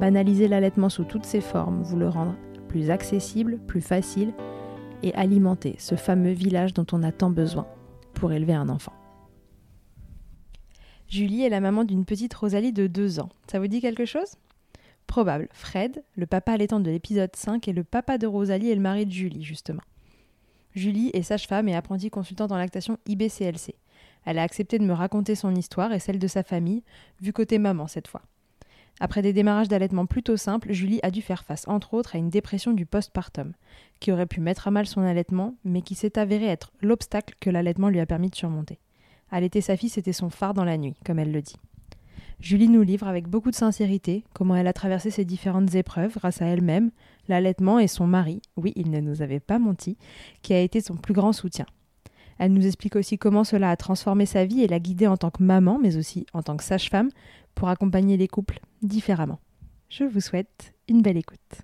Banaliser 0.00 0.46
l'allaitement 0.46 0.90
sous 0.90 1.04
toutes 1.04 1.24
ses 1.24 1.40
formes, 1.40 1.82
vous 1.82 1.96
le 1.96 2.08
rendre 2.08 2.36
plus 2.68 2.90
accessible, 2.90 3.58
plus 3.66 3.80
facile 3.80 4.34
et 5.02 5.14
alimenter 5.14 5.76
ce 5.78 5.94
fameux 5.94 6.32
village 6.32 6.74
dont 6.74 6.86
on 6.92 7.02
a 7.02 7.12
tant 7.12 7.30
besoin 7.30 7.66
pour 8.12 8.32
élever 8.32 8.52
un 8.52 8.68
enfant. 8.68 8.92
Julie 11.08 11.44
est 11.44 11.48
la 11.48 11.60
maman 11.60 11.84
d'une 11.84 12.04
petite 12.04 12.34
Rosalie 12.34 12.72
de 12.72 12.86
2 12.86 13.20
ans. 13.20 13.30
Ça 13.50 13.58
vous 13.58 13.68
dit 13.68 13.80
quelque 13.80 14.04
chose? 14.04 14.36
Probable. 15.06 15.48
Fred, 15.52 16.02
le 16.14 16.26
papa 16.26 16.52
allaitant 16.52 16.80
de 16.80 16.90
l'épisode 16.90 17.34
5, 17.34 17.66
est 17.66 17.72
le 17.72 17.84
papa 17.84 18.18
de 18.18 18.26
Rosalie 18.26 18.70
et 18.70 18.74
le 18.74 18.82
mari 18.82 19.06
de 19.06 19.12
Julie, 19.12 19.44
justement. 19.44 19.82
Julie 20.74 21.10
est 21.14 21.22
sage-femme 21.22 21.68
et 21.68 21.74
apprentie 21.74 22.10
consultante 22.10 22.52
en 22.52 22.58
lactation 22.58 22.98
IBCLC. 23.06 23.76
Elle 24.26 24.38
a 24.38 24.42
accepté 24.42 24.78
de 24.78 24.84
me 24.84 24.92
raconter 24.92 25.36
son 25.36 25.54
histoire 25.54 25.92
et 25.92 26.00
celle 26.00 26.18
de 26.18 26.26
sa 26.26 26.42
famille, 26.42 26.82
vu 27.22 27.32
côté 27.32 27.58
maman 27.58 27.86
cette 27.86 28.08
fois. 28.08 28.22
Après 28.98 29.20
des 29.20 29.34
démarrages 29.34 29.68
d'allaitement 29.68 30.06
plutôt 30.06 30.36
simples, 30.36 30.72
Julie 30.72 31.00
a 31.02 31.10
dû 31.10 31.20
faire 31.20 31.44
face 31.44 31.68
entre 31.68 31.94
autres 31.94 32.16
à 32.16 32.18
une 32.18 32.30
dépression 32.30 32.72
du 32.72 32.86
postpartum, 32.86 33.52
qui 34.00 34.10
aurait 34.10 34.26
pu 34.26 34.40
mettre 34.40 34.68
à 34.68 34.70
mal 34.70 34.86
son 34.86 35.02
allaitement, 35.02 35.54
mais 35.64 35.82
qui 35.82 35.94
s'est 35.94 36.18
avéré 36.18 36.46
être 36.46 36.72
l'obstacle 36.80 37.34
que 37.40 37.50
l'allaitement 37.50 37.90
lui 37.90 38.00
a 38.00 38.06
permis 38.06 38.30
de 38.30 38.34
surmonter. 38.34 38.78
Allaiter 39.30 39.60
sa 39.60 39.76
fille, 39.76 39.90
c'était 39.90 40.12
son 40.12 40.30
phare 40.30 40.54
dans 40.54 40.64
la 40.64 40.78
nuit, 40.78 40.94
comme 41.04 41.18
elle 41.18 41.32
le 41.32 41.42
dit. 41.42 41.56
Julie 42.40 42.68
nous 42.68 42.82
livre 42.82 43.08
avec 43.08 43.28
beaucoup 43.28 43.50
de 43.50 43.56
sincérité 43.56 44.24
comment 44.34 44.56
elle 44.56 44.66
a 44.66 44.72
traversé 44.72 45.10
ces 45.10 45.24
différentes 45.24 45.74
épreuves 45.74 46.14
grâce 46.14 46.42
à 46.42 46.46
elle-même, 46.46 46.90
l'allaitement 47.28 47.78
et 47.78 47.88
son 47.88 48.06
mari, 48.06 48.40
oui, 48.56 48.72
il 48.76 48.90
ne 48.90 49.00
nous 49.00 49.22
avait 49.22 49.40
pas 49.40 49.58
menti, 49.58 49.96
qui 50.42 50.52
a 50.54 50.60
été 50.60 50.80
son 50.80 50.96
plus 50.96 51.14
grand 51.14 51.32
soutien. 51.32 51.66
Elle 52.38 52.52
nous 52.52 52.66
explique 52.66 52.96
aussi 52.96 53.16
comment 53.16 53.44
cela 53.44 53.70
a 53.70 53.76
transformé 53.76 54.26
sa 54.26 54.44
vie 54.44 54.62
et 54.62 54.68
l'a 54.68 54.78
guidée 54.78 55.06
en 55.06 55.16
tant 55.16 55.30
que 55.30 55.42
maman, 55.42 55.78
mais 55.80 55.96
aussi 55.96 56.26
en 56.34 56.42
tant 56.42 56.56
que 56.56 56.64
sage-femme, 56.64 57.08
pour 57.56 57.68
accompagner 57.68 58.16
les 58.16 58.28
couples 58.28 58.60
différemment. 58.82 59.40
Je 59.88 60.04
vous 60.04 60.20
souhaite 60.20 60.74
une 60.86 61.02
belle 61.02 61.16
écoute. 61.16 61.62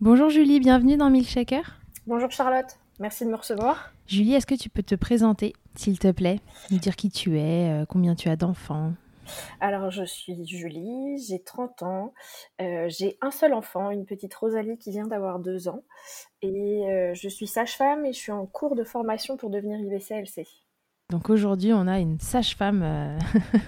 Bonjour 0.00 0.30
Julie, 0.30 0.60
bienvenue 0.60 0.96
dans 0.96 1.10
Milkshaker. 1.10 1.78
Bonjour 2.06 2.30
Charlotte, 2.30 2.78
merci 2.98 3.26
de 3.26 3.30
me 3.30 3.36
recevoir. 3.36 3.92
Julie, 4.06 4.34
est-ce 4.34 4.46
que 4.46 4.54
tu 4.54 4.70
peux 4.70 4.82
te 4.82 4.94
présenter, 4.94 5.52
s'il 5.74 5.98
te 5.98 6.10
plaît? 6.10 6.40
Nous 6.70 6.78
dire 6.78 6.96
qui 6.96 7.10
tu 7.10 7.38
es, 7.38 7.70
euh, 7.70 7.84
combien 7.86 8.14
tu 8.14 8.28
as 8.28 8.36
d'enfants? 8.36 8.94
Alors, 9.60 9.90
je 9.90 10.04
suis 10.04 10.46
Julie, 10.46 11.18
j'ai 11.18 11.42
30 11.42 11.82
ans, 11.82 12.12
euh, 12.60 12.88
j'ai 12.88 13.16
un 13.20 13.30
seul 13.30 13.54
enfant, 13.54 13.90
une 13.90 14.04
petite 14.04 14.34
Rosalie 14.34 14.78
qui 14.78 14.90
vient 14.90 15.06
d'avoir 15.06 15.38
2 15.38 15.68
ans, 15.68 15.82
et 16.42 16.84
euh, 16.90 17.14
je 17.14 17.28
suis 17.28 17.46
sage-femme 17.46 18.04
et 18.04 18.12
je 18.12 18.18
suis 18.18 18.32
en 18.32 18.46
cours 18.46 18.74
de 18.74 18.84
formation 18.84 19.36
pour 19.36 19.50
devenir 19.50 19.78
IBCLC. 19.78 20.46
Donc 21.12 21.28
aujourd'hui, 21.28 21.74
on 21.74 21.86
a 21.88 21.98
une 21.98 22.18
sage-femme 22.18 22.80
euh, 22.82 23.18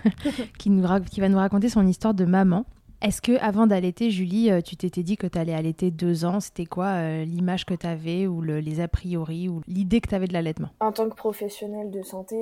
qui, 0.59 0.71
va 0.81 1.29
nous 1.29 1.37
raconter 1.37 1.69
son 1.69 1.87
histoire 1.87 2.15
de 2.15 2.25
maman. 2.25 2.65
Est-ce 3.03 3.21
que 3.21 3.39
avant 3.39 3.67
d'allaiter, 3.67 4.11
Julie, 4.11 4.51
euh, 4.51 4.63
tu 4.63 4.79
t'étais 4.79 5.03
dit 5.03 5.19
que 5.19 5.27
tu 5.27 5.39
allais 5.39 5.53
allaiter 5.53 5.91
deux 5.91 6.25
ans? 6.25 6.41
C'était 6.41 6.65
quoi 6.65 6.87
euh, 6.87 7.25
l'image 7.27 7.67
que 7.67 7.75
tu 7.75 7.87
avais 7.87 8.27
ou 8.27 8.41
les 8.41 8.81
a 8.81 8.89
priori 8.89 9.51
ou 9.51 9.61
l'idée 9.69 10.01
que 10.01 10.09
tu 10.09 10.15
avais 10.15 10.27
de 10.27 10.33
l'allaitement? 10.33 10.71
En 10.81 10.91
tant 10.91 11.07
que 11.11 11.15
professionnelle 11.15 11.91
de 11.91 12.01
santé, 12.01 12.35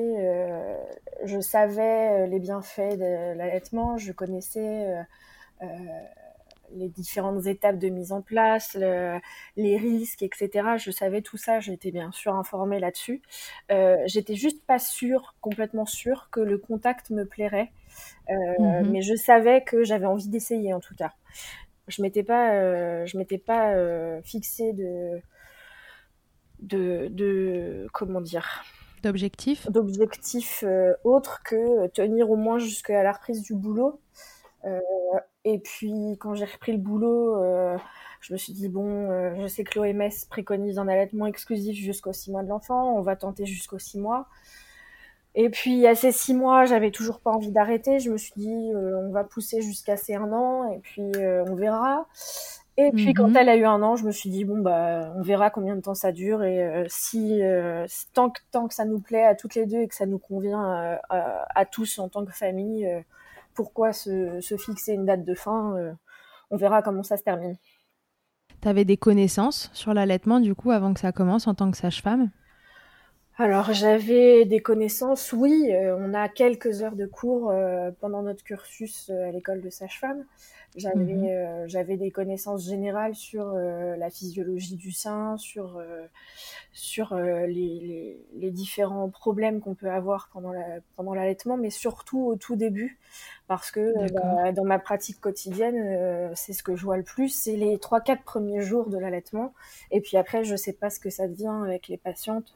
je 1.24 1.40
savais 1.40 2.28
les 2.28 2.38
bienfaits 2.38 2.96
de 2.96 3.36
l'allaitement, 3.36 3.98
je 3.98 4.12
connaissais 4.12 5.04
les 6.74 6.88
différentes 6.88 7.46
étapes 7.46 7.78
de 7.78 7.88
mise 7.88 8.12
en 8.12 8.22
place, 8.22 8.74
les 8.74 9.76
risques, 9.76 10.22
etc. 10.22 10.50
Je 10.78 10.90
savais 10.90 11.22
tout 11.22 11.36
ça, 11.36 11.60
j'étais 11.60 11.90
bien 11.90 12.12
sûr 12.12 12.34
informée 12.34 12.78
là-dessus. 12.78 13.22
Euh, 13.70 13.96
j'étais 14.06 14.34
juste 14.34 14.64
pas 14.66 14.78
sûre, 14.78 15.34
complètement 15.40 15.86
sûre, 15.86 16.28
que 16.30 16.40
le 16.40 16.58
contact 16.58 17.10
me 17.10 17.24
plairait, 17.24 17.72
euh, 18.30 18.34
mhm. 18.58 18.90
mais 18.90 19.02
je 19.02 19.14
savais 19.14 19.62
que 19.62 19.84
j'avais 19.84 20.06
envie 20.06 20.28
d'essayer 20.28 20.72
en 20.74 20.80
tout 20.80 20.94
cas. 20.94 21.12
Je 21.88 22.00
m'étais 22.02 22.22
pas, 22.22 22.54
euh, 22.54 23.06
je 23.06 23.18
m'étais 23.18 23.38
pas 23.38 23.74
fixée 24.22 24.72
de, 24.72 25.20
de, 26.60 27.08
de, 27.10 27.86
comment 27.92 28.20
dire, 28.20 28.64
d'objectifs, 29.02 29.68
d'objectifs 29.68 30.64
autres 31.02 31.42
que 31.42 31.88
tenir 31.88 32.30
au 32.30 32.36
moins 32.36 32.58
jusqu'à 32.58 33.02
la 33.02 33.12
reprise 33.12 33.42
du 33.42 33.54
boulot. 33.54 34.00
Euh, 34.64 34.80
et 35.44 35.58
puis 35.58 36.16
quand 36.20 36.34
j'ai 36.34 36.44
repris 36.44 36.72
le 36.72 36.78
boulot, 36.78 37.42
euh, 37.42 37.76
je 38.20 38.32
me 38.32 38.38
suis 38.38 38.52
dit 38.52 38.68
bon, 38.68 39.10
euh, 39.10 39.34
je 39.40 39.46
sais 39.48 39.64
que 39.64 39.78
l'OMS 39.78 40.10
préconise 40.30 40.78
un 40.78 40.86
allaitement 40.86 41.26
exclusif 41.26 41.76
jusqu'aux 41.76 42.12
six 42.12 42.30
mois 42.30 42.44
de 42.44 42.48
l'enfant, 42.48 42.96
on 42.96 43.02
va 43.02 43.16
tenter 43.16 43.44
jusqu'aux 43.44 43.80
six 43.80 43.98
mois. 43.98 44.28
Et 45.34 45.48
puis 45.48 45.86
à 45.86 45.94
ces 45.94 46.12
six 46.12 46.34
mois, 46.34 46.66
j'avais 46.66 46.90
toujours 46.90 47.18
pas 47.18 47.32
envie 47.32 47.50
d'arrêter. 47.50 47.98
Je 47.98 48.10
me 48.10 48.18
suis 48.18 48.34
dit 48.36 48.70
on 48.74 49.10
va 49.10 49.24
pousser 49.24 49.62
jusqu'à 49.62 49.96
ces 49.96 50.14
un 50.14 50.30
an 50.32 50.70
et 50.70 50.78
puis 50.78 51.10
on 51.16 51.54
verra. 51.56 52.06
Et 52.76 52.90
puis 52.92 53.12
quand 53.12 53.28
mhm. 53.28 53.36
elle 53.36 53.48
a 53.48 53.56
eu 53.56 53.64
un 53.64 53.82
an, 53.82 53.96
je 53.96 54.04
me 54.04 54.12
suis 54.12 54.30
dit 54.30 54.44
bon 54.44 54.58
bah 54.58 55.12
on 55.16 55.22
verra 55.22 55.50
combien 55.50 55.74
de 55.74 55.80
temps 55.80 55.94
ça 55.94 56.12
dure 56.12 56.44
et 56.44 56.84
si 56.88 57.40
tant 58.12 58.30
que 58.30 58.40
tant 58.52 58.68
que 58.68 58.74
ça 58.74 58.84
nous 58.84 59.00
plaît 59.00 59.24
à 59.24 59.34
toutes 59.34 59.54
les 59.54 59.66
deux 59.66 59.80
et 59.80 59.88
que 59.88 59.94
ça 59.94 60.06
nous 60.06 60.18
convient 60.18 61.00
à, 61.08 61.46
à, 61.54 61.64
tous 61.64 61.98
en 61.98 62.08
tant 62.08 62.24
que 62.26 62.32
famille, 62.32 62.86
pourquoi 63.54 63.92
se, 63.92 64.40
fixer 64.58 64.92
une 64.92 65.06
date 65.06 65.24
de 65.24 65.34
fin 65.34 65.76
euh, 65.76 65.92
On 66.50 66.56
verra 66.56 66.82
comment 66.82 67.02
ça 67.02 67.16
se 67.16 67.22
termine. 67.22 67.56
Tu 68.60 68.68
avais 68.68 68.84
des 68.84 68.96
connaissances 68.96 69.70
sur 69.72 69.92
l'allaitement 69.94 70.40
du 70.40 70.54
coup 70.54 70.70
avant 70.70 70.94
que 70.94 71.00
ça 71.00 71.12
commence 71.12 71.46
en 71.46 71.54
tant 71.54 71.70
que 71.70 71.76
sage-femme? 71.76 72.30
Alors 73.38 73.72
j'avais 73.72 74.44
des 74.44 74.60
connaissances, 74.60 75.32
oui, 75.32 75.70
euh, 75.72 75.96
on 75.98 76.12
a 76.12 76.28
quelques 76.28 76.82
heures 76.82 76.96
de 76.96 77.06
cours 77.06 77.50
euh, 77.50 77.90
pendant 78.00 78.22
notre 78.22 78.44
cursus 78.44 79.10
à 79.10 79.32
l'école 79.32 79.62
de 79.62 79.70
sage-femme. 79.70 80.24
J'avais 80.76 80.96
Mhm. 80.96 81.24
euh, 81.28 81.64
j'avais 81.68 81.96
des 81.98 82.10
connaissances 82.10 82.64
générales 82.66 83.14
sur 83.14 83.52
euh, 83.54 83.94
la 83.96 84.08
physiologie 84.10 84.76
du 84.76 84.90
sein, 84.90 85.36
sur 85.36 85.76
euh, 85.76 86.06
sur 86.72 87.14
les, 87.14 87.46
les, 87.46 88.16
les 88.34 88.50
différents 88.50 89.08
problèmes 89.10 89.60
qu'on 89.60 89.74
peut 89.74 89.90
avoir 89.90 90.28
pendant 90.32 90.52
la, 90.52 90.80
pendant 90.96 91.14
l'allaitement, 91.14 91.56
mais 91.56 91.70
surtout 91.70 92.20
au 92.26 92.36
tout 92.36 92.56
début, 92.56 92.98
parce 93.48 93.70
que 93.70 93.92
bah, 94.12 94.52
dans 94.52 94.64
ma 94.64 94.78
pratique 94.78 95.20
quotidienne, 95.20 96.32
c'est 96.34 96.52
ce 96.54 96.62
que 96.62 96.74
je 96.76 96.84
vois 96.84 96.96
le 96.96 97.02
plus, 97.02 97.28
c'est 97.28 97.56
les 97.56 97.78
trois 97.78 98.00
quatre 98.00 98.22
premiers 98.22 98.62
jours 98.62 98.88
de 98.88 98.96
l'allaitement, 98.98 99.52
et 99.90 100.00
puis 100.00 100.16
après, 100.16 100.44
je 100.44 100.56
sais 100.56 100.72
pas 100.72 100.88
ce 100.90 100.98
que 101.00 101.10
ça 101.10 101.28
devient 101.28 101.60
avec 101.64 101.88
les 101.88 101.98
patientes. 101.98 102.54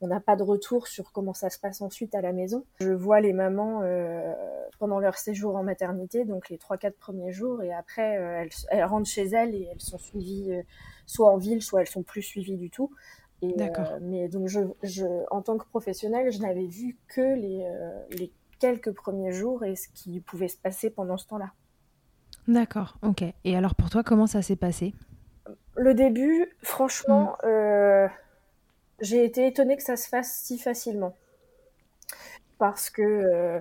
on 0.00 0.06
n'a 0.08 0.20
pas 0.20 0.36
de 0.36 0.42
retour 0.42 0.86
sur 0.86 1.12
comment 1.12 1.34
ça 1.34 1.50
se 1.50 1.58
passe 1.58 1.80
ensuite 1.80 2.14
à 2.14 2.20
la 2.20 2.32
maison. 2.32 2.64
Je 2.80 2.90
vois 2.92 3.20
les 3.20 3.32
mamans 3.32 3.80
euh, 3.82 4.32
pendant 4.78 4.98
leur 4.98 5.16
séjour 5.16 5.56
en 5.56 5.62
maternité, 5.62 6.24
donc 6.24 6.50
les 6.50 6.58
trois 6.58 6.76
quatre 6.76 6.96
premiers 6.98 7.32
jours, 7.32 7.45
et 7.62 7.72
après, 7.72 8.18
euh, 8.18 8.42
elles, 8.42 8.50
elles 8.70 8.84
rentrent 8.84 9.08
chez 9.08 9.26
elles 9.26 9.54
et 9.54 9.68
elles 9.72 9.80
sont 9.80 9.98
suivies 9.98 10.52
euh, 10.52 10.62
soit 11.06 11.30
en 11.30 11.36
ville, 11.36 11.62
soit 11.62 11.80
elles 11.80 11.88
sont 11.88 12.02
plus 12.02 12.22
suivies 12.22 12.56
du 12.56 12.70
tout. 12.70 12.90
Et, 13.42 13.52
D'accord. 13.54 13.90
euh, 13.92 13.98
mais 14.00 14.28
donc, 14.28 14.48
je, 14.48 14.60
je, 14.82 15.06
en 15.30 15.42
tant 15.42 15.58
que 15.58 15.66
professionnelle, 15.66 16.32
je 16.32 16.40
n'avais 16.40 16.66
vu 16.66 16.96
que 17.08 17.20
les, 17.20 17.64
euh, 17.64 18.02
les 18.10 18.32
quelques 18.58 18.92
premiers 18.92 19.32
jours 19.32 19.64
et 19.64 19.76
ce 19.76 19.88
qui 19.94 20.20
pouvait 20.20 20.48
se 20.48 20.56
passer 20.56 20.90
pendant 20.90 21.16
ce 21.16 21.26
temps-là. 21.26 21.52
D'accord, 22.48 22.96
ok. 23.02 23.24
Et 23.44 23.56
alors 23.56 23.74
pour 23.74 23.90
toi, 23.90 24.02
comment 24.02 24.26
ça 24.26 24.40
s'est 24.40 24.56
passé? 24.56 24.94
Le 25.76 25.94
début, 25.94 26.48
franchement, 26.62 27.36
euh, 27.44 28.08
j'ai 29.00 29.24
été 29.24 29.46
étonnée 29.46 29.76
que 29.76 29.82
ça 29.82 29.96
se 29.96 30.08
fasse 30.08 30.40
si 30.44 30.58
facilement. 30.58 31.14
Parce 32.58 32.88
que, 32.88 33.02
euh, 33.02 33.60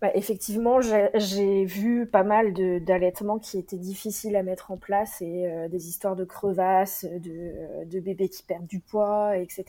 bah, 0.00 0.10
effectivement, 0.14 0.80
j'ai 0.80 1.64
vu 1.64 2.06
pas 2.06 2.22
mal 2.22 2.52
de- 2.52 2.78
d'allaitements 2.78 3.38
qui 3.38 3.58
étaient 3.58 3.76
difficiles 3.78 4.36
à 4.36 4.42
mettre 4.42 4.70
en 4.70 4.76
place 4.76 5.20
et 5.22 5.46
euh, 5.46 5.68
des 5.68 5.88
histoires 5.88 6.14
de 6.14 6.24
crevasses, 6.24 7.04
de, 7.04 7.84
de 7.84 8.00
bébés 8.00 8.28
qui 8.28 8.42
perdent 8.44 8.66
du 8.66 8.78
poids, 8.80 9.36
etc. 9.36 9.64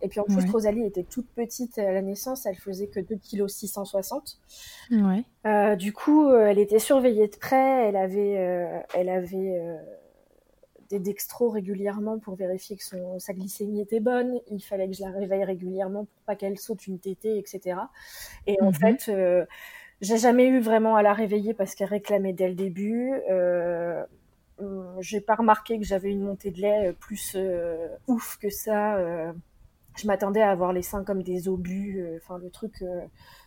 Et 0.00 0.08
puis 0.08 0.20
en 0.20 0.24
plus, 0.24 0.36
Ouais. 0.44 0.50
Rosalie 0.50 0.86
était 0.86 1.02
toute 1.02 1.28
petite 1.34 1.78
à 1.78 1.92
la 1.92 2.00
naissance, 2.02 2.46
elle 2.46 2.56
faisait 2.56 2.86
que 2.86 3.00
2,660 3.00 4.38
kg. 4.90 5.02
Ouais. 5.04 5.24
Euh, 5.46 5.76
du 5.76 5.92
coup, 5.92 6.28
euh, 6.28 6.46
elle 6.46 6.58
était 6.58 6.78
surveillée 6.78 7.28
de 7.28 7.36
près, 7.36 7.88
elle 7.88 7.96
avait, 7.96 8.38
euh, 8.38 8.78
elle 8.94 9.08
avait 9.08 9.58
euh, 9.60 9.76
des 10.90 10.98
dextros 11.00 11.50
régulièrement 11.50 12.18
pour 12.18 12.34
vérifier 12.36 12.76
que 12.76 12.84
son, 12.84 13.18
sa 13.18 13.34
glycémie 13.34 13.80
était 13.82 14.00
bonne. 14.00 14.40
Il 14.50 14.60
fallait 14.62 14.88
que 14.88 14.94
je 14.94 15.02
la 15.02 15.10
réveille 15.10 15.44
régulièrement 15.44 16.04
pour 16.06 16.22
pas 16.24 16.36
qu'elle 16.36 16.58
saute 16.58 16.86
une 16.86 16.98
tétée, 16.98 17.38
etc. 17.38 17.90
Et 18.46 18.56
en 18.62 18.70
Mhm. 18.70 18.72
fait, 18.72 19.08
euh, 19.10 19.44
j'ai 20.02 20.18
jamais 20.18 20.48
eu 20.48 20.60
vraiment 20.60 20.96
à 20.96 21.02
la 21.02 21.14
réveiller 21.14 21.54
parce 21.54 21.74
qu'elle 21.74 21.88
réclamait 21.90 22.32
dès 22.34 22.48
le 22.48 22.54
début. 22.56 23.12
Euh, 24.60 24.96
j'ai 25.00 25.20
pas 25.20 25.36
remarqué 25.36 25.78
que 25.78 25.84
j'avais 25.84 26.10
une 26.10 26.22
montée 26.22 26.50
de 26.50 26.60
lait 26.60 26.88
euh, 26.88 26.92
plus 26.92 27.34
euh, 27.36 27.88
ouf 28.08 28.38
que 28.40 28.50
ça. 28.50 28.98
Je 30.00 30.06
m'attendais 30.06 30.40
à 30.42 30.50
avoir 30.50 30.72
les 30.72 30.82
seins 30.82 31.04
comme 31.04 31.22
des 31.22 31.48
obus, 31.48 32.00
euh, 32.00 32.18
enfin 32.22 32.38
le 32.38 32.50
truc 32.50 32.82
euh, 32.82 33.00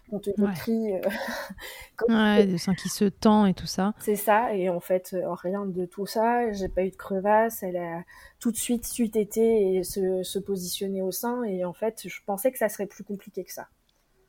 qu'on 0.09 0.19
te 0.19 0.29
Ouais. 0.31 0.47
décrit. 0.49 0.93
euh, 0.95 0.99
comme- 1.95 2.13
Ouais, 2.15 2.45
des 2.45 2.57
seins 2.57 2.73
qui 2.75 2.89
se 2.89 3.05
tend 3.05 3.45
et 3.45 3.53
tout 3.53 3.67
ça. 3.67 3.93
c'est 3.99 4.15
ça, 4.15 4.53
et 4.53 4.69
en 4.69 4.79
fait, 4.79 5.11
euh, 5.13 5.33
rien 5.33 5.65
de 5.65 5.85
tout 5.85 6.05
ça. 6.05 6.51
J'ai 6.51 6.67
pas 6.69 6.83
eu 6.83 6.89
de 6.91 6.95
crevasse. 6.95 7.63
Elle 7.63 7.77
a 7.77 8.03
tout 8.39 8.51
de 8.51 8.57
suite 8.57 8.85
su 8.85 9.09
téter 9.09 9.75
et 9.75 9.83
se, 9.83 10.23
se 10.23 10.39
positionner 10.39 11.01
au 11.01 11.11
sein. 11.11 11.43
Et 11.43 11.63
en 11.65 11.73
fait, 11.73 12.03
je 12.07 12.19
pensais 12.25 12.51
que 12.51 12.57
ça 12.57 12.69
serait 12.69 12.87
plus 12.87 13.03
compliqué 13.03 13.43
que 13.43 13.53
ça. 13.53 13.67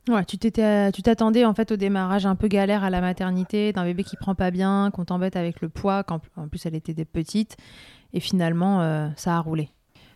Ouais, 0.08 0.24
tu 0.24 0.36
t'étais, 0.36 0.90
tu 0.90 1.00
t'attendais 1.02 1.44
en 1.44 1.54
fait 1.54 1.70
au 1.70 1.76
démarrage 1.76 2.26
un 2.26 2.34
peu 2.34 2.48
galère 2.48 2.82
à 2.82 2.90
la 2.90 3.00
maternité, 3.00 3.72
d'un 3.72 3.84
bébé 3.84 4.02
qui 4.02 4.16
prend 4.16 4.34
pas 4.34 4.50
bien, 4.50 4.90
qu'on 4.92 5.04
t'embête 5.04 5.36
avec 5.36 5.60
le 5.60 5.68
poids, 5.68 6.02
qu'en 6.02 6.20
en 6.36 6.48
plus 6.48 6.66
elle 6.66 6.74
était 6.74 6.92
des 6.92 7.04
petites, 7.04 7.56
et 8.12 8.18
finalement 8.18 8.82
euh, 8.82 9.06
ça 9.14 9.36
a 9.36 9.38
roulé. 9.38 9.70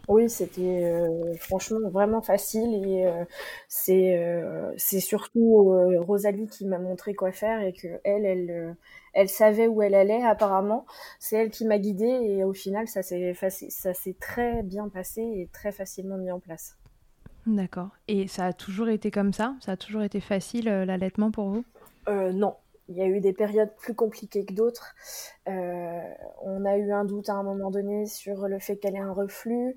Oui, 0.09 0.31
c'était 0.31 0.85
euh, 0.85 1.35
franchement 1.41 1.91
vraiment 1.91 2.23
facile. 2.23 2.75
Et 2.87 3.07
euh, 3.07 3.25
c'est 3.69 4.17
euh, 4.19 4.73
c'est 4.77 5.01
surtout 5.01 5.73
euh, 5.73 6.01
Rosalie 6.01 6.47
qui 6.47 6.65
m'a 6.67 6.79
montré 6.79 7.15
quoi 7.15 7.33
faire 7.33 7.61
et 7.61 7.73
que 7.73 7.89
elle, 8.05 8.25
elle, 8.25 8.51
euh, 8.51 8.73
elle 9.15 9.29
savait 9.29 9.67
où 9.67 9.83
elle 9.83 9.95
allait 9.95 10.23
apparemment. 10.23 10.87
C'est 11.19 11.37
elle 11.37 11.51
qui 11.51 11.65
m'a 11.65 11.79
guidée 11.79 12.05
et 12.05 12.45
au 12.45 12.53
final, 12.53 12.87
ça 12.89 13.03
s'est 13.03 13.35
ça 13.35 13.95
s'est 13.95 14.17
très 14.21 14.63
bien 14.63 14.89
passé 14.89 15.23
et 15.23 15.49
très 15.53 15.73
facilement 15.73 16.19
mis 16.19 16.31
en 16.31 16.41
place. 16.41 16.77
D'accord. 17.47 17.91
Et 18.09 18.27
ça 18.27 18.47
a 18.47 18.53
toujours 18.53 18.89
été 18.89 19.11
comme 19.11 19.33
ça? 19.33 19.55
Ça 19.61 19.73
a 19.73 19.77
toujours 19.77 20.03
été 20.03 20.21
facile 20.21 20.69
euh, 20.69 20.85
l'allaitement 20.85 21.31
pour 21.31 21.49
vous? 21.49 21.65
Euh, 22.09 22.33
non, 22.33 22.55
il 22.89 22.97
y 22.97 23.03
a 23.03 23.07
eu 23.07 23.21
des 23.21 23.33
périodes 23.33 23.75
plus 23.77 23.95
compliquées 23.95 24.45
que 24.45 24.53
d'autres. 24.55 24.95
Euh, 25.49 26.01
on 26.43 26.65
a 26.65 26.77
eu 26.77 26.93
un 26.93 27.05
doute 27.05 27.29
à 27.29 27.35
un 27.35 27.43
moment 27.43 27.71
donné 27.71 28.07
sur 28.07 28.47
le 28.49 28.59
fait 28.59 28.77
qu'elle 28.77 28.95
ait 28.97 29.01
un 29.01 29.13
reflux. 29.13 29.77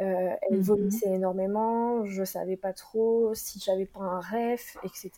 Euh, 0.00 0.30
elle 0.42 0.56
Mhm. 0.58 0.62
vomissait 0.62 1.08
énormément. 1.10 2.04
Je 2.04 2.24
savais 2.24 2.56
pas 2.56 2.72
trop 2.72 3.32
si 3.34 3.58
j'avais 3.60 3.86
pas 3.86 4.00
un 4.00 4.20
ref, 4.20 4.76
etc. 4.84 5.10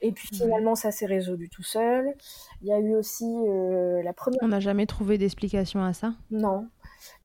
Et 0.00 0.12
puis 0.12 0.28
finalement, 0.32 0.76
ça 0.76 0.92
s'est 0.92 1.06
résolu 1.06 1.48
tout 1.48 1.64
seul. 1.64 2.14
Il 2.62 2.68
y 2.68 2.72
a 2.72 2.78
eu 2.78 2.94
aussi 2.94 3.24
euh, 3.48 4.00
la 4.02 4.12
première. 4.12 4.38
On 4.42 4.48
n'a 4.48 4.60
jamais 4.60 4.86
trouvé 4.86 5.18
d'explication 5.18 5.82
à 5.82 5.92
ça? 5.92 6.14
Non. 6.30 6.68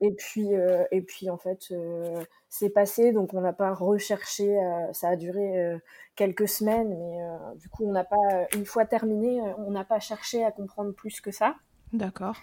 Et 0.01 0.11
puis, 0.11 0.55
euh, 0.55 0.83
et 0.91 1.01
puis 1.01 1.29
en 1.29 1.37
fait, 1.37 1.67
euh, 1.71 2.23
c'est 2.49 2.69
passé, 2.69 3.11
donc 3.11 3.33
on 3.33 3.41
n'a 3.41 3.53
pas 3.53 3.73
recherché. 3.73 4.57
euh, 4.57 4.93
ça 4.93 5.09
a 5.09 5.15
duré 5.15 5.79
quelques 6.15 6.47
semaines, 6.47 6.89
mais 6.97 7.57
du 7.57 7.69
coup, 7.69 7.85
on 7.87 7.91
n'a 7.91 8.03
pas, 8.03 8.47
une 8.55 8.65
fois 8.65 8.85
terminé, 8.85 9.41
on 9.57 9.71
n'a 9.71 9.83
pas 9.83 9.99
cherché 9.99 10.43
à 10.43 10.51
comprendre 10.51 10.93
plus 10.93 11.21
que 11.21 11.31
ça. 11.31 11.55
D'accord. 11.91 12.37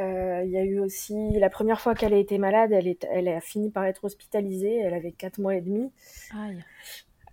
Il 0.00 0.50
y 0.50 0.56
a 0.56 0.62
eu 0.62 0.78
aussi 0.78 1.32
la 1.38 1.50
première 1.50 1.80
fois 1.80 1.94
qu'elle 1.94 2.14
a 2.14 2.18
été 2.18 2.38
malade, 2.38 2.70
elle, 2.72 2.86
est, 2.86 3.04
elle 3.10 3.28
a 3.28 3.40
fini 3.40 3.70
par 3.70 3.84
être 3.84 4.04
hospitalisée. 4.04 4.76
Elle 4.76 4.94
avait 4.94 5.10
4 5.10 5.38
mois 5.38 5.56
et 5.56 5.60
demi. 5.60 5.92
Aïe. 6.32 6.64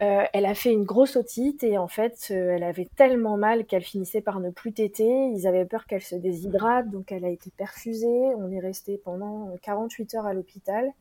Euh, 0.02 0.24
elle 0.34 0.46
a 0.46 0.54
fait 0.56 0.72
une 0.74 0.84
grosse 0.84 1.16
otite 1.16 1.64
et 1.64 1.78
en 1.78 1.88
fait, 1.88 2.28
euh, 2.32 2.56
elle 2.56 2.64
avait 2.64 2.88
tellement 2.98 3.38
mal 3.38 3.66
qu'elle 3.66 3.84
finissait 3.84 4.20
par 4.22 4.40
ne 4.42 4.50
plus 4.50 4.74
téter. 4.74 5.08
Ils 5.34 5.48
avaient 5.48 5.66
peur 5.66 5.86
qu'elle 5.86 6.02
se 6.02 6.16
déshydrate, 6.16 6.90
donc 6.90 7.12
elle 7.14 7.24
a 7.24 7.30
été 7.30 7.50
perfusée. 7.56 8.08
On 8.38 8.52
est 8.52 8.60
resté 8.60 8.98
pendant 8.98 9.56
48 9.62 10.16
heures 10.16 10.26
à 10.26 10.34
l'hôpital. 10.34 10.92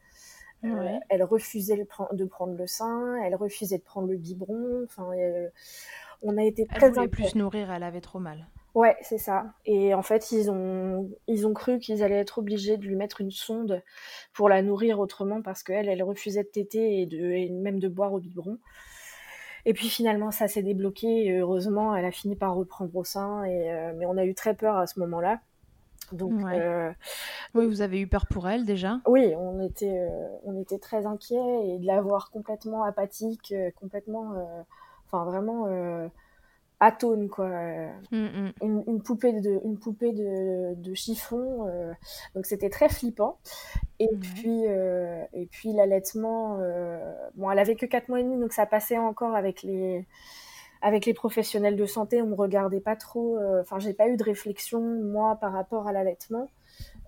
Euh, 0.64 0.68
Ouais. 0.68 1.00
elle 1.10 1.22
refusait 1.24 1.76
le 1.76 1.84
pre- 1.84 2.14
de 2.14 2.24
prendre 2.24 2.56
le 2.56 2.66
sein, 2.66 3.16
elle 3.22 3.34
refusait 3.34 3.78
de 3.78 3.82
prendre 3.82 4.08
le 4.08 4.16
biberon. 4.16 4.84
Enfin, 4.84 5.12
elle- 5.12 5.52
on 6.22 6.38
a 6.38 6.42
été 6.44 6.62
Elle 6.70 6.76
très 6.78 6.88
voulait 6.88 7.00
inquiets. 7.00 7.08
plus 7.10 7.24
se 7.30 7.36
nourrir, 7.38 7.70
elle 7.70 7.82
avait 7.82 8.00
trop 8.00 8.18
mal. 8.20 8.46
Ouais, 8.74 8.96
c'est 9.02 9.18
ça. 9.18 9.46
Et 9.66 9.94
en 9.94 10.02
fait, 10.02 10.32
ils 10.32 10.50
ont, 10.50 11.08
ils 11.28 11.46
ont 11.46 11.54
cru 11.54 11.78
qu'ils 11.78 12.02
allaient 12.02 12.18
être 12.18 12.38
obligés 12.38 12.76
de 12.76 12.84
lui 12.84 12.96
mettre 12.96 13.20
une 13.20 13.30
sonde 13.30 13.82
pour 14.32 14.48
la 14.48 14.62
nourrir 14.62 14.98
autrement 14.98 15.42
parce 15.42 15.62
qu'elle, 15.62 15.88
elle 15.88 16.02
refusait 16.02 16.42
de 16.42 16.48
téter 16.48 17.00
et, 17.00 17.06
de, 17.06 17.18
et 17.18 17.50
même 17.50 17.78
de 17.78 17.88
boire 17.88 18.12
au 18.12 18.18
biberon. 18.18 18.58
Et 19.64 19.72
puis 19.74 19.88
finalement, 19.88 20.30
ça 20.30 20.48
s'est 20.48 20.62
débloqué 20.62 21.26
et 21.26 21.38
heureusement, 21.38 21.94
elle 21.94 22.04
a 22.04 22.10
fini 22.10 22.36
par 22.36 22.54
reprendre 22.54 22.94
au 22.96 23.04
sein. 23.04 23.44
Et, 23.44 23.72
euh, 23.72 23.92
mais 23.96 24.06
on 24.06 24.16
a 24.16 24.24
eu 24.24 24.34
très 24.34 24.54
peur 24.54 24.76
à 24.76 24.86
ce 24.86 24.98
moment-là. 25.00 25.40
Donc, 26.12 26.32
Ouais. 26.42 26.60
euh, 26.60 26.92
Oui, 27.54 27.66
vous 27.66 27.80
avez 27.80 28.00
eu 28.00 28.06
peur 28.06 28.26
pour 28.26 28.48
elle 28.48 28.66
déjà 28.66 29.00
oui, 29.06 29.34
on 29.36 29.60
était, 29.60 29.98
euh, 30.00 30.28
on 30.44 30.60
était 30.60 30.78
très 30.78 31.06
inquiets 31.06 31.68
et 31.68 31.78
de 31.78 31.86
la 31.86 32.02
voir 32.02 32.30
complètement 32.30 32.82
apathique, 32.84 33.54
complètement, 33.80 34.34
enfin 35.06 35.24
vraiment 35.24 35.66
atone 36.84 37.28
quoi. 37.28 37.48
Mm, 38.10 38.16
mm. 38.16 38.52
une, 38.62 38.84
une 38.86 39.02
poupée 39.02 39.32
de 39.32 39.60
une 39.64 39.78
poupée 39.78 40.12
de, 40.12 40.74
de 40.74 40.94
chiffon 40.94 41.66
euh, 41.66 41.92
donc 42.34 42.46
c'était 42.46 42.70
très 42.70 42.88
flippant 42.88 43.38
et 43.98 44.08
puis 44.20 44.66
euh, 44.66 45.24
et 45.32 45.46
puis 45.46 45.72
l'allaitement 45.72 46.58
euh, 46.60 46.98
bon 47.34 47.50
elle 47.50 47.58
avait 47.58 47.76
que 47.76 47.86
4 47.86 48.08
mois 48.08 48.20
et 48.20 48.22
demi 48.22 48.38
donc 48.38 48.52
ça 48.52 48.66
passait 48.66 48.98
encore 48.98 49.34
avec 49.34 49.62
les 49.62 50.06
avec 50.82 51.06
les 51.06 51.14
professionnels 51.14 51.76
de 51.76 51.86
santé 51.86 52.20
on 52.20 52.26
me 52.26 52.34
regardait 52.34 52.80
pas 52.80 52.96
trop 52.96 53.38
enfin 53.60 53.78
j'ai 53.78 53.94
pas 53.94 54.08
eu 54.08 54.16
de 54.16 54.24
réflexion 54.24 54.80
moi 54.80 55.36
par 55.40 55.52
rapport 55.52 55.88
à 55.88 55.92
l'allaitement 55.92 56.48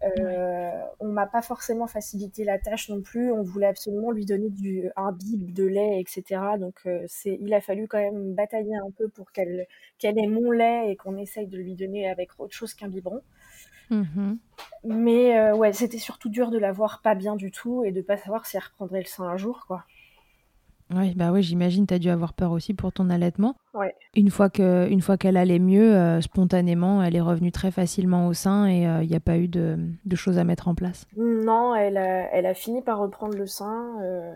euh, 0.02 0.82
on 1.00 1.08
m'a 1.08 1.26
pas 1.26 1.40
forcément 1.40 1.86
facilité 1.86 2.44
la 2.44 2.58
tâche 2.58 2.90
non 2.90 3.00
plus 3.00 3.32
on 3.32 3.42
voulait 3.42 3.66
absolument 3.66 4.10
lui 4.10 4.26
donner 4.26 4.50
du 4.50 4.90
un 4.94 5.12
bib 5.12 5.54
de 5.54 5.64
lait 5.64 6.00
etc 6.00 6.40
donc 6.58 6.74
euh, 6.84 7.04
c'est 7.08 7.38
il 7.40 7.54
a 7.54 7.62
fallu 7.62 7.88
quand 7.88 7.98
même 7.98 8.34
batailler 8.34 8.76
un 8.76 8.90
peu 8.90 9.08
pour 9.08 9.32
qu'elle 9.32 9.66
qu'elle 9.98 10.18
ait 10.18 10.26
mon 10.26 10.50
lait 10.50 10.90
et 10.90 10.96
qu'on 10.96 11.16
essaye 11.16 11.46
de 11.46 11.56
lui 11.56 11.74
donner 11.74 12.08
avec 12.08 12.30
autre 12.38 12.54
chose 12.54 12.74
qu'un 12.74 12.88
biberon. 12.88 13.22
Mhm. 13.90 14.38
Mais 14.84 15.38
euh, 15.38 15.54
ouais, 15.54 15.72
c'était 15.72 15.98
surtout 15.98 16.28
dur 16.28 16.50
de 16.50 16.58
la 16.58 16.72
voir 16.72 17.00
pas 17.02 17.14
bien 17.14 17.36
du 17.36 17.50
tout 17.50 17.84
et 17.84 17.92
de 17.92 18.00
pas 18.00 18.16
savoir 18.16 18.46
si 18.46 18.56
elle 18.56 18.64
reprendrait 18.64 19.00
le 19.00 19.06
sein 19.06 19.24
un 19.24 19.36
jour, 19.36 19.64
quoi. 19.66 19.84
Oui, 20.94 21.14
bah 21.16 21.32
oui, 21.32 21.42
j'imagine, 21.42 21.86
tu 21.86 21.94
as 21.94 21.98
dû 21.98 22.08
avoir 22.10 22.32
peur 22.32 22.52
aussi 22.52 22.72
pour 22.72 22.92
ton 22.92 23.10
allaitement. 23.10 23.56
Ouais. 23.74 23.94
Une 24.14 24.30
fois 24.30 24.48
que, 24.50 24.88
une 24.88 25.00
fois 25.00 25.16
qu'elle 25.16 25.36
allait 25.36 25.58
mieux, 25.58 25.94
euh, 25.94 26.20
spontanément, 26.20 27.02
elle 27.02 27.16
est 27.16 27.20
revenue 27.20 27.50
très 27.50 27.70
facilement 27.72 28.28
au 28.28 28.32
sein 28.34 28.66
et 28.68 28.82
il 29.02 29.08
n'y 29.08 29.16
a 29.16 29.20
pas 29.20 29.36
eu 29.36 29.48
de, 29.48 29.76
de 30.04 30.16
choses 30.16 30.38
à 30.38 30.44
mettre 30.44 30.68
en 30.68 30.74
place. 30.76 31.04
Non, 31.16 31.74
elle 31.74 31.96
a, 31.96 32.32
elle 32.32 32.46
a 32.46 32.54
fini 32.54 32.82
par 32.82 32.98
reprendre 32.98 33.36
le 33.36 33.46
sein. 33.46 34.00
euh, 34.02 34.32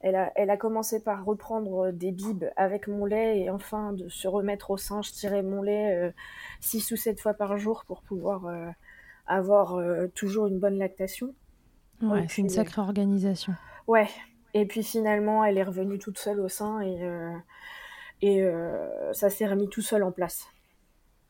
Elle 0.00 0.14
a, 0.14 0.30
elle 0.36 0.50
a 0.50 0.58
commencé 0.58 1.02
par 1.02 1.24
reprendre 1.24 1.90
des 1.90 2.12
bibes 2.12 2.44
avec 2.56 2.86
mon 2.86 3.06
lait 3.06 3.40
et 3.40 3.48
enfin 3.48 3.94
de 3.94 4.06
se 4.10 4.28
remettre 4.28 4.70
au 4.72 4.76
sein. 4.76 5.00
Je 5.00 5.10
tirais 5.10 5.42
mon 5.42 5.62
lait 5.62 6.12
6 6.60 6.92
ou 6.92 6.96
7 6.96 7.18
fois 7.18 7.32
par 7.32 7.56
jour 7.56 7.84
pour 7.86 8.02
pouvoir 8.02 8.42
avoir 9.26 9.80
toujours 10.14 10.48
une 10.48 10.58
bonne 10.58 10.76
lactation. 10.76 11.32
Ouais, 12.02 12.26
c'est 12.28 12.42
une 12.42 12.50
sacrée 12.50 12.82
organisation. 12.82 13.54
Ouais. 13.86 14.08
Et 14.54 14.66
puis 14.66 14.82
finalement, 14.82 15.44
elle 15.44 15.58
est 15.58 15.64
revenue 15.64 15.98
toute 15.98 16.18
seule 16.18 16.40
au 16.40 16.48
sein 16.48 16.80
et, 16.80 16.98
et 18.22 18.44
ça 19.12 19.28
s'est 19.28 19.46
remis 19.46 19.68
tout 19.68 19.82
seul 19.82 20.02
en 20.02 20.12
place. 20.12 20.46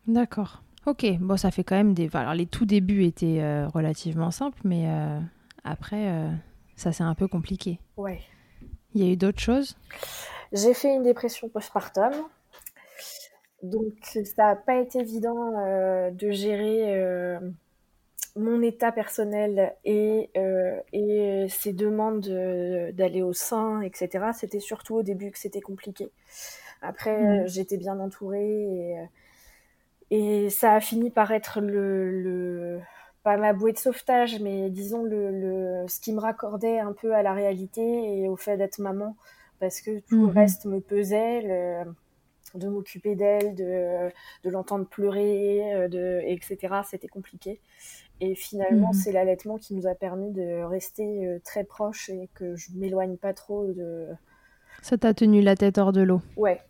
D'accord. 0.07 0.63
Ok, 0.87 1.07
bon, 1.19 1.39
ça 1.39 1.51
fait 1.51 1.65
quand 1.65 1.77
même 1.77 1.95
des. 1.95 2.11
Alors, 2.13 2.35
les 2.35 2.47
tout 2.47 2.67
débuts 2.67 3.05
étaient 3.05 3.41
euh, 3.41 3.67
relativement 3.69 4.31
simples, 4.31 4.61
mais 4.65 4.87
euh, 4.87 5.19
après, 5.65 6.09
euh, 6.09 6.31
ça 6.77 6.93
c'est 6.93 7.03
un 7.03 7.15
peu 7.15 7.27
compliqué. 7.27 7.81
Ouais. 7.97 8.21
Il 8.95 9.03
y 9.03 9.09
a 9.09 9.11
eu 9.11 9.17
d'autres 9.17 9.41
choses? 9.41 9.79
J'ai 10.53 10.75
fait 10.75 10.95
une 10.95 11.03
dépression 11.03 11.49
postpartum. 11.49 12.13
Donc, 13.63 13.95
ça 14.03 14.49
n'a 14.49 14.57
pas 14.57 14.77
été 14.77 14.99
évident 15.01 15.53
de 16.13 16.31
gérer 16.31 17.39
mon 18.37 18.63
état 18.63 18.91
personnel 18.91 19.75
et, 19.85 20.31
et 20.93 21.47
ces 21.49 21.73
demandes 21.73 22.29
d'aller 22.93 23.23
au 23.23 23.33
sein, 23.33 23.81
etc. 23.81 24.27
C'était 24.35 24.61
surtout 24.61 24.97
au 24.97 25.03
début 25.03 25.31
que 25.31 25.39
c'était 25.39 25.61
compliqué. 25.61 26.11
Après, 26.83 27.17
mmh. 27.17 27.49
j'étais 27.49 27.77
bien 27.77 27.99
entourée 28.01 28.65
et 28.65 28.97
et 30.11 30.51
ça 30.51 30.75
a 30.75 30.81
fini 30.81 31.11
par 31.11 31.33
être 31.33 31.61
le, 31.61 32.81
pas 33.23 33.37
ma 33.37 33.53
bouée 33.53 33.73
de 33.73 33.79
sauvetage, 33.79 34.41
mais 34.41 34.71
disons 34.71 35.03
le, 35.03 35.85
ce 35.89 36.01
qui 36.01 36.13
me 36.13 36.21
raccordait 36.21 36.79
un 36.79 36.93
peu 36.93 37.15
à 37.15 37.23
la 37.23 37.33
réalité 37.33 37.83
et 38.21 38.29
au 38.29 38.37
fait 38.37 38.57
d'être 38.57 38.79
maman, 38.79 39.17
parce 39.61 39.81
que 39.81 40.01
tout 40.01 40.27
le 40.27 40.27
mhm. 40.29 40.39
reste 40.39 40.67
me 40.67 40.81
pesait, 40.81 41.85
de 42.55 42.69
m'occuper 42.69 43.17
d'elle, 43.17 43.55
de, 43.57 44.11
de 44.45 44.51
l'entendre 44.51 44.87
pleurer, 44.87 45.89
de, 45.89 46.21
etc. 46.27 46.83
C'était 46.89 47.09
compliqué. 47.09 47.61
Et 48.21 48.35
finalement, 48.35 48.89
mhm. 48.89 48.95
c'est 48.95 49.13
l'allaitement 49.13 49.59
qui 49.59 49.75
nous 49.75 49.87
a 49.87 49.95
permis 49.95 50.31
de 50.33 50.63
rester 50.63 51.27
euh, 51.27 51.39
très 51.45 51.65
proches 51.65 52.09
et 52.11 52.29
que 52.35 52.55
je 52.57 52.69
m'éloigne 52.75 53.17
pas 53.17 53.35
trop 53.35 53.67
de. 53.67 54.07
Ça 54.83 54.99
t'a 54.99 55.15
tenu 55.15 55.41
la 55.41 55.57
tête 55.57 55.79
hors 55.79 55.93
de 55.93 56.03
l'eau. 56.03 56.21
Ouais, 56.37 56.61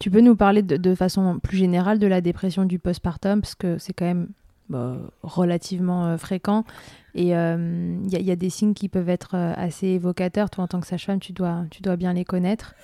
tu 0.00 0.10
peux 0.10 0.22
nous 0.22 0.34
parler 0.34 0.62
de, 0.62 0.94
façon 0.94 1.38
plus 1.38 1.58
générale 1.58 1.98
de 1.98 2.06
la 2.06 2.22
dépression 2.22 2.64
du 2.64 2.78
postpartum, 2.78 3.42
parce 3.42 3.54
que 3.54 3.76
c'est 3.76 3.92
quand 3.92 4.06
même 4.06 4.28
bah, 4.70 4.96
relativement 5.22 6.06
euh, 6.06 6.16
fréquent. 6.16 6.64
Et 7.14 7.28
il 7.28 7.34
euh, 7.34 7.98
y, 8.08 8.30
a 8.30 8.36
des 8.36 8.50
signes 8.50 8.72
qui 8.72 8.88
peuvent 8.88 9.10
être 9.10 9.34
assez 9.34 9.88
évocateurs. 9.88 10.48
Toi, 10.48 10.64
en 10.64 10.68
tant 10.68 10.80
que 10.80 10.86
sage-femme, 10.86 11.20
tu 11.20 11.32
dois, 11.32 11.64
tu 11.70 11.82
dois 11.82 11.96
bien 11.96 12.14
les 12.14 12.24
connaître. 12.24 12.74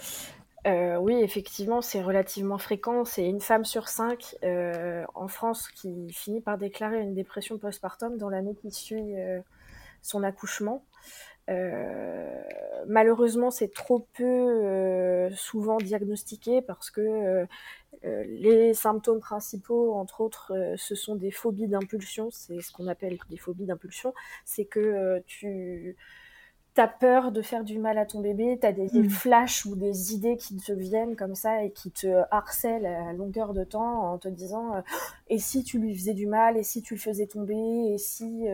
Oui, 0.67 1.15
effectivement, 1.23 1.81
c'est 1.81 2.03
relativement 2.03 2.59
fréquent. 2.59 3.05
C'est 3.05 3.27
une 3.27 3.41
femme 3.41 3.65
sur 3.65 3.89
cinq 3.89 4.37
en 5.15 5.29
France 5.29 5.69
qui 5.69 6.13
finit 6.13 6.41
par 6.41 6.59
déclarer 6.59 7.01
une 7.01 7.15
dépression 7.15 7.59
postpartum 7.59 8.17
dans 8.19 8.29
l'année 8.29 8.55
qui 8.55 8.71
suit 8.71 9.15
son 10.03 10.23
accouchement. 10.23 10.85
Euh, 11.49 12.43
malheureusement, 12.87 13.51
c'est 13.51 13.73
trop 13.73 14.07
peu 14.15 14.25
euh, 14.25 15.31
souvent 15.37 15.77
diagnostiqué 15.77 16.61
parce 16.61 16.91
que 16.91 17.47
euh, 18.05 18.25
les 18.27 18.75
symptômes 18.75 19.21
principaux, 19.21 19.95
entre 19.95 20.21
autres, 20.21 20.53
ce 20.77 20.95
sont 20.95 21.17
des 21.17 21.31
phobies 21.31 21.69
d'impulsion. 21.69 22.31
C'est 22.31 22.61
ce 22.61 22.73
qu'on 22.73 22.89
appelle 22.89 23.19
des 23.31 23.37
phobies 23.37 23.67
d'impulsion. 23.67 24.15
C'est 24.45 24.65
que 24.65 25.23
tu 25.27 25.97
as 26.81 26.89
peur 26.89 27.33
de 27.33 27.43
faire 27.43 27.65
du 27.65 27.79
mal 27.79 27.99
à 27.99 28.07
ton 28.07 28.21
bébé, 28.21 28.59
tu 28.61 28.67
as 28.67 28.73
des, 28.73 28.91
mmh. 28.93 29.11
flashs 29.11 29.65
ou 29.67 29.77
des 29.77 30.15
idées 30.15 30.37
qui 30.37 30.57
te 30.57 30.73
viennent 30.73 31.17
comme 31.17 31.35
ça 31.35 31.63
et 31.63 31.71
qui 31.71 31.91
te 31.91 32.23
harcèlent 32.31 32.87
à 32.87 33.13
longueur 33.13 33.53
de 33.53 33.65
temps 33.65 34.13
en 34.13 34.19
te 34.19 34.29
disant 34.29 34.83
et 35.29 35.39
si 35.39 35.65
tu 35.65 35.79
lui 35.79 35.95
faisais 35.97 36.15
du 36.15 36.27
mal, 36.27 36.57
et 36.57 36.63
si 36.63 36.83
tu 36.83 36.95
le 36.95 37.01
faisais 37.01 37.27
tomber, 37.27 37.55
et 37.93 37.99
si... 37.99 38.47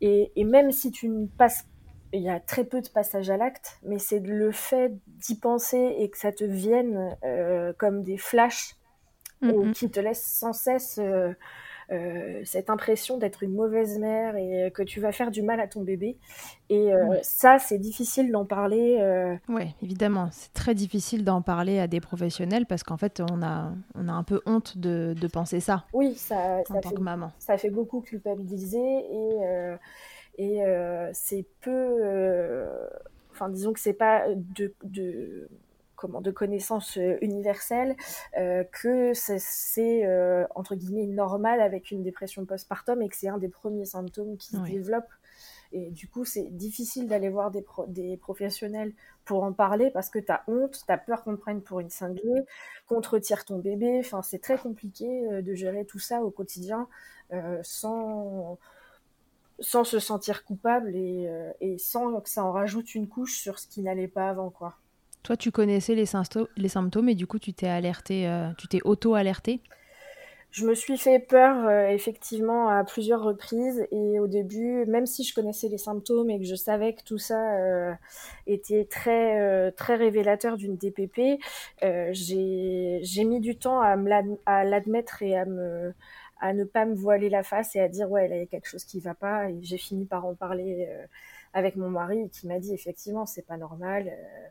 et, 0.00 0.32
et, 0.36 0.44
même 0.44 0.72
si 0.72 0.90
tu 0.90 1.08
ne 1.08 1.26
passes 1.26 1.64
il 2.12 2.22
y 2.22 2.30
a 2.30 2.40
très 2.40 2.64
peu 2.64 2.80
de 2.80 2.88
passages 2.88 3.30
à 3.30 3.36
l'acte, 3.36 3.78
mais 3.82 3.98
c'est 3.98 4.20
le 4.20 4.52
fait 4.52 4.92
d'y 5.06 5.38
penser 5.38 5.96
et 5.98 6.08
que 6.10 6.18
ça 6.18 6.32
te 6.32 6.44
vienne 6.44 7.16
euh, 7.24 7.72
comme 7.78 8.02
des 8.02 8.16
flashs 8.16 8.76
mm-hmm. 9.42 9.72
qui 9.72 9.90
te 9.90 10.00
laissent 10.00 10.24
sans 10.24 10.52
cesse 10.52 10.98
euh, 11.90 11.94
euh, 11.96 12.40
cette 12.44 12.70
impression 12.70 13.18
d'être 13.18 13.42
une 13.42 13.54
mauvaise 13.54 13.98
mère 13.98 14.36
et 14.36 14.70
que 14.72 14.82
tu 14.82 15.00
vas 15.00 15.12
faire 15.12 15.30
du 15.30 15.42
mal 15.42 15.60
à 15.60 15.66
ton 15.66 15.82
bébé. 15.82 16.16
Et 16.68 16.90
ça, 17.22 17.58
c'est 17.58 17.78
difficile 17.78 18.32
d'en 18.32 18.44
parler. 18.44 18.98
Oui, 19.48 19.74
évidemment, 19.82 20.28
c'est 20.32 20.52
très 20.52 20.74
difficile 20.74 21.24
d'en 21.24 21.42
parler 21.42 21.78
à 21.78 21.86
des 21.86 22.00
professionnels 22.00 22.66
parce 22.66 22.82
qu'en 22.82 22.96
fait, 22.96 23.22
on 23.30 23.42
a, 23.42 23.72
on 23.94 24.08
a 24.08 24.12
un 24.12 24.22
peu 24.22 24.40
honte 24.46 24.78
de, 24.78 25.14
de 25.18 25.26
penser 25.28 25.60
ça. 25.60 25.84
Oui, 25.92 26.14
ça, 26.14 26.58
en 26.68 26.80
tant 26.80 26.88
fait, 26.88 26.94
que 26.94 27.00
maman. 27.00 27.30
Ça 27.38 27.56
fait 27.56 27.70
beaucoup 27.70 28.00
culpabiliser 28.00 28.78
et 28.78 29.76
et 30.38 30.64
euh, 30.64 31.10
c'est 31.12 31.46
peu, 31.60 31.70
euh, 31.70 32.86
enfin 33.30 33.48
disons 33.48 33.72
que 33.72 33.80
c'est 33.80 33.94
pas 33.94 34.24
de, 34.34 34.74
de 34.84 35.48
comment 35.96 36.20
de 36.20 36.30
connaissances 36.30 36.98
euh, 36.98 37.16
universelles 37.20 37.96
que 38.72 39.12
c'est 39.14 40.06
entre 40.54 40.74
guillemets 40.74 41.06
normal 41.06 41.60
avec 41.60 41.90
une 41.90 42.02
dépression 42.02 42.44
postpartum 42.44 43.02
et 43.02 43.08
que 43.08 43.16
c'est 43.16 43.28
un 43.28 43.38
des 43.38 43.48
premiers 43.48 43.84
symptômes 43.84 44.36
qui 44.36 44.48
se 44.48 44.58
développent 44.58 45.12
et 45.72 45.90
du 45.90 46.08
coup 46.08 46.24
c'est 46.24 46.48
difficile 46.50 47.08
d'aller 47.08 47.28
voir 47.28 47.50
des, 47.50 47.64
des 47.88 48.16
professionnels 48.16 48.92
pour 49.24 49.42
en 49.42 49.52
parler 49.52 49.90
parce 49.90 50.10
que 50.10 50.18
tu 50.18 50.30
as 50.30 50.44
honte, 50.46 50.80
tu 50.86 50.92
as 50.92 50.98
peur 50.98 51.24
qu'on 51.24 51.34
te 51.34 51.40
prenne 51.40 51.60
pour 51.60 51.80
une 51.80 51.90
cinglée, 51.90 52.44
qu'on 52.86 53.00
te 53.00 53.08
retire 53.08 53.44
ton 53.44 53.58
bébé, 53.58 53.98
enfin 53.98 54.22
c'est 54.22 54.38
très 54.38 54.58
compliqué 54.58 55.42
de 55.42 55.54
gérer 55.54 55.84
tout 55.84 55.98
ça 55.98 56.22
au 56.22 56.30
quotidien 56.30 56.88
sans 57.62 58.58
sans 59.60 59.84
se 59.84 59.98
sentir 59.98 60.44
coupable 60.44 60.94
et, 60.94 61.26
euh, 61.28 61.52
et, 61.60 61.78
sans 61.78 62.20
que 62.20 62.28
ça 62.28 62.44
en 62.44 62.52
rajoute 62.52 62.94
une 62.94 63.08
couche 63.08 63.38
sur 63.38 63.58
ce 63.58 63.66
qui 63.66 63.82
n'allait 63.82 64.08
pas 64.08 64.28
avant 64.28 64.50
quoi. 64.50 64.76
Toi, 65.26 65.36
tu 65.36 65.50
connaissais 65.50 65.94
les, 65.94 66.04
les 66.56 66.68
symptômes 66.68 67.08
et 67.08 67.14
du 67.14 67.26
coup, 67.26 67.38
tu 67.38 67.52
t'es 67.52 67.66
alerté, 67.66 68.28
euh, 68.28 68.48
tu 68.56 68.68
t'es 68.68 68.80
auto-alerté? 68.84 69.60
Je 70.52 70.64
me 70.64 70.74
suis 70.74 70.96
fait 70.96 71.18
peur 71.18 71.66
euh, 71.66 71.88
effectivement 71.88 72.68
à 72.68 72.84
plusieurs 72.84 73.22
reprises 73.22 73.86
et 73.90 74.20
au 74.20 74.26
début, 74.26 74.86
même 74.86 75.04
si 75.04 75.24
je 75.24 75.34
connaissais 75.34 75.68
les 75.68 75.76
symptômes 75.78 76.30
et 76.30 76.38
que 76.38 76.46
je 76.46 76.54
savais 76.54 76.94
que 76.94 77.02
tout 77.02 77.18
ça 77.18 77.36
était 78.46 78.86
très 78.86 79.70
très 79.72 79.96
révélateur 79.96 80.56
d'une 80.56 80.76
DPP, 80.76 81.40
j'ai 81.82 83.24
mis 83.24 83.40
du 83.40 83.58
temps 83.58 83.80
à 83.80 84.64
l'admettre 84.64 85.22
et 85.22 85.36
à 85.36 85.44
me 85.44 85.92
à 86.40 86.52
ne 86.52 86.64
pas 86.64 86.84
me 86.84 86.94
voiler 86.94 87.28
la 87.28 87.42
face 87.42 87.74
et 87.76 87.80
à 87.80 87.88
dire 87.88 88.10
ouais, 88.10 88.28
il 88.30 88.36
y 88.36 88.40
a 88.40 88.46
quelque 88.46 88.68
chose 88.68 88.84
qui 88.84 89.00
va 89.00 89.14
pas. 89.14 89.50
Et 89.50 89.58
j'ai 89.62 89.78
fini 89.78 90.04
par 90.04 90.24
en 90.26 90.34
parler 90.34 90.86
euh, 90.90 91.06
avec 91.52 91.76
mon 91.76 91.90
mari 91.90 92.28
qui 92.30 92.46
m'a 92.46 92.58
dit 92.58 92.74
effectivement, 92.74 93.26
c'est 93.26 93.46
pas 93.46 93.56
normal. 93.56 94.08
Euh, 94.08 94.48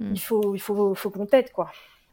Il 0.00 0.20
faut, 0.20 0.54
il 0.54 0.60
faut, 0.60 0.94
faut 0.94 1.10
qu'on 1.10 1.26
t'aide 1.26 1.52
quoi. 1.52 1.70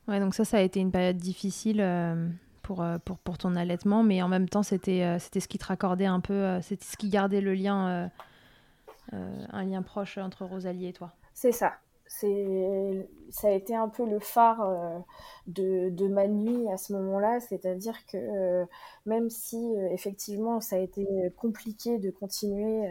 Ouais, 0.07 0.19
donc 0.19 0.35
ça, 0.35 0.45
ça 0.45 0.57
a 0.57 0.61
été 0.61 0.79
une 0.79 0.91
période 0.91 1.17
difficile. 1.17 1.81
Euh, 1.81 2.27
pour, 2.63 2.83
pour, 3.05 3.17
pour, 3.19 3.37
ton 3.37 3.55
allaitement, 3.55 4.03
mais 4.03 4.21
en 4.21 4.27
même 4.27 4.49
temps, 4.49 4.61
c'était 4.61 5.17
c'était 5.19 5.39
ce 5.39 5.47
qui 5.47 5.57
te 5.57 5.65
raccordait 5.65 6.05
un 6.05 6.19
peu, 6.19 6.59
c'était 6.61 6.83
ce 6.83 6.97
qui 6.97 7.07
gardait 7.07 7.39
le 7.39 7.53
lien, 7.53 8.11
un 9.13 9.63
lien 9.63 9.81
proche 9.81 10.17
entre 10.17 10.43
Rosalie 10.43 10.87
et 10.87 10.91
toi. 10.91 11.13
C'est 11.33 11.53
ça, 11.53 11.77
c'est 12.19 13.07
ça 13.29 13.49
a 13.49 13.51
été 13.51 13.75
un 13.75 13.89
peu 13.89 14.05
le 14.05 14.19
phare 14.19 14.61
euh, 14.61 14.99
de, 15.47 16.07
ma 16.07 16.27
nuit 16.27 16.69
à 16.69 16.77
ce 16.77 16.93
moment-là, 16.93 17.39
c'est-à-dire 17.39 18.05
que 18.05 18.17
euh, 18.17 18.65
même 19.05 19.29
si 19.29 19.57
euh, 19.57 19.89
effectivement 19.91 20.61
ça 20.61 20.77
a 20.77 20.79
été 20.79 21.05
compliqué 21.37 21.97
de 21.99 22.09
continuer 22.09 22.87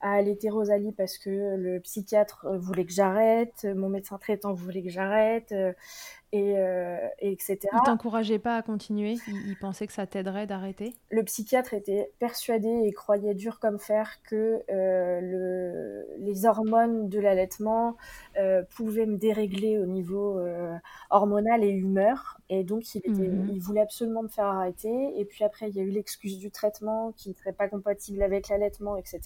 à 0.00 0.12
allaiter 0.12 0.50
Rosalie 0.50 0.92
parce 0.92 1.18
que 1.18 1.56
le 1.56 1.80
psychiatre 1.80 2.46
voulait 2.56 2.84
que 2.84 2.92
j'arrête, 2.92 3.66
mon 3.76 3.88
médecin 3.88 4.18
traitant 4.18 4.54
voulait 4.54 4.82
que 4.82 4.90
j'arrête, 4.90 5.54
et, 6.34 6.58
euh, 6.58 6.96
etc. 7.20 7.58
Il 7.62 7.80
t'encourageait 7.84 8.40
pas 8.40 8.56
à 8.56 8.62
continuer? 8.62 9.16
Il, 9.28 9.56
pensait 9.60 9.86
que 9.86 9.92
ça 9.92 10.04
t'aiderait 10.04 10.48
d'arrêter? 10.48 10.92
Le 11.10 11.22
psychiatre 11.22 11.74
était 11.74 12.10
persuadé 12.18 12.68
et 12.68 12.92
croyait 12.92 13.34
dur 13.34 13.60
comme 13.60 13.78
fer 13.78 14.18
que 14.28 14.60
euh, 14.68 15.20
le, 15.20 16.06
les 16.18 16.44
hormones 16.44 17.08
de 17.08 17.20
l'allaitement 17.20 17.96
euh, 18.36 18.64
pouvaient 18.74 19.06
me 19.06 19.16
dérégler 19.16 19.78
au 19.78 19.86
niveau 19.86 20.40
hormonal 21.10 21.62
et 21.62 21.70
humeur. 21.70 22.40
Et 22.48 22.64
donc, 22.64 22.96
il, 22.96 22.98
était, 22.98 23.10
mhm. 23.10 23.50
il 23.52 23.60
voulait 23.60 23.82
absolument 23.82 24.24
me 24.24 24.28
faire 24.28 24.46
arrêter. 24.46 25.12
Et 25.16 25.24
puis 25.24 25.44
après, 25.44 25.68
il 25.68 25.76
y 25.76 25.80
a 25.80 25.84
eu 25.84 25.90
l'excuse 25.90 26.38
du 26.38 26.50
traitement 26.50 27.12
qui 27.12 27.28
ne 27.28 27.34
serait 27.34 27.52
pas 27.52 27.68
compatible 27.68 28.22
avec 28.22 28.48
l'allaitement, 28.48 28.96
etc. 28.96 29.20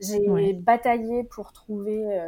J'ai 0.00 0.54
bataillé 0.54 1.22
pour 1.24 1.52
trouver... 1.52 2.18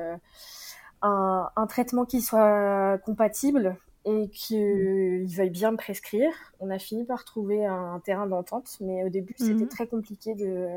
Un, 1.03 1.51
un, 1.55 1.67
traitement 1.67 2.07
qui 2.07 2.23
soit 2.23 2.99
compatible 3.05 3.79
et 4.07 4.29
qu'il 4.29 5.27
veuille 5.27 5.51
bien 5.51 5.73
me 5.73 5.77
prescrire. 5.77 6.31
On 6.61 6.71
a 6.71 6.79
fini 6.79 7.05
par 7.05 7.25
trouver 7.25 7.67
un, 7.67 8.01
terrain 8.05 8.27
d'entente, 8.27 8.77
mais 8.81 9.05
au 9.05 9.09
début, 9.09 9.35
c'était 9.37 9.55
mhm. 9.55 9.69
très 9.69 9.87
compliqué 9.87 10.35
de, 10.35 10.69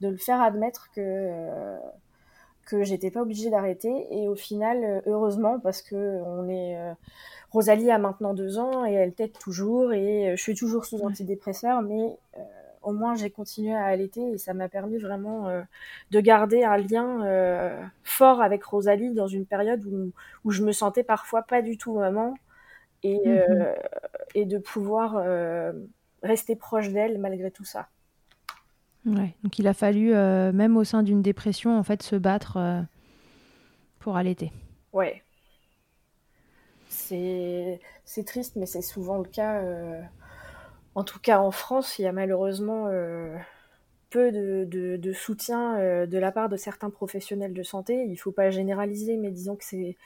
de, 0.00 0.08
le 0.08 0.16
faire 0.16 0.40
admettre 0.40 0.90
que, 0.94 1.76
que 2.66 2.84
j'étais 2.84 3.10
pas 3.10 3.22
obligée 3.22 3.50
d'arrêter. 3.50 4.06
Et 4.10 4.28
au 4.28 4.36
final, 4.36 5.02
heureusement, 5.06 5.58
parce 5.58 5.82
que 5.82 6.22
on 6.24 6.48
est 6.48 6.78
Rosalie 7.50 7.90
a 7.90 7.98
maintenant 7.98 8.34
deux 8.34 8.58
ans 8.58 8.84
et 8.84 8.92
elle 8.92 9.14
tète 9.14 9.38
toujours 9.38 9.92
et 9.92 10.34
je 10.36 10.42
suis 10.42 10.54
toujours 10.54 10.84
sous 10.84 11.00
antidépresseur, 11.00 11.80
mais 11.80 12.18
au 12.82 12.92
moins 12.92 13.14
j'ai 13.14 13.30
continué 13.30 13.74
à 13.74 13.84
allaiter 13.84 14.32
et 14.32 14.38
ça 14.38 14.54
m'a 14.54 14.68
permis 14.68 14.98
vraiment 14.98 15.48
euh, 15.48 15.62
de 16.10 16.20
garder 16.20 16.64
un 16.64 16.76
lien 16.76 17.24
euh, 17.24 17.80
fort 18.02 18.40
avec 18.40 18.64
Rosalie 18.64 19.14
dans 19.14 19.26
une 19.26 19.46
période 19.46 19.84
où, 19.84 20.12
où, 20.44 20.50
je 20.50 20.62
me 20.62 20.72
sentais 20.72 21.02
parfois 21.02 21.42
pas 21.42 21.62
du 21.62 21.76
tout 21.76 21.94
maman 21.94 22.34
et, 23.02 23.18
mhm. 23.18 23.22
euh, 23.26 23.74
et 24.34 24.44
de 24.44 24.58
pouvoir 24.58 25.22
rester 26.22 26.56
proche 26.56 26.90
d'elle 26.90 27.18
malgré 27.18 27.50
tout 27.50 27.64
ça. 27.64 27.88
Ouais, 29.06 29.34
donc 29.42 29.58
il 29.58 29.66
a 29.66 29.74
fallu, 29.74 30.12
même 30.12 30.76
au 30.76 30.84
sein 30.84 31.02
d'une 31.02 31.22
dépression, 31.22 31.78
en 31.78 31.82
fait, 31.82 32.02
se 32.02 32.16
battre 32.16 32.84
pour 33.98 34.16
allaiter. 34.16 34.52
Ouais. 34.92 35.22
C'est 36.88 37.78
triste, 38.26 38.56
mais 38.56 38.66
c'est 38.66 38.82
souvent 38.82 39.18
le 39.18 39.28
cas 39.28 39.62
en 40.98 41.04
tout 41.04 41.20
cas 41.20 41.38
en 41.38 41.52
France, 41.52 42.00
il 42.00 42.02
y 42.02 42.06
a 42.06 42.12
malheureusement 42.12 42.88
euh, 42.88 43.36
peu 44.10 44.32
de, 44.32 45.12
soutien 45.12 45.78
euh, 45.78 46.06
de 46.06 46.18
la 46.18 46.32
part 46.32 46.48
de 46.48 46.56
certains 46.56 46.90
professionnels 46.90 47.54
de 47.54 47.62
santé. 47.62 48.02
Il 48.02 48.10
ne 48.10 48.16
faut 48.16 48.32
pas 48.32 48.50
généraliser, 48.50 49.16
mais 49.16 49.30
disons 49.30 49.54
que 49.54 49.64
c'est 49.64 49.96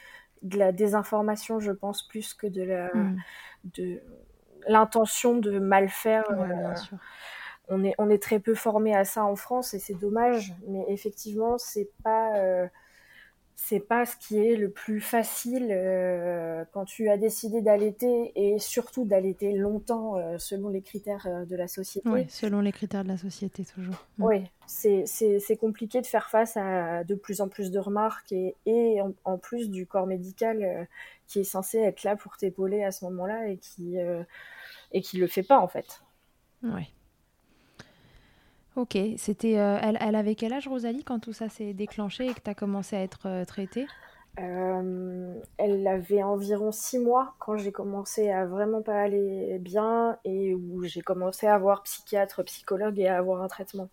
de 0.43 0.59
la 0.59 0.73
désinformation, 0.73 1.61
je 1.61 1.73
pense, 1.73 2.07
plus 2.07 2.35
que 2.35 2.47
de 2.47 2.63
la 2.63 2.95
mm. 2.95 3.17
de 3.65 4.03
l'intention 4.69 5.37
de 5.37 5.59
mal 5.59 5.89
faire. 5.89 6.25
Euh, 6.31 6.75
on 7.69 7.85
est, 7.85 7.95
on 7.99 8.11
est 8.11 8.23
très 8.23 8.39
peu 8.39 8.55
formé 8.55 8.95
à 8.95 9.05
ça 9.05 9.25
en 9.25 9.37
France 9.37 9.73
et 9.73 9.79
c'est 9.79 9.95
dommage, 9.95 10.53
mais 10.67 10.85
effectivement, 10.89 11.59
c'est 11.59 11.91
pas 12.03 12.69
c'est 13.55 13.81
pas 13.81 14.05
ce 14.07 14.17
qui 14.17 14.39
est 14.39 14.57
le 14.57 14.71
plus 14.71 15.01
facile 15.01 15.69
euh, 15.71 16.65
quand 16.73 16.85
tu 16.85 17.09
as 17.09 17.17
décidé 17.17 17.63
d'allaiter 17.63 18.33
et 18.35 18.59
surtout 18.59 19.05
d'allaiter 19.05 19.53
longtemps 19.53 20.17
euh, 20.17 20.37
selon 20.39 20.69
les 20.69 20.83
critères 20.83 21.27
euh, 21.27 21.45
de 21.45 21.55
la 21.57 21.69
société. 21.69 22.09
Oui, 22.09 22.27
selon 22.29 22.61
les 22.61 22.73
critères 22.73 23.05
de 23.05 23.09
la 23.09 23.19
société 23.19 23.65
toujours. 23.65 23.95
Mm. 24.19 24.25
Oui, 24.25 24.45
c'est 24.67 25.57
compliqué 25.61 26.01
de 26.01 26.07
faire 26.07 26.29
face 26.29 26.57
à 26.57 27.05
de 27.05 27.15
plus 27.15 27.41
en 27.41 27.49
plus 27.49 27.71
de 27.71 27.79
remarques 27.79 28.33
et, 28.33 28.57
et 28.67 29.01
en, 29.25 29.39
plus 29.39 29.71
du 29.71 29.87
corps 29.87 30.07
médical 30.07 30.89
qui 31.27 31.41
est 31.41 31.45
censé 31.45 31.79
être 31.79 32.03
là 32.05 32.17
pour 32.17 32.37
t'épauler 32.37 32.83
à 32.83 32.91
ce 32.91 33.05
moment-là 33.05 33.49
et 33.49 33.59
qui 33.59 33.97
et 34.93 35.01
qui 35.03 35.19
le 35.19 35.27
fait 35.27 35.43
pas 35.43 35.61
en 35.61 35.69
fait. 35.69 36.03
Oui. 36.63 36.93
Ok, 38.75 38.97
c'était. 39.19 39.59
Euh, 39.59 39.79
elle, 39.83 39.99
elle, 40.01 40.15
avait 40.15 40.35
quel 40.35 40.53
âge, 40.53 40.67
Rosalie, 40.67 41.05
quand 41.05 41.19
tout 41.19 41.35
ça 41.35 41.49
s'est 41.49 41.75
déclenché 41.75 42.27
et 42.27 42.35
que 42.35 42.41
tu 42.41 42.51
as 42.51 42.55
commencé 42.55 42.97
à 42.97 43.03
être 43.03 43.27
euh, 43.27 43.45
traitée? 43.45 43.87
Euh, 44.41 45.35
Elle 45.59 45.87
avait 45.87 46.23
environ 46.23 46.73
six 46.73 46.99
mois 46.99 47.35
quand 47.39 47.59
j'ai 47.59 47.71
commencé 47.71 48.31
à 48.31 48.47
vraiment 48.47 48.81
pas 48.81 48.99
aller 48.99 49.59
bien 49.59 50.17
et 50.25 50.55
où 50.55 50.83
j'ai 50.85 51.03
commencé 51.03 51.47
à 51.47 51.59
voir 51.59 51.83
psychiatre, 51.83 52.43
psychologue 52.45 52.99
et 52.99 53.09
à 53.09 53.19
avoir 53.19 53.43
un 53.43 53.49
traitement. 53.49 53.91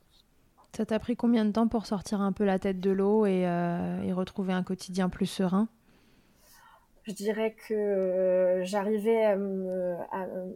Ça 0.77 0.85
t'a 0.85 0.97
pris 0.97 1.17
combien 1.17 1.43
de 1.43 1.51
temps 1.51 1.67
pour 1.67 1.85
sortir 1.85 2.21
un 2.21 2.31
peu 2.31 2.45
la 2.45 2.57
tête 2.57 2.79
de 2.79 2.91
l'eau 2.91 3.25
et, 3.25 3.41
et 3.41 4.13
retrouver 4.13 4.53
un 4.53 4.63
quotidien 4.63 5.09
plus 5.09 5.25
serein? 5.25 5.67
Je 7.03 7.11
dirais 7.11 7.55
que 7.67 8.61
j'arrivais 8.63 9.25
à 9.25 9.35
me, 9.35 9.95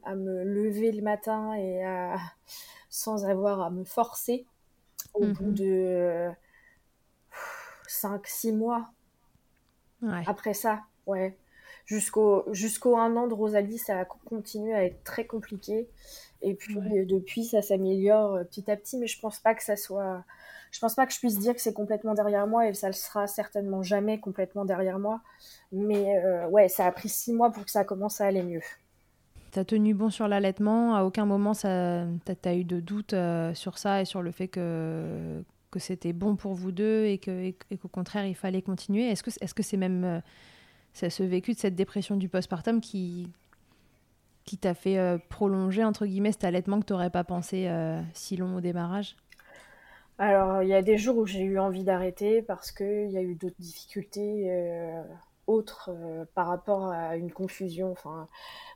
à 0.06 0.16
me, 0.16 0.44
lever 0.44 0.94
le 0.94 1.02
matin 1.02 1.56
et 1.56 1.84
à, 1.84 2.16
sans 2.94 3.26
avoir 3.26 3.60
à 3.62 3.72
me 3.72 3.84
forcer 3.84 4.46
au 5.16 5.26
bout 5.26 5.46
mhm. 5.46 5.54
de 5.56 6.30
5-6 7.90 8.56
mois. 8.56 8.92
Après 10.28 10.54
ça, 10.54 10.82
ouais. 11.08 11.36
Jusqu'au 11.86 12.46
jusqu'au 12.52 12.98
un 12.98 13.16
an 13.18 13.28
de 13.28 13.34
Rosalie, 13.34 13.80
ça 13.80 14.00
a 14.00 14.06
continué 14.06 14.76
à 14.76 14.86
être 14.86 15.04
très 15.04 15.26
compliqué. 15.26 15.90
Et 16.44 16.54
puis 16.54 16.78
euh, 16.78 17.06
depuis, 17.06 17.46
ça 17.46 17.64
s'améliore 17.64 18.36
euh, 18.36 18.44
petit 18.44 18.70
à 18.70 18.78
petit, 18.78 18.98
mais 18.98 19.08
je 19.08 19.20
pense 19.20 19.40
pas 19.40 19.56
que 19.56 19.64
ça 19.64 19.76
soit. 19.76 20.24
Je 20.72 20.80
pense 20.80 20.94
pas 20.94 21.08
que 21.08 21.14
je 21.14 21.20
puisse 21.20 21.40
dire 21.40 21.56
que 21.56 21.62
c'est 21.62 21.74
complètement 21.74 22.14
derrière 22.14 22.46
moi 22.46 22.68
et 22.68 22.74
ça 22.76 22.88
le 22.88 22.94
sera 22.94 23.26
certainement 23.26 23.82
jamais 23.82 24.20
complètement 24.20 24.66
derrière 24.66 25.00
moi. 25.00 25.22
Mais 25.72 26.18
euh, 26.18 26.48
ouais, 26.50 26.70
ça 26.70 26.86
a 26.86 26.92
pris 26.92 27.10
six 27.10 27.34
mois 27.34 27.52
pour 27.52 27.66
que 27.66 27.72
ça 27.72 27.84
commence 27.84 28.22
à 28.22 28.28
aller 28.28 28.44
mieux. 28.44 28.62
T'as 29.54 29.64
tenu 29.64 29.94
bon 29.94 30.10
sur 30.10 30.28
l'allaitement 30.28 30.96
À 30.96 31.04
aucun 31.04 31.26
moment, 31.26 31.54
ça, 31.54 32.06
t'as, 32.26 32.56
eu 32.56 32.64
de 32.64 32.80
doute 32.80 33.14
euh, 33.14 33.54
sur 33.54 33.78
ça 33.78 34.02
et 34.02 34.06
sur 34.06 34.24
le 34.24 34.32
fait 34.32 34.48
que, 34.48 35.44
que 35.70 35.78
c'était 35.78 36.12
bon 36.12 36.36
pour 36.36 36.56
vous 36.56 36.72
deux 36.72 37.06
et, 37.06 37.20
qu'au 37.20 37.88
contraire, 37.88 38.26
il 38.26 38.34
fallait 38.34 38.64
continuer. 38.64 39.12
Est-ce 39.12 39.22
que, 39.54 39.62
c'est 39.62 39.78
même 39.78 40.04
euh, 40.06 41.10
ce 41.10 41.22
vécu 41.22 41.54
de 41.54 41.60
cette 41.60 41.76
dépression 41.76 42.16
du 42.16 42.30
postpartum 42.30 42.82
qui, 42.82 43.30
qui 44.44 44.58
t'a 44.58 44.74
fait 44.74 44.98
euh, 44.98 45.20
prolonger, 45.30 45.84
entre 45.84 46.08
guillemets, 46.08 46.32
cet 46.32 46.46
allaitement 46.46 46.80
que 46.80 46.86
tu 46.86 46.94
n'aurais 46.94 47.12
pas 47.12 47.24
pensé 47.24 47.70
si 48.14 48.36
long 48.38 48.56
au 48.56 48.60
démarrage? 48.60 49.16
Alors, 50.18 50.64
il 50.64 50.70
y 50.70 50.74
a 50.74 50.82
des 50.82 50.98
jours 50.98 51.18
où 51.18 51.28
j'ai 51.28 51.44
eu 51.44 51.60
envie 51.60 51.84
d'arrêter 51.84 52.42
parce 52.42 52.72
qu'il 52.72 53.12
y 53.12 53.18
a 53.18 53.22
eu 53.22 53.36
d'autres 53.36 53.60
difficultés 53.60 54.50
autre 55.48 55.90
euh, 55.92 56.26
par 56.36 56.48
rapport 56.48 56.88
à 56.88 57.16
une 57.16 57.32
confusion. 57.32 57.92
Enfin, 57.92 58.28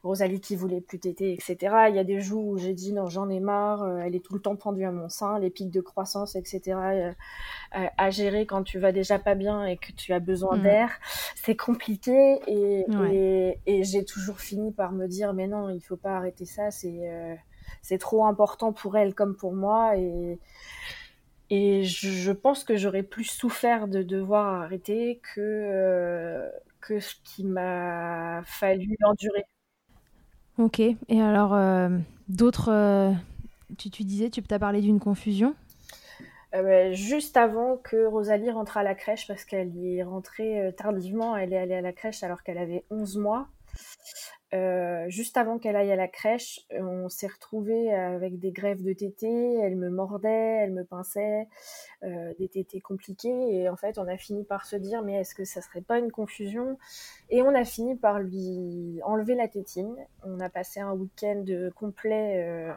Rosalie 0.03 0.39
qui 0.39 0.55
voulait 0.55 0.81
plus 0.81 0.99
téter, 0.99 1.33
etc. 1.33 1.57
Il 1.89 1.95
y 1.95 1.99
a 1.99 2.03
des 2.03 2.19
jours 2.21 2.45
où 2.45 2.57
j'ai 2.57 2.73
dit 2.73 2.93
non, 2.93 3.07
j'en 3.07 3.29
ai 3.29 3.39
marre. 3.39 3.83
Euh, 3.83 3.99
elle 3.99 4.15
est 4.15 4.23
tout 4.23 4.33
le 4.33 4.41
temps 4.41 4.55
pendue 4.55 4.85
à 4.85 4.91
mon 4.91 5.09
sein, 5.09 5.39
les 5.39 5.49
pics 5.49 5.71
de 5.71 5.81
croissance, 5.81 6.35
etc. 6.35 6.61
Euh, 6.75 7.13
à 7.71 8.09
gérer 8.09 8.45
quand 8.45 8.63
tu 8.63 8.79
vas 8.79 8.91
déjà 8.91 9.19
pas 9.19 9.35
bien 9.35 9.65
et 9.65 9.77
que 9.77 9.91
tu 9.91 10.13
as 10.13 10.19
besoin 10.19 10.57
mm. 10.57 10.63
d'air, 10.63 10.91
c'est 11.35 11.55
compliqué. 11.55 12.39
Et, 12.47 12.85
et, 13.65 13.83
j'ai 13.83 14.05
toujours 14.05 14.39
fini 14.39 14.71
par 14.71 14.91
me 14.91 15.07
dire 15.07 15.33
mais 15.33 15.47
non, 15.47 15.69
il 15.69 15.81
faut 15.81 15.97
pas 15.97 16.17
arrêter 16.17 16.45
ça. 16.45 16.71
C'est 16.71 17.37
c'est 17.81 17.97
trop 17.97 18.25
important 18.25 18.73
pour 18.73 18.97
elle 18.97 19.13
comme 19.13 19.35
pour 19.35 19.53
moi 19.53 19.97
et 19.97 20.39
et 21.49 21.83
je, 21.83 22.31
pense 22.31 22.63
que 22.63 22.75
j'aurais 22.75 23.03
plus 23.03 23.23
souffert 23.23 23.87
de 23.87 24.03
devoir 24.03 24.61
arrêter 24.61 25.21
que, 25.33 25.39
euh, 25.39 26.49
que 26.81 26.99
ce 26.99 27.15
qui 27.23 27.45
m'a 27.45 28.43
fallu 28.45 28.97
endurer. 29.03 29.45
Ok. 30.57 30.79
Et 30.79 31.21
alors, 31.21 31.53
euh, 31.53 31.89
d'autres. 32.27 32.71
Euh, 32.71 33.11
tu, 33.77 33.89
tu, 33.89 34.03
disais, 34.03 34.29
tu 34.29 34.41
t'as 34.43 34.59
parlé 34.59 34.81
d'une 34.81 34.99
confusion? 34.99 35.55
Juste 36.91 37.37
avant 37.37 37.77
que 37.77 38.07
Rosalie 38.07 38.49
rentre 38.49 38.77
à 38.77 38.83
la 38.83 38.95
crèche, 38.95 39.27
parce 39.27 39.45
qu'elle 39.45 39.75
y 39.75 39.97
est 39.97 40.03
rentrée 40.03 40.73
tardivement, 40.75 41.37
elle 41.37 41.53
est 41.53 41.57
allée 41.57 41.75
à 41.75 41.81
la 41.81 41.93
crèche 41.93 42.23
alors 42.23 42.41
qu'elle 42.41 42.57
avait 42.57 42.83
11 42.89 43.17
mois. 43.17 43.47
Euh, 44.53 45.05
juste 45.09 45.35
avant 45.35 45.57
qu'elle 45.59 45.75
aille 45.75 45.91
à 45.91 45.95
la 45.95 46.07
crèche, 46.07 46.61
on 46.71 47.09
s'est 47.09 47.27
retrouvé 47.27 47.93
avec 47.93 48.39
des 48.39 48.51
grèves 48.51 48.83
de 48.83 48.93
tétés. 48.93 49.59
Elle 49.59 49.75
me 49.75 49.89
mordait, 49.89 50.29
elle 50.29 50.71
me 50.71 50.83
pinçait, 50.83 51.47
euh, 52.03 52.33
des 52.39 52.47
tétés 52.47 52.79
compliqués. 52.79 53.55
Et 53.55 53.69
en 53.69 53.75
fait, 53.75 53.97
on 53.97 54.07
a 54.07 54.17
fini 54.17 54.43
par 54.43 54.65
se 54.65 54.75
dire, 54.75 55.01
mais 55.01 55.15
est-ce 55.15 55.35
que 55.35 55.43
ça 55.43 55.61
serait 55.61 55.81
pas 55.81 55.99
une 55.99 56.11
confusion? 56.11 56.77
Et 57.29 57.41
on 57.41 57.53
a 57.53 57.65
fini 57.65 57.95
par 57.95 58.19
lui 58.19 59.01
enlever 59.03 59.35
la 59.35 59.47
tétine. 59.47 59.95
On 60.23 60.39
a 60.39 60.49
passé 60.49 60.79
un 60.79 60.93
week-end 60.93 61.43
complet. 61.75 62.43
Euh, 62.43 62.73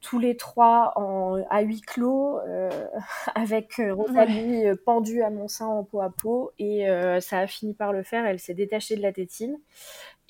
tous 0.00 0.18
les 0.18 0.34
trois 0.34 0.94
en, 0.96 1.44
à 1.50 1.60
huis 1.60 1.82
clos, 1.82 2.38
euh, 2.38 2.70
avec 3.34 3.74
Rosalie 3.90 4.66
euh, 4.66 4.74
pendue 4.86 5.22
à 5.22 5.28
mon 5.28 5.46
sein 5.46 5.66
en 5.66 5.84
peau 5.84 6.00
à 6.00 6.08
peau, 6.08 6.52
et 6.58 6.86
ça 7.20 7.40
a 7.40 7.46
fini 7.46 7.74
par 7.74 7.92
le 7.92 8.02
faire. 8.02 8.24
Elle 8.24 8.38
s'est 8.38 8.54
détachée 8.54 8.96
de 8.96 9.02
la 9.02 9.12
tétine. 9.12 9.58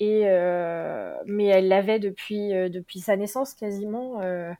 Et, 0.03 0.23
euh, 0.25 1.15
mais 1.27 1.45
elle 1.45 1.67
l'avait 1.67 1.99
depuis, 1.99 2.55
euh, 2.55 2.69
depuis 2.69 2.99
sa 3.01 3.15
naissance 3.15 3.53
quasiment, 3.53 4.19
euh, 4.21 4.51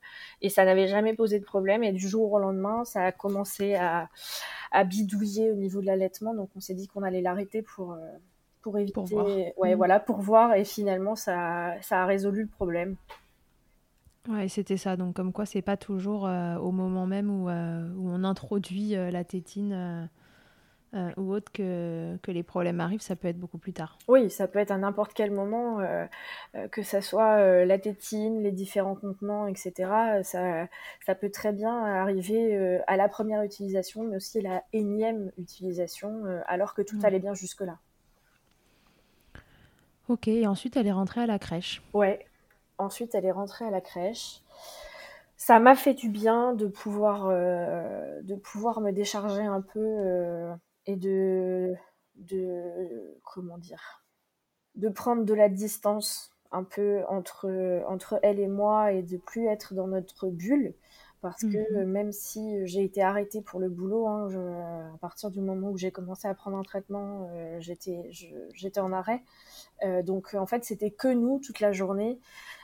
et 0.44 0.50
ça 0.50 0.66
n'avait 0.66 0.86
jamais 0.86 1.16
posé 1.16 1.40
de 1.40 1.44
problème. 1.44 1.84
Et 1.84 1.92
du 1.92 2.08
jour 2.08 2.32
au 2.32 2.38
lendemain, 2.38 2.86
ça 2.86 3.06
a 3.06 3.12
commencé 3.12 3.74
à, 3.74 4.08
à 4.72 4.84
bidouiller 4.84 5.50
au 5.50 5.56
niveau 5.56 5.82
de 5.82 5.88
l'allaitement. 5.88 6.36
Donc 6.36 6.50
on 6.56 6.60
s'est 6.60 6.76
dit 6.76 6.88
qu'on 6.88 7.02
allait 7.02 7.22
l'arrêter 7.22 7.64
pour, 7.64 7.98
pour 8.62 8.78
éviter. 8.78 8.94
Pour 8.94 9.06
voir. 9.06 9.26
Ouais, 9.58 9.74
mmh. 9.74 9.78
voilà, 9.78 10.00
pour 10.00 10.22
voir. 10.22 10.54
Et 10.54 10.64
finalement, 10.64 11.16
ça, 11.16 11.74
ça 11.82 12.04
a 12.04 12.06
résolu 12.06 12.44
le 12.44 12.48
problème. 12.48 12.96
Ouais, 14.30 14.48
c'était 14.48 14.78
ça. 14.78 14.96
Donc 14.96 15.16
comme 15.16 15.34
quoi, 15.34 15.48
c'est 15.48 15.64
pas 15.64 15.76
toujours 15.76 16.30
au 16.62 16.72
moment 16.72 17.08
même 17.08 17.32
où, 17.32 17.50
où 17.50 18.12
on 18.12 18.24
introduit 18.24 18.90
la 18.92 19.24
tétine 19.24 20.08
euh, 20.94 21.10
ou 21.16 21.32
autre 21.32 21.54
que, 21.54 22.18
que, 22.22 22.32
les 22.32 22.44
problèmes 22.44 22.82
arrivent, 22.82 23.02
ça 23.02 23.16
peut 23.16 23.30
être 23.30 23.40
beaucoup 23.40 23.58
plus 23.58 23.72
tard. 23.72 23.98
Oui, 24.10 24.30
ça 24.30 24.50
peut 24.50 24.60
être 24.60 24.72
à 24.72 24.78
n'importe 24.78 25.14
quel 25.14 25.32
moment, 25.32 25.80
euh, 25.80 26.06
euh, 26.56 26.68
que 26.68 26.84
ça 26.84 27.02
soit 27.02 27.64
la 27.64 27.80
tétine, 27.80 28.44
les 28.44 28.52
différents 28.52 28.96
contenants, 28.96 29.48
etc. 29.48 30.22
Ça, 30.24 30.68
ça 31.06 31.16
peut 31.16 31.30
très 31.30 31.54
bien 31.54 31.74
arriver 31.74 32.82
à 32.88 32.98
la 32.98 33.08
première 33.08 33.42
utilisation, 33.42 34.04
mais 34.04 34.18
aussi 34.18 34.40
à 34.40 34.42
la 34.42 34.64
énième 34.74 35.32
utilisation, 35.38 36.24
alors 36.46 36.74
que 36.74 36.82
tout 36.82 36.98
allait 37.04 37.20
bien 37.20 37.34
jusque-là. 37.34 37.78
Ok, 40.10 40.28
et 40.28 40.46
ensuite 40.46 40.76
elle 40.76 40.88
est 40.88 40.92
rentrée 40.92 41.22
à 41.22 41.26
la 41.26 41.40
crèche. 41.40 41.82
Ouais, 41.94 42.26
ensuite 42.78 43.16
elle 43.16 43.26
est 43.26 43.32
rentrée 43.32 43.66
à 43.66 43.72
la 43.72 43.82
crèche 43.82 44.42
ça 45.38 45.60
m'a 45.60 45.74
fait 45.74 45.96
du 45.96 46.08
bien 46.08 46.54
de 46.54 46.68
pouvoir, 46.68 47.30
de 47.30 48.36
pouvoir 48.36 48.80
me 48.80 48.92
décharger 48.92 49.42
un 49.42 49.62
peu 49.62 49.80
et 50.86 50.96
de, 50.96 51.74
de 52.16 53.20
comment 53.24 53.58
dire, 53.58 54.04
de 54.76 54.90
prendre 54.90 55.26
de 55.26 55.34
la 55.34 55.50
distance 55.50 56.32
un 56.52 56.64
peu 56.64 57.04
entre, 57.10 57.50
entre 57.88 58.20
elle 58.24 58.40
et 58.40 58.48
moi 58.48 58.92
et 58.94 59.04
de 59.04 59.18
plus 59.18 59.48
être 59.48 59.74
dans 59.74 59.88
notre 59.88 60.30
bulle. 60.30 60.74
Parce 61.22 61.44
que 61.44 61.60
Mhm. 61.60 61.86
même 61.86 62.12
si 62.12 62.66
j'ai 62.66 62.84
été 62.84 63.02
arrêtée 63.04 63.42
pour 63.44 63.60
le 63.60 63.70
boulot, 63.70 64.08
hein, 64.08 64.28
je- 64.30 64.40
à 64.40 64.98
partir 65.02 65.30
du 65.32 65.40
moment 65.40 65.70
où 65.70 65.78
j'ai 65.78 65.92
commencé 65.92 66.28
à 66.28 66.34
prendre 66.34 66.58
un 66.58 66.64
traitement, 66.64 67.30
euh, 67.32 67.58
j'étais 67.60 68.10
j'étais 68.54 68.80
en 68.80 68.92
arrêt. 68.92 69.22
Euh, 69.84 70.04
donc 70.04 70.34
en 70.36 70.46
fait, 70.46 70.64
c'était 70.66 70.92
que 70.92 71.08
nous 71.10 71.40
toute 71.40 71.60
la 71.60 71.72
journée, 71.74 72.20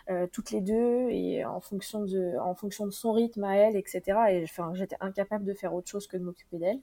euh, 0.10 0.28
toutes 0.32 0.52
les 0.52 0.62
deux, 0.62 1.10
et 1.12 1.46
en 1.46 1.62
fonction, 1.62 2.04
de, 2.06 2.38
en 2.40 2.56
fonction 2.56 2.86
de 2.86 2.92
son 2.92 3.14
rythme 3.14 3.44
à 3.46 3.56
elle, 3.58 3.76
etc. 3.78 4.34
Et 4.34 4.44
enfin, 4.44 4.74
j'étais 4.76 4.98
incapable 5.02 5.46
de 5.46 5.54
faire 5.54 5.74
autre 5.76 5.90
chose 5.90 6.08
que 6.08 6.18
de 6.18 6.24
m'occuper 6.24 6.58
d'elle. 6.60 6.82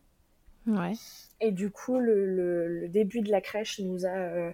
Ouais. 0.67 0.99
Et 1.41 1.53
du 1.53 1.71
coup, 1.71 1.99
le, 1.99 2.27
le- 2.27 2.69
le 2.81 2.89
début 2.89 3.21
de 3.21 3.31
la 3.31 3.41
crèche 3.41 3.81
nous 3.81 4.07
a, 4.07 4.09
euh, 4.09 4.53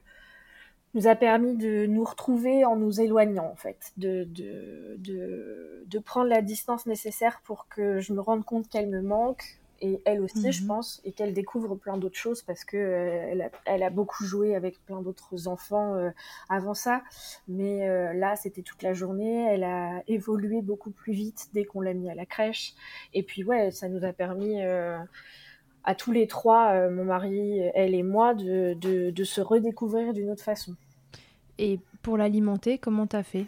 nous 0.94 1.06
a 1.06 1.14
permis 1.14 1.56
de 1.56 1.86
nous 1.86 2.04
retrouver 2.04 2.64
en 2.64 2.76
nous 2.76 3.00
éloignant, 3.00 3.46
en 3.50 3.56
fait, 3.56 3.92
de, 3.96 4.24
de, 4.24 4.96
de, 4.98 5.84
de 5.86 5.98
prendre 6.00 6.28
la 6.28 6.42
distance 6.42 6.86
nécessaire 6.86 7.42
pour 7.44 7.68
que 7.68 8.00
je 8.00 8.12
me 8.12 8.20
rende 8.20 8.44
compte 8.44 8.68
qu'elle 8.68 8.88
me 8.88 9.02
manque, 9.02 9.60
et 9.82 10.02
elle 10.04 10.20
aussi, 10.22 10.52
je 10.52 10.62
Mhm. 10.62 10.66
pense, 10.66 11.00
et 11.04 11.12
qu'elle 11.12 11.32
découvre 11.32 11.74
plein 11.76 11.96
d'autres 11.96 12.18
choses 12.18 12.42
parce 12.42 12.64
que 12.64 12.76
euh, 12.76 13.28
elle, 13.30 13.42
a, 13.42 13.50
elle 13.66 13.82
a 13.82 13.90
beaucoup 13.90 14.24
joué 14.24 14.54
avec 14.54 14.84
plein 14.84 15.00
d'autres 15.02 15.48
enfants 15.48 15.94
euh, 15.96 16.10
avant 16.50 16.74
ça, 16.74 17.02
mais 17.48 17.88
euh, 17.88 18.12
là, 18.12 18.36
c'était 18.36 18.62
toute 18.62 18.82
la 18.82 18.92
journée. 18.94 19.46
Elle 19.52 19.64
a 19.64 20.02
évolué 20.08 20.62
beaucoup 20.62 20.90
plus 20.90 21.12
vite 21.14 21.48
dès 21.54 21.64
qu'on 21.64 21.80
l'a 21.80 21.94
mis 21.94 22.10
à 22.10 22.14
la 22.14 22.26
crèche, 22.26 22.74
et 23.14 23.22
puis 23.22 23.44
ouais, 23.44 23.70
ça 23.70 23.88
nous 23.88 24.04
a 24.04 24.12
permis 24.12 24.60
à 25.84 25.94
tous 25.94 26.12
les 26.12 26.26
trois, 26.26 26.72
euh, 26.72 26.90
mon 26.90 27.04
mari, 27.04 27.60
elle 27.74 27.94
et 27.94 28.02
moi, 28.02 28.34
de, 28.34 28.74
de, 28.74 29.10
de 29.10 29.24
se 29.24 29.40
redécouvrir 29.40 30.12
d'une 30.12 30.30
autre 30.30 30.42
façon. 30.42 30.74
Et 31.58 31.78
pour 32.02 32.16
l'alimenter, 32.16 32.78
comment 32.78 33.06
t'as 33.06 33.22
fait? 33.22 33.46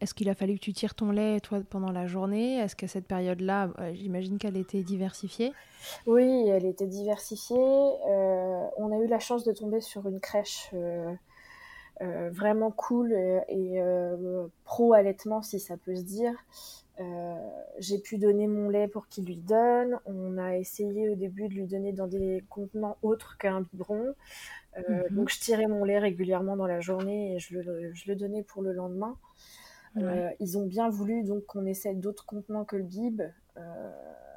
Est-ce 0.00 0.14
qu'il 0.14 0.28
a 0.28 0.34
fallu 0.34 0.54
que 0.54 0.60
tu 0.60 0.72
tires 0.72 0.94
ton 0.94 1.10
lait, 1.10 1.40
toi, 1.40 1.58
pendant 1.68 1.90
la 1.90 2.06
journée? 2.06 2.58
Est-ce 2.58 2.76
qu'à 2.76 2.86
cette 2.86 3.06
période-là, 3.06 3.70
euh, 3.80 3.92
j'imagine 3.94 4.38
qu'elle 4.38 4.56
était 4.56 4.82
diversifiée? 4.82 5.52
Oui, 6.06 6.46
elle 6.48 6.66
était 6.66 6.86
diversifiée. 6.86 7.56
Euh, 7.56 8.64
on 8.76 8.92
a 8.92 9.04
eu 9.04 9.08
la 9.08 9.18
chance 9.18 9.42
de 9.42 9.52
tomber 9.52 9.80
sur 9.80 10.06
une 10.06 10.20
crèche 10.20 10.70
euh, 10.74 11.12
euh, 12.00 12.30
vraiment 12.30 12.70
cool 12.70 13.12
et, 13.12 13.40
et, 13.48 13.82
euh, 13.82 14.46
pro-allaitement, 14.64 15.42
si 15.42 15.58
ça 15.58 15.76
peut 15.76 15.96
se 15.96 16.02
dire. 16.02 16.32
Euh, 17.00 17.34
j'ai 17.78 17.98
pu 17.98 18.18
donner 18.18 18.46
mon 18.46 18.68
lait 18.68 18.88
pour 18.88 19.08
qu'il 19.08 19.24
lui 19.24 19.36
donne. 19.36 19.98
On 20.06 20.38
a 20.38 20.56
essayé 20.56 21.08
au 21.10 21.16
début 21.16 21.48
de 21.48 21.54
lui 21.54 21.66
donner 21.66 21.92
dans 21.92 22.06
des 22.06 22.44
contenants 22.48 22.96
autres 23.02 23.36
qu'un 23.38 23.62
biberon. 23.62 24.14
Mhm. 24.76 25.04
Donc 25.10 25.28
je 25.28 25.40
tirais 25.40 25.66
mon 25.66 25.84
lait 25.84 25.98
régulièrement 25.98 26.56
dans 26.56 26.66
la 26.66 26.80
journée 26.80 27.34
et 27.34 27.38
je 27.40 27.58
le, 27.58 27.92
je 27.92 28.08
le 28.08 28.16
donnais 28.16 28.42
pour 28.42 28.62
le 28.62 28.72
lendemain. 28.72 29.16
Ouais. 29.96 30.36
Ils 30.38 30.56
ont 30.56 30.66
bien 30.66 30.88
voulu 30.88 31.24
donc 31.24 31.46
qu'on 31.46 31.66
essaie 31.66 31.94
d'autres 31.94 32.26
contenants 32.26 32.64
que 32.64 32.76
le 32.76 32.84
bib. 32.84 33.22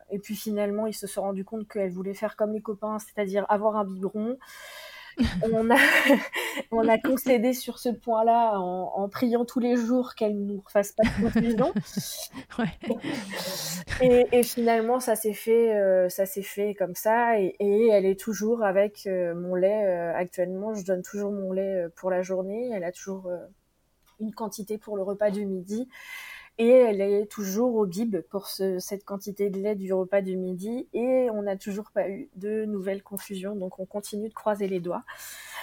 Et 0.10 0.20
puis 0.20 0.36
finalement, 0.36 0.88
ils 0.88 0.94
se 0.94 1.08
sont 1.08 1.22
rendus 1.22 1.46
compte 1.46 1.68
qu'elle 1.68 1.92
voulait 1.92 2.14
faire 2.14 2.36
comme 2.36 2.54
les 2.54 2.62
copains, 2.62 2.98
c'est-à-dire 3.00 3.46
avoir 3.50 3.76
un 3.76 3.86
biberon. 3.86 4.38
On, 5.42 5.70
a, 5.72 5.78
on 6.72 6.88
a 6.88 6.98
concédé 6.98 7.54
sur 7.54 7.80
ce 7.80 7.90
point-là 7.90 8.60
en, 8.60 8.92
en 8.96 9.10
priant 9.10 9.46
tous 9.46 9.60
les 9.60 9.76
jours 9.76 10.16
qu'elle 10.16 10.36
ne 10.40 10.54
nous 10.54 10.64
fasse 10.68 10.92
pas 10.94 11.04
de 11.06 11.14
confusion. 11.22 11.74
Ouais. 12.60 12.68
Et, 14.02 14.28
et 14.32 14.44
finalement, 14.44 15.00
ça 15.00 15.16
s'est 15.16 15.34
fait, 15.34 15.76
euh, 15.76 16.10
ça 16.10 16.26
s'est 16.26 16.42
fait 16.42 16.74
comme 16.74 16.96
ça. 16.96 17.40
Et, 17.40 17.56
et 17.60 17.88
elle 17.90 18.06
est 18.06 18.20
toujours 18.20 18.64
avec 18.64 19.06
euh, 19.08 19.34
mon 19.36 19.56
lait. 19.56 19.86
euh, 19.86 20.14
actuellement, 20.16 20.74
je 20.74 20.84
donne 20.86 21.02
toujours 21.04 21.32
mon 21.32 21.52
lait 21.52 21.88
pour 21.96 22.10
la 22.12 22.22
journée. 22.22 22.72
Elle 22.74 22.84
a 22.84 22.92
toujours 22.92 23.30
une 24.20 24.34
quantité 24.34 24.78
pour 24.78 24.98
le 24.98 25.04
repas 25.04 25.32
du 25.32 25.46
midi. 25.46 25.88
Et 26.58 26.68
elle 26.70 27.02
est 27.02 27.26
toujours 27.26 27.76
au 27.76 27.86
bib 27.86 28.18
pour 28.30 28.48
ce- 28.48 28.78
cette 28.80 29.04
quantité 29.04 29.50
de 29.50 29.60
lait 29.60 29.76
du 29.76 29.94
repas 29.94 30.22
du 30.22 30.36
midi. 30.38 30.88
Et 30.94 31.30
on 31.32 31.42
n'a 31.44 31.56
toujours 31.58 31.90
pas 31.92 32.08
eu 32.10 32.30
de 32.36 32.66
nouvelles 32.66 33.02
confusions. 33.02 33.56
Donc 33.56 33.80
on 33.80 33.86
continue 33.86 34.30
de 34.30 34.34
croiser 34.34 34.68
les 34.68 34.80
doigts. 34.80 35.04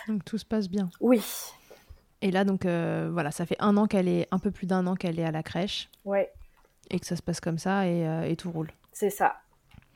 Donc 0.09 0.25
tout 0.25 0.39
se 0.39 0.45
passe 0.45 0.69
bien. 0.69 0.91
Oui, 1.01 1.23
Et 2.21 2.31
là, 2.33 2.43
donc 2.45 2.67
euh, 2.67 3.11
voilà, 3.13 3.31
ça 3.31 3.47
fait 3.47 3.57
un 3.61 3.77
an 3.77 3.87
qu'elle 3.87 4.09
est, 4.09 4.27
un 4.33 4.39
peu 4.41 4.51
plus 4.51 4.67
d'un 4.67 4.87
an 4.89 4.97
qu'elle 4.97 5.21
est 5.21 5.25
à 5.25 5.31
la 5.31 5.43
crèche 5.45 5.89
ouais, 6.05 6.33
et 6.91 6.99
que 6.99 7.07
ça 7.07 7.15
se 7.15 7.23
passe 7.23 7.41
comme 7.41 7.59
ça 7.59 7.87
et, 7.87 8.05
euh, 8.09 8.23
et 8.23 8.35
tout 8.35 8.51
roule. 8.51 8.73
c'est 8.93 9.11
ça. 9.11 9.37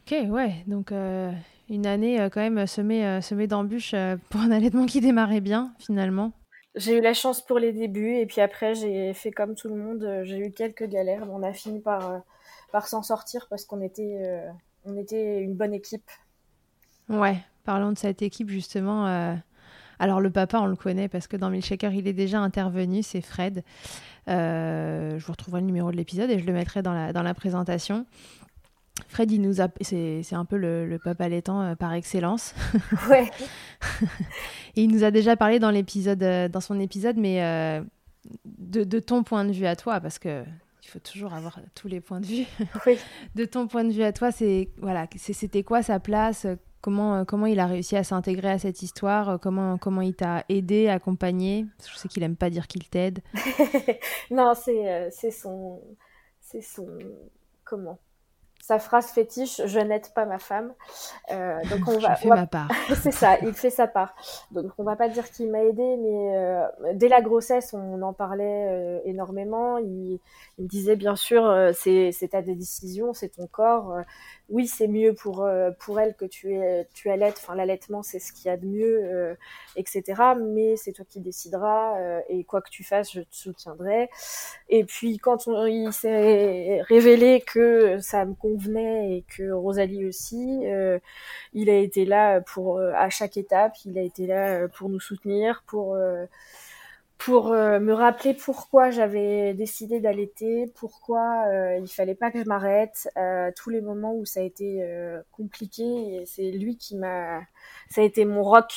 Ok, 0.06 0.16
ouais, 0.30 0.54
donc 0.68 0.92
euh, 0.92 1.32
une 1.68 1.86
année 1.86 2.28
quand 2.32 2.40
même 2.40 2.64
semée, 2.66 3.20
semée 3.22 3.46
d'embûches 3.48 3.94
pour 4.30 4.40
un 4.40 4.50
allaitement 4.52 4.86
qui 4.86 5.00
démarrait 5.00 5.40
bien 5.40 5.74
finalement. 5.80 6.32
J'ai 6.74 6.96
eu 6.98 7.00
la 7.00 7.12
chance 7.12 7.44
pour 7.44 7.58
les 7.58 7.72
débuts 7.72 8.16
et 8.16 8.26
puis 8.26 8.40
après 8.40 8.74
j'ai 8.74 9.12
fait 9.14 9.30
comme 9.30 9.54
tout 9.54 9.68
le 9.68 9.76
monde. 9.76 10.02
euh, 10.04 10.24
J'ai 10.24 10.38
eu 10.38 10.52
quelques 10.52 10.86
galères, 10.86 11.26
mais 11.26 11.32
on 11.32 11.42
a 11.42 11.52
fini 11.52 11.80
par, 11.80 12.10
euh, 12.10 12.18
par 12.72 12.88
s'en 12.88 13.02
sortir 13.02 13.46
parce 13.50 13.64
qu'on 13.64 13.82
était, 13.82 14.22
euh, 14.24 14.50
on 14.84 14.96
était 14.96 15.40
une 15.42 15.54
bonne 15.54 15.74
équipe. 15.74 16.10
Ouais, 17.08 17.36
parlons 17.64 17.92
de 17.92 17.98
cette 17.98 18.22
équipe 18.22 18.48
justement. 18.48 19.06
Alors 19.98 20.20
le 20.20 20.30
papa, 20.30 20.58
on 20.58 20.66
le 20.66 20.76
connaît 20.76 21.08
parce 21.08 21.26
que 21.26 21.36
dans 21.36 21.50
Milkshaker, 21.50 21.92
il 21.92 22.08
est 22.08 22.12
déjà 22.12 22.40
intervenu, 22.40 23.02
c'est 23.02 23.20
Fred. 23.20 23.62
Je 24.26 25.18
vous 25.24 25.32
retrouverai 25.32 25.60
le 25.60 25.66
numéro 25.66 25.90
de 25.90 25.96
l'épisode 25.96 26.30
et 26.30 26.38
je 26.38 26.46
le 26.46 26.52
mettrai 26.52 26.82
dans 26.82 26.94
la, 26.94 27.12
dans 27.12 27.22
la 27.22 27.34
présentation. 27.34 28.06
Fred, 29.08 29.30
il 29.30 29.40
nous 29.40 29.60
a, 29.60 29.68
c'est 29.80 30.22
c'est 30.22 30.34
un 30.34 30.44
peu 30.44 30.56
le, 30.56 30.86
le 30.86 30.98
papa 30.98 31.24
allaitant 31.24 31.62
euh, 31.62 31.74
par 31.74 31.92
excellence. 31.92 32.54
Ouais, 33.10 33.30
Et 34.76 34.82
il 34.84 34.90
nous 34.90 35.04
a 35.04 35.10
déjà 35.10 35.36
parlé 35.36 35.58
dans 35.58 35.70
l'épisode, 35.70 36.22
euh, 36.22 36.48
dans 36.48 36.60
son 36.60 36.78
épisode, 36.78 37.16
mais 37.16 37.42
euh, 37.42 37.82
de, 38.44 38.84
de 38.84 38.98
ton 39.00 39.22
point 39.22 39.44
de 39.44 39.52
vue 39.52 39.66
à 39.66 39.76
toi, 39.76 40.00
parce 40.00 40.18
que 40.18 40.44
il 40.82 40.88
faut 40.88 40.98
toujours 40.98 41.32
avoir 41.32 41.58
tous 41.74 41.88
les 41.88 42.00
points 42.00 42.20
de 42.20 42.26
vue. 42.26 42.44
oui. 42.86 42.98
de 43.34 43.44
ton 43.44 43.66
point 43.66 43.84
de 43.84 43.92
vue 43.92 44.02
à 44.02 44.12
toi, 44.12 44.30
c'est 44.30 44.70
voilà, 44.78 45.06
c'était 45.16 45.62
quoi 45.62 45.82
sa 45.82 45.98
place? 46.00 46.46
Comment, 46.80 47.24
comment 47.24 47.46
il 47.46 47.60
a 47.60 47.66
réussi 47.66 47.96
à 47.96 48.02
s'intégrer 48.02 48.50
à 48.50 48.58
cette 48.58 48.82
histoire? 48.82 49.38
Comment, 49.40 49.78
comment 49.78 50.00
il 50.00 50.14
t'a 50.14 50.44
aidé, 50.48 50.88
accompagné? 50.88 51.64
Je 51.88 51.96
sais 51.96 52.08
qu'il 52.08 52.24
aime 52.24 52.36
pas 52.36 52.50
dire 52.50 52.66
qu'il 52.66 52.88
t'aide. 52.88 53.20
non, 54.32 54.52
c'est 54.54 55.08
c'est 55.12 55.30
son, 55.30 55.80
c'est 56.40 56.60
son, 56.60 56.88
comment? 57.64 58.00
Sa 58.62 58.78
phrase 58.78 59.08
fétiche, 59.08 59.60
je 59.66 59.80
n'aide 59.80 60.08
pas 60.14 60.24
ma 60.24 60.38
femme. 60.38 60.72
Euh, 61.30 61.60
donc 61.70 61.88
on 61.88 61.98
Je 61.98 62.06
va, 62.06 62.16
fais 62.16 62.26
on 62.26 62.30
va 62.30 62.36
ma 62.36 62.46
part. 62.46 62.68
c'est 63.02 63.12
ça, 63.12 63.38
il 63.40 63.54
fait 63.54 63.70
sa 63.70 63.86
part. 63.86 64.14
Donc 64.50 64.72
on 64.76 64.82
va 64.82 64.96
pas 64.96 65.08
dire 65.08 65.30
qu'il 65.30 65.50
m'a 65.50 65.62
aidé, 65.64 65.96
mais 65.96 66.36
euh, 66.36 66.66
dès 66.94 67.08
la 67.08 67.22
grossesse, 67.22 67.72
on 67.72 68.02
en 68.02 68.12
parlait 68.12 68.66
euh, 68.68 69.00
énormément. 69.06 69.78
Il, 69.78 70.20
il 70.58 70.64
me 70.64 70.68
disait 70.68 70.96
bien 70.96 71.16
sûr, 71.16 71.46
euh, 71.46 71.72
c'est 71.74 72.12
ta 72.30 72.42
décision, 72.42 73.14
c'est 73.14 73.30
ton 73.30 73.46
corps. 73.46 73.92
Euh, 73.94 74.02
oui, 74.50 74.66
c'est 74.66 74.88
mieux 74.88 75.14
pour 75.14 75.42
euh, 75.44 75.70
pour 75.80 75.98
elle 76.00 76.14
que 76.14 76.26
tu 76.26 76.54
es 76.54 76.86
tu 76.92 77.08
allaites. 77.10 77.36
Enfin, 77.38 77.54
l'allaitement, 77.54 78.02
c'est 78.02 78.18
ce 78.18 78.32
qu'il 78.32 78.46
y 78.46 78.50
a 78.50 78.56
de 78.58 78.66
mieux, 78.66 79.00
euh, 79.04 79.34
etc. 79.76 80.34
Mais 80.38 80.76
c'est 80.76 80.92
toi 80.92 81.04
qui 81.08 81.20
décideras 81.20 81.98
euh, 81.98 82.20
et 82.28 82.44
quoi 82.44 82.60
que 82.60 82.68
tu 82.70 82.84
fasses, 82.84 83.12
je 83.12 83.20
te 83.20 83.34
soutiendrai. 83.34 84.10
Et 84.68 84.84
puis 84.84 85.18
quand 85.18 85.48
on, 85.48 85.64
il 85.66 85.92
s'est 85.92 86.82
révélé 86.82 87.40
que 87.46 87.98
ça 88.00 88.24
me 88.26 88.34
convenait 88.52 89.16
et 89.18 89.24
que 89.36 89.50
Rosalie 89.52 90.06
aussi. 90.06 90.66
euh, 90.66 90.98
il 91.52 91.70
a 91.70 91.76
été 91.78 92.04
là 92.04 92.40
pour 92.40 92.78
euh, 92.78 92.92
à 92.94 93.10
chaque 93.10 93.36
étape, 93.36 93.74
il 93.84 93.98
a 93.98 94.02
été 94.02 94.26
là 94.26 94.62
euh, 94.62 94.68
pour 94.68 94.88
nous 94.88 95.00
soutenir, 95.00 95.64
pour 95.66 95.96
pour 97.18 97.50
me 97.52 97.92
rappeler 97.92 98.34
pourquoi 98.34 98.90
j'avais 98.90 99.54
décidé 99.54 100.00
d'allaiter, 100.00 100.66
pourquoi 100.74 101.44
il 101.80 101.86
fallait 101.86 102.16
pas 102.16 102.32
que 102.32 102.40
je 102.42 102.48
m'arrête, 102.48 103.08
euh, 103.16 103.52
tous 103.54 103.70
les 103.70 103.80
moments 103.80 104.12
où 104.12 104.24
ça 104.24 104.40
a 104.40 104.42
été 104.42 104.84
compliqué, 105.30 106.24
c'est 106.26 106.50
lui 106.50 106.76
qui 106.76 106.96
m'a 106.96 107.42
ça 107.90 108.00
a 108.00 108.04
été 108.04 108.24
mon 108.24 108.42
roc 108.42 108.72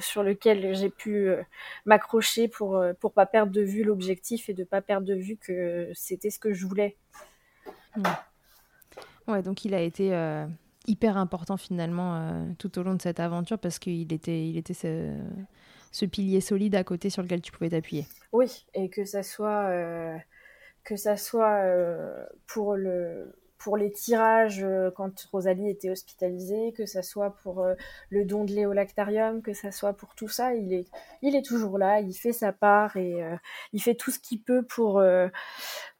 sur 0.00 0.24
lequel 0.24 0.74
j'ai 0.74 0.90
pu 0.90 1.30
m'accrocher 1.84 2.48
pour 2.48 2.82
pour 3.00 3.12
pas 3.12 3.26
perdre 3.26 3.52
de 3.52 3.62
vue 3.62 3.84
l'objectif 3.84 4.48
et 4.48 4.54
de 4.54 4.64
pas 4.64 4.82
perdre 4.82 5.06
de 5.06 5.14
vue 5.14 5.36
que 5.36 5.88
c'était 5.94 6.30
ce 6.30 6.40
que 6.40 6.52
je 6.52 6.66
voulais. 6.66 6.96
Ouais, 9.26 9.42
donc 9.42 9.64
il 9.64 9.74
a 9.74 9.80
été 9.80 10.14
euh, 10.14 10.46
hyper 10.86 11.16
important 11.16 11.56
finalement 11.56 12.16
euh, 12.16 12.44
tout 12.58 12.78
au 12.78 12.82
long 12.82 12.94
de 12.94 13.02
cette 13.02 13.20
aventure 13.20 13.58
parce 13.58 13.78
qu'il 13.78 14.12
était, 14.12 14.46
il 14.46 14.58
était 14.58 14.74
ce, 14.74 16.04
pilier 16.06 16.40
solide 16.40 16.74
à 16.74 16.84
côté 16.84 17.08
sur 17.08 17.22
lequel 17.22 17.40
tu 17.40 17.52
pouvais 17.52 17.70
t'appuyer. 17.70 18.06
Oui, 18.32 18.66
et 18.74 18.90
que 18.90 19.04
ça 19.04 19.22
soit 19.22 19.68
euh, 19.68 20.16
que 20.84 20.96
ça 20.96 21.16
soit 21.16 21.62
pour 22.46 22.76
le 22.76 23.34
pour 23.56 23.78
les 23.78 23.90
tirages 23.90 24.66
quand 24.94 25.18
Rosalie 25.32 25.70
était 25.70 25.88
hospitalisée, 25.88 26.74
que 26.76 26.84
ça 26.84 27.02
soit 27.02 27.34
pour 27.42 27.66
le 28.10 28.24
don 28.26 28.44
de 28.44 28.52
lait 28.52 28.66
au 28.66 28.74
lactarium, 28.74 29.40
que 29.40 29.54
ça 29.54 29.72
soit 29.72 29.94
pour 29.94 30.14
tout 30.14 30.28
ça, 30.28 30.54
il 30.54 30.74
est 30.74 30.86
il 31.22 31.34
est 31.34 31.46
toujours 31.46 31.78
là, 31.78 32.00
il 32.00 32.12
fait 32.12 32.34
sa 32.34 32.52
part 32.52 32.98
et 32.98 33.24
il 33.72 33.80
fait 33.80 33.94
tout 33.94 34.10
ce 34.10 34.18
qu'il 34.18 34.42
peut 34.42 34.66
pour 34.66 35.02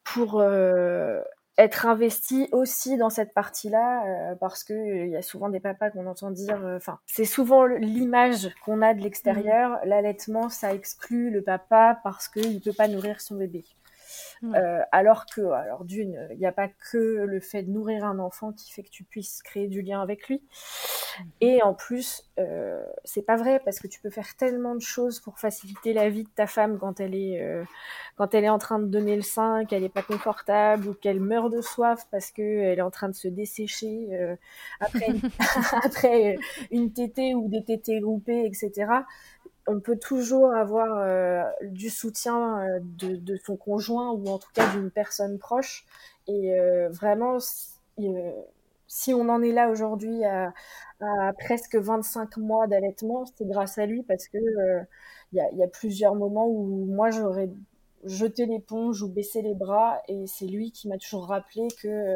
pour 0.03 0.43
être 1.57 1.87
investi 1.87 2.49
aussi 2.53 2.97
dans 2.97 3.11
cette 3.11 3.33
partie-là 3.33 4.05
euh, 4.07 4.35
parce 4.35 4.65
que 4.65 5.05
il 5.05 5.11
y 5.11 5.17
a 5.17 5.23
souvent 5.23 5.49
des 5.49 5.61
papas 5.61 5.91
qu'on 5.91 6.07
entend 6.07 6.31
dire 6.31 6.61
enfin 6.77 6.99
c'est 7.07 7.25
souvent 7.25 7.65
l'image 7.67 8.51
qu'on 8.65 8.83
a 8.83 8.95
de 8.95 9.01
l'extérieur 9.01 9.71
mmh. 9.71 9.89
l'allaitement 9.89 10.49
ça 10.49 10.75
exclut 10.75 11.31
le 11.31 11.43
papa 11.43 12.01
parce 12.03 12.29
qu'il 12.29 12.61
peut 12.61 12.73
pas 12.73 12.89
nourrir 12.89 13.21
son 13.21 13.37
bébé 13.37 13.65
euh, 14.55 14.81
alors 14.93 15.27
que, 15.27 15.41
alors 15.41 15.85
d'une, 15.85 16.29
il 16.33 16.39
n'y 16.39 16.47
a 16.47 16.53
pas 16.53 16.69
que 16.69 17.25
le 17.25 17.41
fait 17.41 17.63
de 17.63 17.71
nourrir 17.71 18.05
un 18.05 18.19
enfant 18.19 18.53
qui 18.53 18.73
fait 18.73 18.83
que 18.83 18.91
tu 18.91 19.05
puisses 19.05 19.43
créer 19.43 19.69
du 19.69 19.83
lien 19.83 20.01
avec 20.01 20.29
lui. 20.29 20.43
Mhm. 21.19 21.27
Et 21.41 21.63
en 21.63 21.75
plus, 21.75 22.25
euh, 22.39 22.85
c'est 23.05 23.23
pas 23.23 23.37
vrai 23.37 23.61
parce 23.65 23.79
que 23.79 23.87
tu 23.87 24.01
peux 24.01 24.11
faire 24.11 24.35
tellement 24.37 24.75
de 24.75 24.81
choses 24.81 25.21
pour 25.21 25.39
faciliter 25.39 25.93
la 25.93 26.09
vie 26.09 26.25
de 26.25 26.29
ta 26.35 26.47
femme 26.47 26.79
quand 26.79 27.01
elle 27.01 27.15
est, 27.15 27.41
euh, 27.41 27.65
quand 28.17 28.35
elle 28.35 28.45
est 28.45 28.49
en 28.49 28.59
train 28.59 28.79
de 28.79 28.87
donner 28.87 29.17
le 29.17 29.23
sein, 29.23 29.65
qu'elle 29.65 29.85
est 29.85 29.89
pas 29.89 30.03
confortable 30.03 30.89
ou 30.89 30.95
qu'elle 30.95 31.21
meurt 31.21 31.53
de 31.53 31.61
soif 31.61 32.07
parce 32.11 32.31
que 32.31 32.43
elle 32.43 32.79
est 32.79 32.83
en 32.83 32.91
train 32.91 33.09
de 33.09 33.15
se 33.15 33.29
dessécher 33.29 34.09
euh, 34.13 34.37
après, 34.81 35.09
après 35.85 36.39
une 36.71 36.93
tétée 36.93 37.35
ou 37.35 37.49
des 37.49 37.65
tétées 37.65 38.01
groupées, 38.01 38.45
etc 38.47 39.05
on 39.67 39.81
peut 39.81 39.99
toujours 39.99 40.55
avoir 40.55 40.99
euh, 40.99 41.43
du 41.63 41.91
soutien 41.91 42.61
euh, 42.61 42.79
de, 42.83 43.37
son 43.37 43.57
conjoint 43.57 44.13
ou 44.13 44.29
en 44.29 44.39
tout 44.39 44.51
cas 44.55 44.71
d'une 44.75 44.91
personne 44.91 45.39
proche. 45.39 45.87
Et 46.27 46.59
euh, 46.59 46.89
vraiment, 46.91 47.39
si, 48.87 49.15
on 49.15 49.29
en 49.29 49.43
est 49.43 49.53
là 49.53 49.71
aujourd'hui 49.71 50.25
à, 50.25 50.53
presque 51.39 51.77
25 51.77 52.37
mois 52.39 52.67
d'allaitement, 52.67 53.25
c'est 53.37 53.47
grâce 53.47 53.79
à 53.79 53.87
lui 53.87 54.03
parce 54.03 54.29
que 54.29 54.39
il 55.33 55.39
y 55.53 55.63
a, 55.63 55.69
plusieurs 55.69 56.15
moments 56.15 56.47
où 56.47 56.87
moi 56.87 57.11
j'aurais 57.11 57.51
jeté 58.05 58.47
l'éponge 58.47 59.03
ou 59.03 59.09
baissé 59.09 59.43
les 59.43 59.55
bras 59.55 60.01
et 60.09 60.27
c'est 60.27 60.47
lui 60.47 60.71
qui 60.71 60.89
m'a 60.89 60.99
toujours 60.99 61.27
rappelé 61.27 61.69
que 61.83 62.15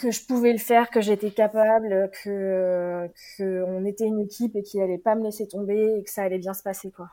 que 0.00 0.10
je 0.10 0.24
pouvais 0.24 0.52
le 0.52 0.58
faire, 0.58 0.90
que 0.90 1.00
j'étais 1.00 1.30
capable, 1.30 2.10
que, 2.22 3.08
que 3.36 3.62
on 3.64 3.84
était 3.84 4.06
une 4.06 4.20
équipe 4.20 4.56
et 4.56 4.62
qu'il 4.62 4.80
allait 4.80 4.98
pas 4.98 5.14
me 5.14 5.24
laisser 5.24 5.46
tomber 5.46 5.98
et 5.98 6.02
que 6.02 6.10
ça 6.10 6.22
allait 6.22 6.38
bien 6.38 6.54
se 6.54 6.62
passer 6.62 6.90
quoi. 6.90 7.10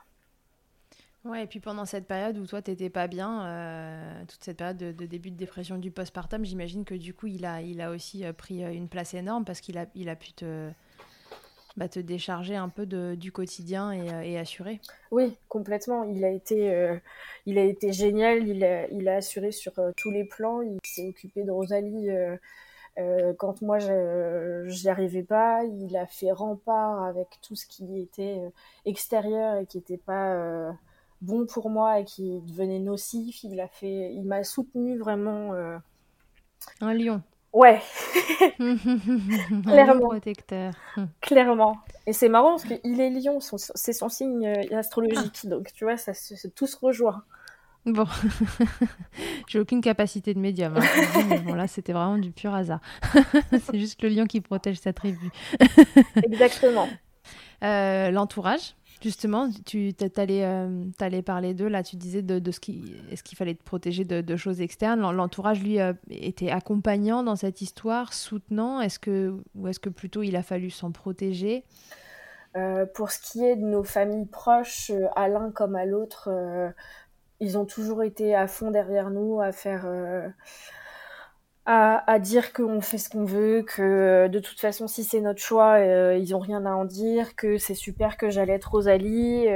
Ouais, 1.26 1.42
et 1.42 1.46
puis 1.46 1.58
pendant 1.58 1.84
cette 1.86 2.06
période 2.06 2.38
où 2.38 2.46
toi 2.46 2.62
t'étais 2.62 2.88
pas 2.88 3.08
bien, 3.08 3.46
euh, 3.46 4.20
toute 4.28 4.44
cette 4.44 4.58
période 4.58 4.76
de, 4.76 5.06
début 5.06 5.32
de 5.32 5.36
dépression 5.36 5.76
du 5.76 5.90
postpartum, 5.90 6.44
j'imagine 6.44 6.84
que 6.84 6.94
du 6.94 7.14
coup 7.14 7.26
il 7.26 7.44
a, 7.44 7.62
il 7.62 7.80
a 7.80 7.90
aussi 7.90 8.24
euh, 8.24 8.32
pris 8.32 8.62
euh, 8.62 8.72
une 8.72 8.88
place 8.88 9.12
énorme 9.12 9.44
parce 9.44 9.60
qu'il 9.60 9.76
a, 9.76 9.86
il 9.96 10.08
a 10.08 10.14
pu 10.14 10.32
te, 10.34 10.70
bah, 11.76 11.88
te 11.88 11.98
décharger 11.98 12.54
un 12.54 12.68
peu 12.68 12.86
de, 12.86 13.16
du 13.16 13.32
quotidien 13.32 13.92
et, 13.92 14.30
et, 14.30 14.38
assurer. 14.38 14.80
Oui, 15.10 15.36
complètement. 15.48 16.04
Il 16.04 16.24
a 16.24 16.30
été, 16.30 16.98
il 17.44 17.58
a 17.58 17.64
été 17.64 17.92
génial. 17.92 18.46
Il 18.46 18.62
a, 18.62 18.88
il 18.88 19.08
a 19.08 19.16
assuré 19.16 19.50
sur 19.50 19.72
tous 19.96 20.10
les 20.12 20.24
plans. 20.24 20.62
Il 20.62 20.78
s'est 20.84 21.08
occupé 21.08 21.42
de 21.42 21.50
Rosalie 21.50 22.08
euh, 22.98 23.34
quand 23.34 23.60
moi 23.60 23.78
j'y 23.78 24.88
arrivais 24.88 25.22
pas, 25.22 25.64
il 25.64 25.96
a 25.96 26.06
fait 26.06 26.32
rempart 26.32 27.04
avec 27.04 27.38
tout 27.42 27.54
ce 27.54 27.66
qui 27.66 28.00
était 28.00 28.38
euh, 28.38 28.48
extérieur 28.86 29.56
et 29.56 29.66
qui 29.66 29.76
n'était 29.78 29.98
pas 29.98 30.32
euh, 30.32 30.72
bon 31.20 31.46
pour 31.46 31.68
moi 31.68 32.00
et 32.00 32.04
qui 32.04 32.40
devenait 32.40 32.78
nocif. 32.78 33.44
Il 33.44 33.60
a 33.60 33.68
fait, 33.68 34.12
il 34.14 34.24
m'a 34.24 34.44
soutenu 34.44 34.96
vraiment. 34.98 35.52
Un 36.80 36.94
lion. 36.94 37.22
Ouais. 37.52 37.80
Clairement. 39.62 40.08
protecteur. 40.08 40.72
Clairement. 41.20 41.76
Et 42.06 42.12
c'est 42.12 42.28
marrant 42.28 42.56
parce 42.56 42.64
qu'il 42.64 43.00
est 43.00 43.10
lion, 43.10 43.40
c'est 43.40 43.92
son 43.92 44.08
signe 44.08 44.46
astrologique. 44.72 45.40
Ah. 45.44 45.48
Donc 45.48 45.72
tu 45.74 45.84
vois, 45.84 45.98
ça, 45.98 46.12
tout 46.54 46.66
se 46.66 46.76
rejoint. 46.76 47.24
Bon, 47.86 48.04
j'ai 49.46 49.60
aucune 49.60 49.80
capacité 49.80 50.34
de 50.34 50.40
médium. 50.40 50.76
Hein. 50.76 51.38
bon, 51.44 51.54
là, 51.54 51.68
c'était 51.68 51.92
vraiment 51.92 52.18
du 52.18 52.32
pur 52.32 52.52
hasard. 52.52 52.80
c'est 53.52 53.78
juste 53.78 54.02
le 54.02 54.08
lion 54.08 54.26
qui 54.26 54.40
protège 54.40 54.78
sa 54.80 54.92
tribu. 54.92 55.30
Exactement. 56.24 56.88
Euh, 57.62 58.10
l'entourage, 58.10 58.74
justement, 59.00 59.48
tu 59.64 59.94
t'allais 59.94 60.44
euh, 60.44 61.22
parler 61.24 61.54
d'eux. 61.54 61.68
Là, 61.68 61.84
tu 61.84 61.94
disais 61.94 62.22
de, 62.22 62.50
ce 62.50 62.58
qui 62.58 62.92
est-ce 63.12 63.22
qu'il 63.22 63.38
fallait 63.38 63.54
te 63.54 63.62
protéger 63.62 64.04
de, 64.04 64.36
choses 64.36 64.60
externes? 64.60 65.00
L'entourage, 65.12 65.62
lui, 65.62 65.80
euh, 65.80 65.92
était 66.10 66.50
accompagnant 66.50 67.22
dans 67.22 67.36
cette 67.36 67.60
histoire, 67.62 68.12
soutenant? 68.12 68.80
Est-ce 68.80 68.98
que 68.98 69.32
ou 69.54 69.68
est-ce 69.68 69.78
que 69.78 69.90
plutôt 69.90 70.24
il 70.24 70.34
a 70.34 70.42
fallu 70.42 70.70
s'en 70.70 70.90
protéger? 70.90 71.64
Pour 72.94 73.10
ce 73.10 73.20
qui 73.20 73.44
est 73.44 73.56
de 73.56 73.66
nos 73.66 73.84
familles 73.84 74.24
proches, 74.24 74.90
à 75.14 75.28
l'un 75.28 75.50
comme 75.50 75.76
à 75.76 75.84
l'autre 75.84 76.30
ils 77.40 77.58
ont 77.58 77.66
toujours 77.66 78.02
été 78.02 78.34
à 78.34 78.46
fond 78.46 78.70
derrière 78.70 79.10
nous, 79.10 79.40
à 79.40 79.52
faire, 79.52 79.84
euh, 79.86 80.28
à, 81.66 82.18
dire 82.18 82.52
qu'on 82.52 82.80
fait 82.80 82.98
ce 82.98 83.10
qu'on 83.10 83.24
veut, 83.24 83.62
que 83.62 83.82
euh, 83.82 84.28
de 84.28 84.38
toute 84.38 84.60
façon, 84.60 84.86
si 84.86 85.04
c'est 85.04 85.20
notre 85.20 85.42
choix, 85.42 85.74
euh, 85.78 86.16
ils 86.16 86.34
ont 86.34 86.38
rien 86.38 86.64
à 86.64 86.70
en 86.70 86.84
dire, 86.84 87.34
que 87.36 87.58
c'est 87.58 87.74
super 87.74 88.16
que 88.16 88.30
j'allais 88.30 88.54
être 88.54 88.70
Rosalie, 88.70 89.46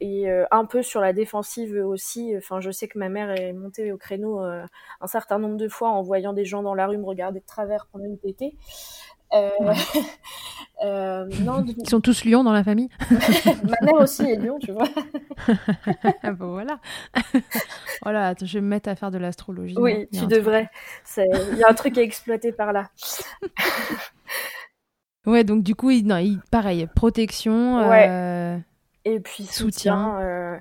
et 0.00 0.30
un 0.50 0.64
peu 0.64 0.82
sur 0.82 1.00
la 1.00 1.12
défensive 1.12 1.76
aussi. 1.84 2.34
Enfin, 2.36 2.60
je 2.60 2.70
sais 2.70 2.88
que 2.88 2.98
ma 2.98 3.08
mère 3.08 3.30
est 3.30 3.52
montée 3.52 3.92
au 3.92 3.98
créneau 3.98 4.40
un 4.40 5.06
certain 5.06 5.38
nombre 5.38 5.56
de 5.56 5.68
fois 5.68 5.90
en 5.90 6.02
voyant 6.02 6.32
des 6.32 6.44
gens 6.44 6.62
dans 6.62 6.74
la 6.74 6.86
rue 6.86 6.98
me 6.98 7.04
regarder 7.04 7.40
de 7.40 7.46
travers 7.46 7.86
pendant 7.92 8.06
une 8.06 8.18
tétée. 8.18 8.56
Euh, 9.32 9.50
euh, 10.84 11.28
Ils 11.78 11.88
sont 11.88 12.00
tous 12.00 12.24
lions 12.24 12.42
dans 12.42 12.52
la 12.52 12.64
famille 12.64 12.88
Ma 13.10 13.76
mère 13.82 14.00
aussi 14.00 14.22
est 14.22 14.36
lion, 14.36 14.58
tu 14.58 14.72
vois. 14.72 14.88
bon, 16.32 16.52
voilà. 16.52 16.80
voilà, 18.02 18.28
attends, 18.28 18.46
je 18.46 18.54
vais 18.54 18.62
me 18.62 18.68
mettre 18.68 18.88
à 18.88 18.96
faire 18.96 19.10
de 19.10 19.18
l'astrologie. 19.18 19.76
Oui, 19.78 20.08
tu 20.12 20.26
devrais. 20.26 20.68
Il 21.16 21.58
y 21.58 21.64
a 21.64 21.70
un 21.70 21.74
truc 21.74 21.96
à 21.98 22.02
exploiter 22.02 22.52
par 22.52 22.72
là. 22.72 22.90
ouais, 25.26 25.44
donc 25.44 25.62
du 25.62 25.74
coup, 25.74 25.90
il... 25.90 26.06
Non, 26.06 26.18
il... 26.18 26.40
pareil, 26.50 26.88
protection. 26.94 27.78
Euh... 27.78 28.58
Et 29.04 29.20
puis 29.20 29.44
soutien, 29.44 29.62
soutien 29.62 30.20
euh, 30.20 30.58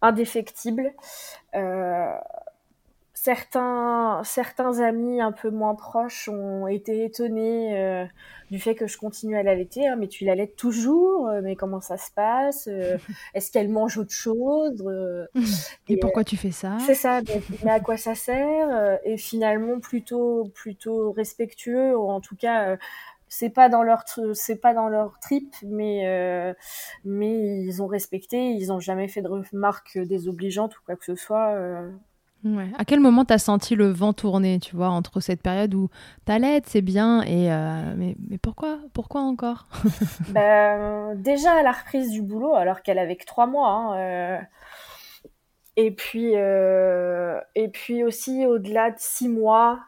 indéfectible. 0.00 0.92
Euh, 3.20 3.30
certains, 3.30 4.22
certains 4.24 4.80
amis 4.80 5.20
un 5.20 5.32
peu 5.32 5.50
moins 5.50 5.74
proches 5.74 6.28
ont 6.28 6.66
été 6.66 7.04
étonnés 7.04 7.78
euh, 7.78 8.04
du 8.50 8.58
fait 8.58 8.74
que 8.74 8.86
je 8.86 8.96
continue 8.96 9.36
à 9.36 9.42
l'allaiter. 9.42 9.86
Hein, 9.86 9.96
mais 9.96 10.08
tu 10.08 10.24
l'allaites 10.24 10.56
toujours 10.56 11.28
euh, 11.28 11.40
Mais 11.42 11.56
comment 11.56 11.80
ça 11.80 11.96
se 11.98 12.10
passe 12.10 12.68
euh, 12.68 12.98
Est-ce 13.34 13.50
qu'elle 13.50 13.68
mange 13.68 13.98
autre 13.98 14.12
chose 14.12 14.84
Et, 15.88 15.98
pourquoi 15.98 16.24
tu 16.24 16.36
fais 16.36 16.50
ça? 16.50 16.78
C'est 16.86 16.94
ça. 16.94 17.20
Mais, 17.64 17.70
à 17.70 17.80
quoi 17.80 17.96
ça 17.96 18.14
sert 18.14 18.98
Et 19.04 19.16
finalement, 19.16 19.80
plutôt, 19.80 20.50
plutôt 20.54 21.12
respectueux, 21.12 21.96
ou 21.96 22.10
en 22.10 22.20
tout 22.20 22.36
cas 22.36 22.76
c'est 23.32 23.50
pas 23.50 23.68
dans 23.68 23.84
leur 23.84 24.02
c'est 24.34 24.56
pas 24.56 24.74
dans 24.74 24.88
leur 24.88 25.20
trip 25.20 25.54
mais 25.62 26.52
mais 27.04 27.62
ils 27.62 27.80
ont 27.80 27.86
respecté 27.86 28.50
ils 28.50 28.72
ont 28.72 28.80
jamais 28.80 29.06
fait 29.06 29.22
de 29.22 29.28
remarques 29.28 29.98
désobligeantes 29.98 30.76
ou 30.76 30.80
quoi 30.84 30.96
que 30.96 31.04
ce 31.04 31.14
soit 31.14 31.54
à 32.78 32.84
quel 32.86 33.00
moment 33.00 33.24
t'as 33.24 33.38
senti 33.38 33.74
le 33.74 33.90
vent 33.90 34.12
tourner, 34.12 34.58
tu 34.60 34.74
vois, 34.74 34.88
entre 34.88 35.20
cette 35.20 35.42
période 35.42 35.74
où 35.74 35.88
l'aide, 36.26 36.64
c'est 36.66 36.80
bien, 36.80 37.22
et 37.22 37.52
euh, 37.52 37.94
mais, 37.96 38.16
mais, 38.28 38.38
pourquoi, 38.38 38.78
pourquoi 38.94 39.20
encore? 39.20 39.66
Ben, 40.30 41.14
Déjà 41.16 41.52
à 41.52 41.62
la 41.62 41.72
reprise 41.72 42.10
du 42.10 42.22
boulot, 42.22 42.54
alors 42.54 42.82
qu'elle 42.82 42.98
avait 42.98 43.16
que 43.16 43.26
trois 43.26 43.46
mois, 43.46 43.68
hein, 43.68 43.98
euh, 43.98 44.38
et 45.76 45.90
puis 45.90 46.32
euh, 46.34 47.38
et 47.54 47.68
puis 47.68 48.04
aussi 48.04 48.46
au-delà 48.46 48.90
de 48.90 48.98
six 48.98 49.28
mois, 49.28 49.80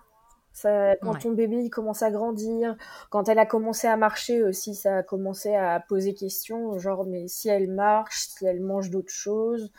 ça, 0.53 0.97
quand 0.97 1.15
ton 1.15 1.33
bébé 1.33 1.57
il 1.57 1.71
commence 1.71 2.03
à 2.03 2.11
grandir, 2.11 2.77
quand 3.09 3.29
elle 3.29 3.39
a 3.39 3.47
commencé 3.47 3.87
à 3.87 3.97
marcher 3.97 4.43
aussi, 4.43 4.75
ça 4.75 4.99
a 4.99 5.03
commencé 5.03 5.55
à 5.55 5.81
poser 5.81 6.13
question, 6.15 6.79
genre 6.79 7.07
mais 7.07 7.29
si 7.29 7.49
elle 7.49 7.71
marche, 7.71 8.27
si 8.29 8.45
elle 8.45 8.61
mange 8.61 8.91
d'autres 8.91 9.13
choses 9.13 9.73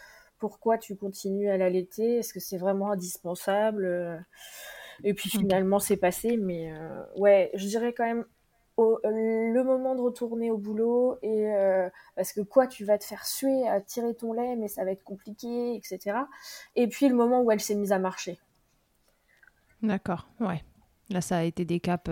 pourquoi 0.43 0.77
tu 0.77 0.97
continues 0.97 1.49
à 1.49 1.55
l'allaiter? 1.55 2.17
Est-ce 2.17 2.33
que 2.33 2.41
c'est 2.41 2.57
vraiment 2.57 2.91
indispensable? 2.91 3.85
Euh, 3.85 4.17
Et 5.05 5.13
puis 5.13 5.29
finalement, 5.29 5.79
c'est 5.79 5.95
passé. 5.95 6.35
Mais 6.35 6.69
euh, 6.73 7.01
ouais, 7.15 7.49
je 7.53 7.65
dirais 7.65 7.93
quand 7.93 8.03
même 8.03 8.25
le 8.77 9.63
moment 9.63 9.95
de 9.95 10.01
retourner 10.01 10.51
au 10.51 10.57
boulot 10.57 11.17
et 11.21 11.47
euh, 11.47 11.89
parce 12.17 12.33
que 12.33 12.41
quoi 12.41 12.67
tu 12.67 12.83
vas 12.83 12.97
te 12.97 13.05
faire 13.05 13.25
suer 13.25 13.65
à 13.69 13.79
tirer 13.79 14.15
ton 14.15 14.33
lait 14.33 14.55
mais 14.55 14.67
ça 14.67 14.83
va 14.83 14.89
être 14.91 15.03
compliqué 15.03 15.75
etc 15.75 16.17
et 16.75 16.87
puis 16.87 17.07
le 17.07 17.13
moment 17.13 17.41
où 17.43 17.51
elle 17.51 17.59
s'est 17.59 17.75
mise 17.75 17.91
à 17.91 17.99
marcher. 17.99 18.39
D'accord 19.83 20.27
ouais. 20.39 20.63
Là 21.11 21.21
ça 21.21 21.37
a 21.37 21.43
été 21.43 21.65
des 21.65 21.79
caps 21.79 22.09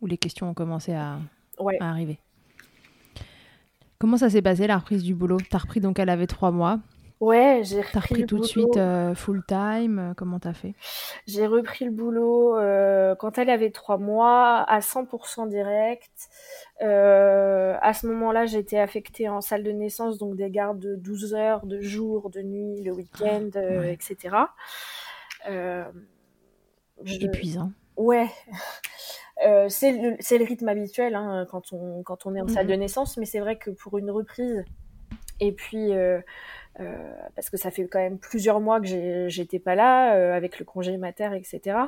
où 0.00 0.06
les 0.06 0.18
questions 0.18 0.50
ont 0.50 0.54
commencé 0.54 0.92
à, 0.94 1.20
à 1.78 1.88
arriver. 1.88 2.18
Comment 4.00 4.16
ça 4.16 4.28
s'est 4.28 4.42
passé 4.42 4.66
la 4.66 4.78
reprise 4.78 5.04
du 5.04 5.14
boulot? 5.14 5.38
T'as 5.48 5.58
repris 5.58 5.78
donc 5.78 6.00
elle 6.00 6.10
avait 6.10 6.26
trois 6.26 6.50
mois 6.50 6.80
Ouais, 7.24 7.62
j'ai 7.64 7.80
repris, 7.80 7.98
repris 8.00 8.26
tout 8.26 8.38
de 8.38 8.44
suite 8.44 8.76
euh, 8.76 9.14
full 9.14 9.42
time. 9.46 9.98
Euh, 9.98 10.14
comment 10.14 10.38
t'as 10.38 10.52
fait? 10.52 10.74
J'ai 11.26 11.46
repris 11.46 11.86
le 11.86 11.90
boulot 11.90 12.54
euh, 12.58 13.14
quand 13.14 13.38
elle 13.38 13.48
avait 13.48 13.70
trois 13.70 13.96
mois 13.96 14.58
à 14.68 14.80
100% 14.80 15.48
direct. 15.48 16.28
à 16.80 17.94
ce 17.94 18.06
moment-là, 18.08 18.44
j'étais 18.44 18.78
affectée 18.78 19.30
en 19.30 19.40
salle 19.40 19.62
de 19.62 19.70
naissance, 19.70 20.18
donc 20.18 20.36
des 20.36 20.50
gardes 20.50 20.78
de 20.78 20.96
12 20.96 21.34
heures, 21.34 21.64
de 21.64 21.80
jour, 21.80 22.28
de 22.28 22.42
nuit, 22.42 22.82
le 22.82 22.92
week-end, 22.92 23.48
ah, 23.54 23.86
etc. 23.86 24.36
épuisant. 27.06 27.72
Ouais. 27.96 28.28
C'est 29.68 29.92
le, 29.92 30.10
le, 30.10 30.44
rythme 30.44 30.68
habituel 30.68 31.14
hein, 31.14 31.46
quand, 31.50 31.72
on, 31.72 32.02
quand 32.02 32.26
on 32.26 32.34
est 32.34 32.40
en 32.42 32.48
salle 32.48 32.66
de 32.66 32.74
mhm. 32.74 32.80
naissance, 32.80 33.16
mais 33.16 33.26
c'est 33.26 33.40
vrai 33.40 33.58
que 33.58 33.70
pour 33.70 33.98
une 33.98 34.10
reprise, 34.10 34.64
et 35.40 35.50
puis 35.52 35.90
euh, 36.80 36.84
euh, 36.84 37.12
parce 37.34 37.50
que 37.50 37.56
ça 37.56 37.70
fait 37.70 37.86
quand 37.86 37.98
même 37.98 38.18
plusieurs 38.18 38.60
mois 38.60 38.80
que 38.80 39.28
j'étais 39.28 39.58
pas 39.58 39.74
là, 39.74 40.16
euh, 40.16 40.34
avec 40.34 40.58
le 40.58 40.64
congé 40.64 40.96
mater, 40.96 41.30
etc. 41.34 41.78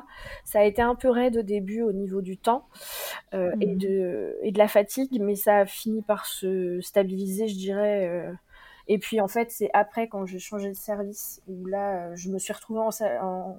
Ça 0.44 0.60
a 0.60 0.64
été 0.64 0.82
un 0.82 0.94
peu 0.94 1.10
raide 1.10 1.38
au 1.38 1.42
début 1.42 1.82
au 1.82 1.92
niveau 1.92 2.20
du 2.20 2.36
temps 2.36 2.68
euh, 3.34 3.52
et, 3.60 3.66
mhm. 3.66 3.78
de, 3.78 4.36
et 4.42 4.52
de 4.52 4.58
la 4.58 4.68
fatigue, 4.68 5.20
mais 5.20 5.34
ça 5.34 5.58
a 5.58 5.66
fini 5.66 6.02
par 6.02 6.26
se 6.26 6.80
stabiliser, 6.80 7.48
je 7.48 7.56
dirais. 7.56 8.32
Et 8.88 8.98
puis 8.98 9.20
en 9.20 9.28
fait, 9.28 9.50
c'est 9.50 9.70
après 9.72 10.08
quand 10.08 10.26
j'ai 10.26 10.38
changé 10.38 10.68
de 10.68 10.74
service 10.74 11.42
où 11.48 11.66
là, 11.66 12.14
je 12.14 12.30
me 12.30 12.38
suis 12.38 12.52
retrouvée 12.52 12.80
en, 12.80 12.90
en 13.22 13.56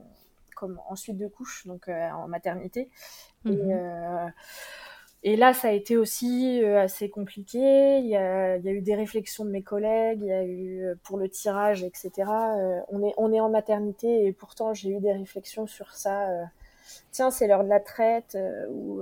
comme 0.55 0.81
en 0.89 0.95
suite 0.95 1.17
de 1.17 1.27
couche, 1.27 1.67
donc 1.67 1.87
en 1.89 2.27
maternité. 2.27 2.89
Et, 3.45 3.49
mhm. 3.49 4.31
Et 5.23 5.35
là, 5.35 5.53
ça 5.53 5.69
a 5.69 5.71
été 5.71 5.97
aussi 5.97 6.61
euh, 6.63 6.79
assez 6.79 7.09
compliqué. 7.09 7.99
Il 7.99 8.07
y, 8.07 8.15
a, 8.15 8.57
il 8.57 8.65
y, 8.65 8.69
a, 8.69 8.71
eu 8.71 8.81
des 8.81 8.95
réflexions 8.95 9.45
de 9.45 9.49
mes 9.49 9.63
collègues, 9.63 10.19
il 10.21 10.27
y 10.27 10.31
a 10.31 10.43
eu 10.43 10.83
euh, 10.83 10.95
pour 11.03 11.17
le 11.17 11.27
tirage, 11.27 11.83
etc. 11.83 12.11
Euh, 12.17 12.79
on, 12.89 13.05
est, 13.05 13.13
on 13.17 13.33
est 13.33 13.39
en 13.39 13.49
maternité 13.49 14.25
et 14.25 14.31
pourtant 14.31 14.73
j'ai 14.73 14.91
eu 14.91 14.99
des 14.99 15.11
réflexions 15.11 15.65
sur 15.65 15.91
ça. 15.93 16.27
Tiens, 17.11 17.31
c'est 17.31 17.47
l'heure 17.47 17.63
de 17.63 17.69
la 17.69 17.79
traite 17.79 18.37
ou 18.69 19.01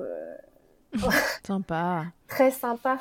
sympa. 1.45 2.05
Très 2.27 2.49
sympa. 2.49 2.97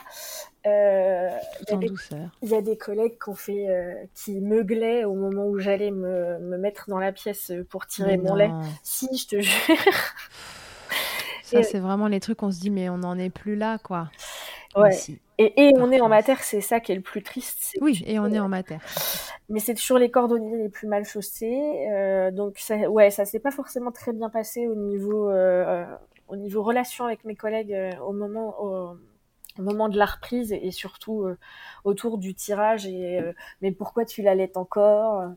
Euh, 0.66 1.30
il, 1.70 1.82
y 1.82 1.86
douceur. 1.86 2.30
il 2.42 2.48
y 2.48 2.54
a 2.54 2.62
des 2.62 2.76
collègues 2.76 3.16
qui 3.22 3.30
ont 3.30 3.34
fait, 3.34 4.08
qui 4.14 4.40
meuglaient 4.40 5.04
au 5.04 5.14
moment 5.14 5.46
où 5.46 5.58
j'allais 5.58 5.92
me, 5.92 6.38
me, 6.40 6.58
mettre 6.58 6.88
dans 6.88 6.98
la 6.98 7.12
pièce 7.12 7.52
pour 7.70 7.86
tirer 7.86 8.16
mon 8.16 8.34
lait. 8.34 8.50
Si, 8.82 9.08
je 9.16 9.28
te 9.28 9.40
jure. 9.40 9.76
Ça, 11.44 11.62
c'est 11.62 11.78
vraiment 11.78 12.08
les 12.08 12.20
trucs 12.20 12.38
qu'on 12.38 12.50
se 12.50 12.58
dit, 12.58 12.70
mais 12.70 12.88
on 12.88 12.98
n'en 12.98 13.18
est 13.18 13.30
plus 13.30 13.54
là, 13.54 13.78
quoi. 13.78 14.10
Ouais. 14.76 14.96
Et, 15.38 15.68
et 15.68 15.72
on 15.76 15.92
est 15.92 16.00
en 16.00 16.08
mater, 16.08 16.36
c'est 16.40 16.60
ça 16.60 16.80
qui 16.80 16.92
est 16.92 16.94
le 16.94 17.00
plus 17.00 17.22
triste. 17.22 17.76
Oui, 17.80 18.02
et 18.06 18.18
on 18.18 18.26
est 18.26 18.38
en 18.38 18.48
mater. 18.48 18.78
Mais 19.48 19.60
c'est 19.60 19.74
toujours 19.74 19.98
les 19.98 20.10
cordonniers 20.10 20.56
les 20.56 20.68
plus 20.68 20.88
mal 20.88 21.04
chaussés. 21.04 21.86
Euh, 21.92 22.30
donc, 22.30 22.58
ça, 22.58 22.76
ouais, 22.88 23.10
ça 23.10 23.24
s'est 23.24 23.40
pas 23.40 23.50
forcément 23.50 23.92
très 23.92 24.12
bien 24.12 24.30
passé 24.30 24.66
au 24.66 24.74
niveau, 24.74 25.28
euh, 25.30 25.84
au 26.28 26.36
niveau 26.36 26.62
relation 26.62 27.04
avec 27.04 27.24
mes 27.24 27.36
collègues 27.36 27.74
euh, 27.74 27.96
au 27.98 28.12
moment. 28.12 28.54
Au, 28.60 28.96
moment 29.56 29.88
de 29.88 29.96
la 29.96 30.06
reprise 30.06 30.52
et, 30.52 30.72
surtout 30.72 31.22
euh, 31.22 31.38
autour 31.84 32.18
du 32.18 32.34
tirage 32.34 32.88
et 32.88 33.20
euh, 33.20 33.32
mais 33.62 33.70
pourquoi 33.70 34.04
tu 34.04 34.20
l'allaites 34.20 34.56
encore 34.56 35.30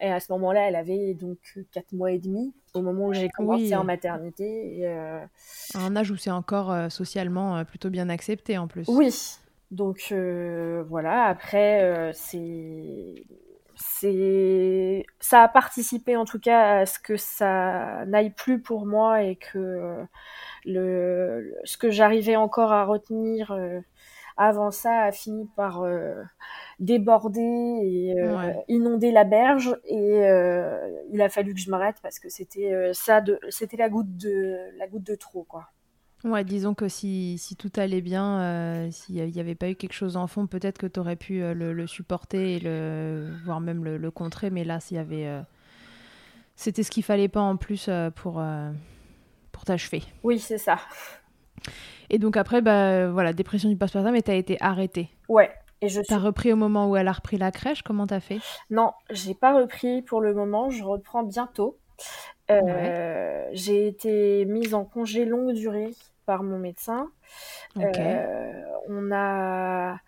et 0.00 0.10
à 0.10 0.20
ce 0.20 0.30
moment-là, 0.32 0.68
elle 0.68 0.76
avait 0.76 1.14
donc 1.14 1.38
4 1.72 1.92
mois 1.92 2.12
et 2.12 2.18
demi 2.18 2.52
au 2.74 2.82
moment 2.82 3.06
où 3.06 3.14
j'ai 3.14 3.30
commencé 3.30 3.74
en 3.74 3.84
maternité. 3.84 4.78
Et, 4.78 4.86
euh... 4.86 5.24
Un 5.74 5.96
âge 5.96 6.10
où 6.10 6.16
c'est 6.16 6.30
encore 6.30 6.70
euh, 6.70 6.88
socialement 6.90 7.56
euh, 7.56 7.64
plutôt 7.64 7.88
bien 7.88 8.08
accepté 8.10 8.58
en 8.58 8.68
plus. 8.68 8.86
Oui. 8.88 9.14
Donc 9.70 10.12
voilà, 10.88 11.24
après, 11.24 12.12
c'est 12.14 13.24
c'est 13.74 15.04
ça 15.18 15.42
a 15.42 15.48
participé 15.48 16.16
en 16.16 16.24
tout 16.24 16.38
cas 16.38 16.78
à 16.78 16.86
ce 16.86 16.98
que 17.00 17.16
ça 17.16 18.06
n'aille 18.06 18.30
plus 18.30 18.62
pour 18.62 18.86
moi 18.86 19.22
et 19.22 19.34
que 19.34 20.06
le 20.64 21.52
ce 21.64 21.76
que 21.76 21.90
j'arrivais 21.90 22.36
encore 22.36 22.70
à 22.70 22.84
retenir 22.84 23.58
avant 24.36 24.70
ça 24.70 25.00
a 25.00 25.12
fini 25.12 25.50
par 25.56 25.84
déborder 26.78 27.40
et 27.40 28.20
euh, 28.20 28.52
inonder 28.68 29.10
la 29.10 29.24
berge 29.24 29.74
et 29.84 30.26
euh, 30.26 30.90
il 31.10 31.22
a 31.22 31.28
fallu 31.28 31.54
que 31.54 31.60
je 31.60 31.70
m'arrête 31.70 31.96
parce 32.02 32.18
que 32.18 32.28
c'était 32.28 32.72
euh, 32.72 32.92
ça 32.92 33.22
de 33.22 33.38
c'était 33.48 33.78
la 33.78 33.88
goutte 33.88 34.16
de 34.16 34.56
la 34.76 34.86
goutte 34.86 35.04
de 35.04 35.14
trop 35.14 35.44
quoi. 35.44 35.68
Ouais, 36.24 36.44
disons 36.44 36.74
que 36.74 36.88
si, 36.88 37.38
si 37.38 37.56
tout 37.56 37.70
allait 37.76 38.00
bien, 38.00 38.88
s'il 38.90 39.14
n'y 39.14 39.38
avait 39.38 39.54
pas 39.54 39.68
eu 39.68 39.76
quelque 39.76 39.92
chose 39.92 40.16
en 40.16 40.26
fond, 40.26 40.46
peut-être 40.46 40.78
que 40.78 40.86
tu 40.86 40.98
aurais 40.98 41.14
pu 41.14 41.40
le, 41.40 41.86
supporter 41.86 42.56
et 42.56 42.58
le, 42.58 43.30
voire 43.44 43.60
même 43.60 43.84
le, 43.84 44.10
contrer, 44.10 44.50
mais 44.50 44.64
là, 44.64 44.80
s'il 44.80 44.96
y 44.96 45.00
avait. 45.00 45.30
C'était 46.56 46.82
ce 46.82 46.90
qu'il 46.90 47.04
fallait 47.04 47.28
pas 47.28 47.42
en 47.42 47.56
plus 47.56 47.88
pour, 48.16 48.42
pour 49.52 49.64
t'achever. 49.66 50.02
Oui, 50.24 50.40
c'est 50.40 50.58
ça. 50.58 50.78
Et 52.10 52.18
donc 52.18 52.36
après, 52.36 52.60
bah, 52.60 53.08
voilà, 53.08 53.32
dépression 53.32 53.68
du 53.68 53.76
postpartum, 53.76 54.12
mais 54.12 54.22
tu 54.22 54.30
as 54.30 54.36
été 54.36 54.56
arrêtée. 54.60 55.10
Ouais, 55.28 55.50
et 55.82 55.88
je 55.88 56.00
T'as 56.00 56.18
repris 56.18 56.52
au 56.52 56.56
moment 56.56 56.88
où 56.88 56.96
elle 56.96 57.08
a 57.08 57.12
repris 57.12 57.36
la 57.36 57.50
crèche 57.50 57.82
Comment 57.82 58.06
t'as 58.06 58.20
fait? 58.20 58.38
Non, 58.70 58.92
j'ai 59.10 59.34
pas 59.34 59.54
repris 59.54 60.02
pour 60.02 60.20
le 60.20 60.34
moment. 60.34 60.70
Je 60.70 60.82
reprends 60.82 61.22
bientôt. 61.22 61.78
Euh, 62.50 63.48
j'ai 63.52 63.86
été 63.86 64.44
mise 64.44 64.74
en 64.74 64.84
congé 64.84 65.24
longue 65.24 65.52
durée 65.52 65.94
par 66.24 66.42
mon 66.42 66.58
médecin. 66.58 67.10
Euh, 67.76 68.62
on 68.88 69.10
a. 69.12 69.98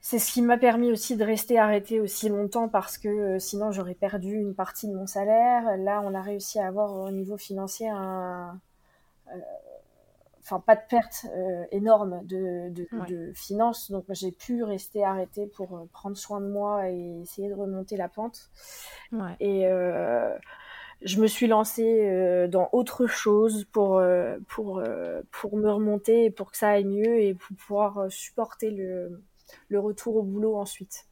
C'est 0.00 0.18
ce 0.18 0.32
qui 0.32 0.40
m'a 0.40 0.56
permis 0.56 0.90
aussi 0.90 1.16
de 1.16 1.24
rester 1.24 1.58
arrêtée 1.58 2.00
aussi 2.00 2.30
longtemps 2.30 2.68
parce 2.68 2.96
que 2.96 3.08
euh, 3.08 3.38
sinon 3.38 3.72
j'aurais 3.72 3.94
perdu 3.94 4.34
une 4.36 4.54
partie 4.54 4.88
de 4.88 4.94
mon 4.94 5.06
salaire. 5.06 5.76
Là, 5.76 6.00
on 6.04 6.14
a 6.14 6.22
réussi 6.22 6.58
à 6.58 6.66
avoir 6.66 6.94
au 6.94 7.10
niveau 7.10 7.36
financier 7.36 7.88
un, 7.90 8.58
enfin 10.48 10.60
pas 10.60 10.76
de 10.76 10.80
perte 10.88 11.26
euh, 11.34 11.64
énorme 11.72 12.20
de, 12.24 12.70
de, 12.70 13.32
finances, 13.34 13.90
donc 13.90 14.04
j'ai 14.10 14.32
pu 14.32 14.62
rester 14.64 15.04
arrêtée 15.04 15.46
pour 15.46 15.76
euh, 15.76 15.84
prendre 15.92 16.16
soin 16.16 16.40
de 16.40 16.48
moi 16.48 16.88
et 16.88 17.20
essayer 17.22 17.48
de 17.48 17.54
remonter 17.54 17.96
la 17.96 18.08
pente. 18.08 18.50
Et 19.40 19.66
euh, 19.66 20.34
je 21.02 21.20
me 21.20 21.26
suis 21.26 21.46
lancée 21.46 22.48
dans 22.50 22.68
autre 22.72 23.06
chose 23.06 23.66
pour, 23.72 24.02
pour, 24.48 24.82
pour 25.30 25.56
me 25.56 25.70
remonter 25.70 26.24
et 26.24 26.30
pour 26.30 26.50
que 26.50 26.56
ça 26.56 26.70
aille 26.70 26.84
mieux 26.84 27.20
et 27.20 27.34
pour 27.34 27.56
pouvoir 27.56 28.10
supporter 28.10 28.70
le, 28.70 29.22
le 29.68 29.78
retour 29.78 30.16
au 30.16 30.22
boulot 30.22 30.56
ensuite. 30.56 31.06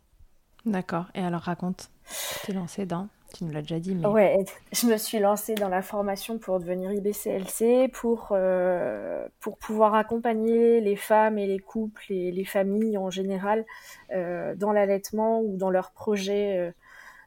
D'accord. 0.65 1.07
Et 1.15 1.21
alors 1.21 1.43
raconte, 1.43 1.91
tu 2.09 2.47
t'es 2.47 2.53
lancée 2.53 2.85
dans 2.87 3.09
tu 3.37 3.45
nous 3.45 3.53
l'as 3.53 3.63
déjà 3.63 3.79
dit. 3.79 3.95
Mais... 3.95 4.07
Ouais, 4.07 4.45
je 4.73 4.87
me 4.87 4.97
suis 4.97 5.19
lancée 5.19 5.55
dans 5.55 5.69
la 5.69 5.83
formation 5.83 6.39
pour 6.39 6.59
devenir 6.61 6.93
IBCLC, 6.93 7.89
pour, 7.93 8.29
euh, 8.33 9.27
pour 9.41 9.59
pouvoir 9.59 9.95
accompagner 9.95 10.81
les 10.81 10.97
femmes 10.97 11.39
et 11.39 11.47
les 11.47 11.59
couples 11.59 12.05
et 12.11 12.33
les 12.33 12.45
familles 12.45 12.99
en 12.99 13.11
général 13.11 13.65
euh, 14.13 14.55
dans 14.55 14.73
l'allaitement 14.73 15.41
ou 15.41 15.57
dans 15.57 15.71
leur 15.71 15.91
projet, 15.91 16.59
euh, 16.59 16.71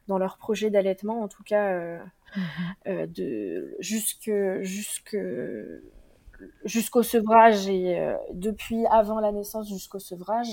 dans 0.08 0.18
leur 0.18 0.38
projet 0.38 0.70
d'allaitement, 0.70 1.22
en 1.22 1.28
tout 1.28 1.44
cas, 1.44 2.00
mhm. 2.36 3.06
de 3.06 3.76
jusque, 3.78 4.30
jusque 4.62 5.16
jusqu'au 6.64 7.02
sevrage 7.02 7.68
et 7.68 8.14
depuis 8.32 8.86
avant 8.90 9.20
la 9.20 9.32
naissance 9.32 9.68
jusqu'au 9.68 9.98
sevrage. 9.98 10.48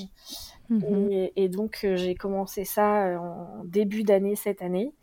Mhm. 0.70 1.12
Et, 1.12 1.34
et, 1.36 1.50
donc 1.50 1.80
j'ai 1.96 2.16
commencé 2.16 2.66
ça 2.66 3.20
en 3.20 3.64
début 3.64 4.04
d'année 4.04 4.36
cette 4.36 4.62
année 4.62 4.94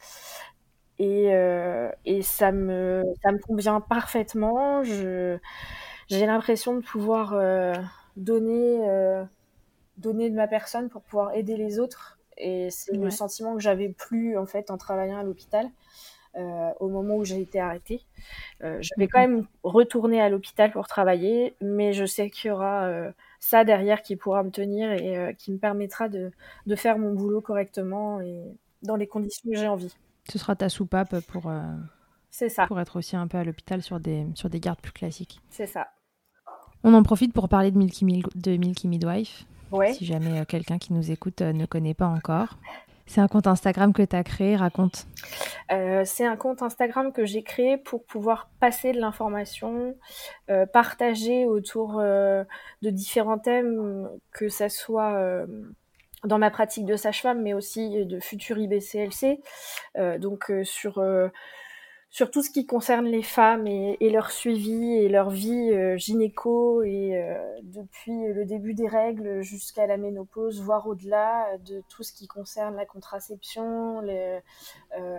et, 0.98 1.34
euh, 1.34 1.90
et 2.04 2.22
ça 2.22 2.52
me 2.52 3.02
ça 3.22 3.32
me 3.32 3.38
convient 3.38 3.80
parfaitement. 3.80 4.82
Je 4.84 5.38
j'ai 6.08 6.26
l'impression 6.26 6.76
de 6.76 6.80
pouvoir 6.80 7.32
euh, 7.34 7.74
donner 8.16 8.88
euh, 8.88 9.24
donner 9.96 10.30
de 10.30 10.36
ma 10.36 10.46
personne 10.46 10.88
pour 10.88 11.02
pouvoir 11.02 11.34
aider 11.34 11.56
les 11.56 11.78
autres 11.78 12.18
et 12.36 12.68
c'est 12.70 12.96
le 12.96 13.10
sentiment 13.10 13.54
que 13.54 13.60
j'avais 13.60 13.88
plus 13.88 14.36
en 14.36 14.46
fait 14.46 14.70
en 14.70 14.76
travaillant 14.76 15.18
à 15.18 15.22
l'hôpital 15.22 15.68
euh, 16.36 16.70
au 16.80 16.88
moment 16.88 17.16
où 17.16 17.24
j'ai 17.24 17.40
été 17.40 17.60
arrêtée. 17.60 18.02
Euh, 18.62 18.78
je 18.82 18.90
vais 18.96 19.06
quand 19.06 19.20
même 19.20 19.46
retourner 19.62 20.20
à 20.20 20.28
l'hôpital 20.28 20.72
pour 20.72 20.88
travailler, 20.88 21.54
mais 21.60 21.92
je 21.92 22.04
sais 22.04 22.28
qu'il 22.28 22.48
y 22.48 22.50
aura 22.50 22.86
euh, 22.86 23.12
ça 23.38 23.62
derrière 23.62 24.02
qui 24.02 24.16
pourra 24.16 24.42
me 24.42 24.50
tenir 24.50 24.90
et 24.90 25.34
qui 25.38 25.52
me 25.52 25.58
permettra 25.58 26.08
de, 26.08 26.32
de 26.66 26.74
faire 26.76 26.98
mon 26.98 27.12
boulot 27.12 27.40
correctement 27.40 28.20
et 28.20 28.42
dans 28.82 28.96
les 28.96 29.06
conditions 29.06 29.48
que 29.48 29.56
j'ai 29.56 29.68
envie. 29.68 29.94
Ce 30.28 30.38
sera 30.38 30.56
ta 30.56 30.68
soupape 30.68 31.20
pour, 31.26 31.52
ça. 32.30 32.66
pour 32.66 32.80
être 32.80 32.96
aussi 32.96 33.14
un 33.14 33.28
peu 33.28 33.38
à 33.38 33.44
l'hôpital 33.44 33.82
sur 33.82 34.00
des, 34.00 34.26
sur 34.34 34.50
des 34.50 34.58
gardes 34.58 34.80
plus 34.80 34.92
classiques. 34.92 35.40
C'est 35.50 35.66
ça. 35.66 35.88
On 36.82 36.94
en 36.94 37.02
profite 37.02 37.32
pour 37.32 37.48
parler 37.48 37.70
de 37.70 37.78
Milky, 37.78 38.04
de 38.34 38.56
Milky 38.56 38.88
Midwife. 38.88 39.46
Ouais. 39.70 39.92
Si 39.92 40.04
jamais 40.04 40.44
quelqu'un 40.46 40.78
qui 40.78 40.92
nous 40.92 41.10
écoute 41.10 41.42
ne 41.42 41.66
connaît 41.66 41.94
pas 41.94 42.06
encore. 42.06 42.58
C'est 43.06 43.20
un 43.20 43.28
compte 43.28 43.46
Instagram 43.46 43.92
que 43.92 44.02
tu 44.02 44.16
as 44.16 44.24
créé, 44.24 44.56
raconte. 44.56 45.06
c'est 45.68 46.24
un 46.24 46.36
compte 46.36 46.62
Instagram 46.62 47.12
que 47.12 47.24
j'ai 47.24 47.42
créé 47.42 47.76
pour 47.76 48.04
pouvoir 48.04 48.48
passer 48.60 48.92
de 48.92 49.00
l'information, 49.00 49.94
partager 50.72 51.46
autour 51.46 52.00
de 52.00 52.46
différents 52.90 53.38
thèmes, 53.38 54.08
que 54.32 54.48
ça 54.48 54.68
soit 54.68 55.46
dans 56.24 56.38
ma 56.38 56.50
pratique 56.50 56.86
de 56.86 56.96
sage-femme, 56.96 57.42
mais 57.42 57.54
aussi 57.54 58.04
de 58.04 58.18
futur 58.20 58.58
IBCLC. 58.58 59.40
Euh, 59.96 60.18
donc 60.18 60.50
euh, 60.50 60.64
sur 60.64 60.98
euh, 60.98 61.28
sur 62.14 62.30
tout 62.30 62.44
ce 62.44 62.50
qui 62.50 62.64
concerne 62.64 63.06
les 63.06 63.24
femmes 63.24 63.66
et, 63.66 64.08
leur 64.08 64.30
suivi 64.30 64.98
et 64.98 65.08
leur 65.08 65.30
vie 65.30 65.72
euh, 65.72 65.96
gynéco 65.96 66.84
et 66.84 67.16
euh, 67.16 67.34
depuis 67.64 68.32
le 68.32 68.44
début 68.44 68.72
des 68.72 68.86
règles 68.86 69.42
jusqu'à 69.42 69.88
la 69.88 69.96
ménopause, 69.96 70.62
voire 70.62 70.86
au-delà 70.86 71.44
de 71.66 71.82
tout 71.88 72.04
ce 72.04 72.12
qui 72.12 72.28
concerne 72.28 72.76
la 72.76 72.86
contraception, 72.86 74.00
euh, 74.06 74.38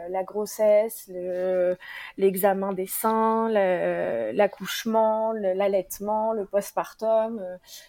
la 0.07 0.23
grossesse, 0.23 1.11
l'examen 2.17 2.71
des 2.71 2.87
seins, 2.87 3.49
l'accouchement, 4.31 5.33
l'allaitement, 5.33 6.31
le 6.31 6.45
postpartum, 6.45 7.41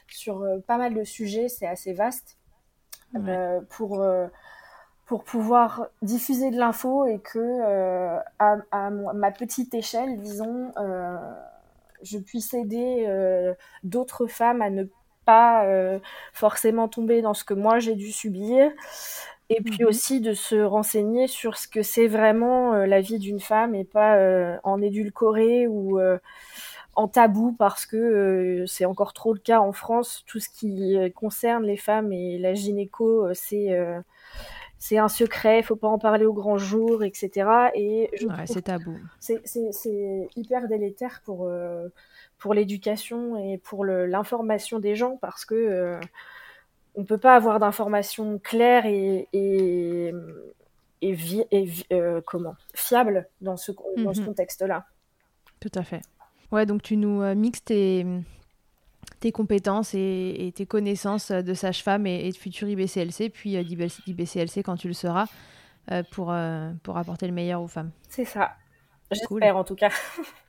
sur 0.08 0.44
pas 0.66 0.78
mal 0.78 0.94
de 0.94 1.04
sujets, 1.04 1.48
c'est 1.48 1.68
assez 1.68 1.92
vaste. 1.92 2.38
pour 3.70 4.04
pour 5.06 5.22
pouvoir 5.22 5.86
diffuser 6.02 6.50
de 6.50 6.58
l'info 6.58 7.06
et 7.06 7.20
que 7.20 7.38
euh, 7.38 8.18
à, 8.40 8.90
ma 8.90 9.30
petite 9.30 9.72
échelle, 9.72 10.20
disons, 10.20 10.72
euh, 10.78 11.16
je 12.02 12.18
puisse 12.18 12.52
aider 12.54 13.04
euh, 13.06 13.54
d'autres 13.84 14.26
femmes 14.26 14.62
à 14.62 14.70
ne 14.70 14.84
pas 15.24 15.66
forcément 16.32 16.86
tomber 16.86 17.20
dans 17.20 17.34
ce 17.34 17.42
que 17.42 17.52
moi 17.52 17.80
j'ai 17.80 17.96
dû 17.96 18.12
subir 18.12 18.70
et 19.48 19.60
puis 19.60 19.82
mhm. 19.82 19.88
aussi 19.88 20.20
de 20.20 20.34
se 20.34 20.54
renseigner 20.54 21.26
sur 21.26 21.56
ce 21.56 21.66
que 21.66 21.82
c'est 21.82 22.06
vraiment 22.06 22.74
la 22.74 23.00
vie 23.00 23.18
d'une 23.18 23.40
femme 23.40 23.74
et 23.74 23.82
pas 23.82 24.60
en 24.62 24.80
édulcoré 24.80 25.66
ou 25.66 25.98
en 26.94 27.08
tabou 27.08 27.56
parce 27.58 27.86
que 27.86 28.62
c'est 28.68 28.84
encore 28.84 29.14
trop 29.14 29.34
le 29.34 29.40
cas 29.40 29.58
en 29.58 29.72
France. 29.72 30.22
Tout 30.28 30.38
ce 30.38 30.48
qui 30.48 30.96
concerne 31.16 31.64
les 31.64 31.76
femmes 31.76 32.12
et 32.12 32.38
la 32.38 32.54
gynéco, 32.54 33.26
c'est 33.34 33.76
c'est 34.78 34.98
un 34.98 35.08
secret, 35.08 35.60
il 35.60 35.62
faut 35.62 35.76
pas 35.76 35.88
en 35.88 35.98
parler 35.98 36.26
au 36.26 36.32
grand 36.32 36.58
jour, 36.58 37.02
etc. 37.02 37.70
Et 37.74 38.10
c'est 38.46 38.62
tabou. 38.62 38.96
C'est 39.20 40.28
hyper 40.36 40.68
délétère 40.68 41.22
pour 41.24 41.46
euh, 41.46 41.88
pour 42.38 42.52
l'éducation 42.52 43.36
et 43.36 43.58
pour 43.58 43.84
l'information 43.84 44.78
des 44.78 44.94
gens 44.94 45.16
parce 45.16 45.44
que 45.44 45.54
euh, 45.54 46.00
on 46.94 47.04
peut 47.04 47.18
pas 47.18 47.34
avoir 47.34 47.58
d'informations 47.58 48.38
claires 48.38 48.86
et 48.86 49.28
et, 49.32 50.12
et, 51.02 51.68
euh, 51.92 52.20
comment 52.26 52.56
fiables 52.74 53.28
dans 53.40 53.56
ce 53.56 53.72
dans 53.96 54.14
ce 54.14 54.20
mhm. 54.20 54.26
contexte-là. 54.26 54.86
Tout 55.60 55.72
à 55.74 55.82
fait. 55.82 56.02
Ouais, 56.52 56.66
donc 56.66 56.82
tu 56.82 56.96
nous 56.96 57.22
mixes 57.34 57.64
tes 57.64 58.04
tes 59.20 59.32
compétences 59.32 59.94
et, 59.94 60.52
tes 60.54 60.66
connaissances 60.66 61.30
de 61.30 61.54
sage-femme 61.54 62.06
et, 62.06 62.30
de 62.30 62.36
futur 62.36 62.68
IBCLC, 62.68 63.30
puis 63.30 63.56
euh, 63.56 63.62
d'IBCLC 63.62 64.62
quand 64.62 64.76
tu 64.76 64.88
le 64.88 64.94
seras, 64.94 65.26
euh, 65.90 66.02
pour, 66.10 66.32
euh, 66.32 66.70
pour 66.82 66.96
apporter 66.98 67.26
le 67.26 67.32
meilleur 67.32 67.62
aux 67.62 67.68
femmes. 67.68 67.90
C'est 68.08 68.24
ça. 68.24 68.56
J'espère 69.10 69.56
en 69.56 69.64
tout 69.64 69.76
cas. 69.76 69.90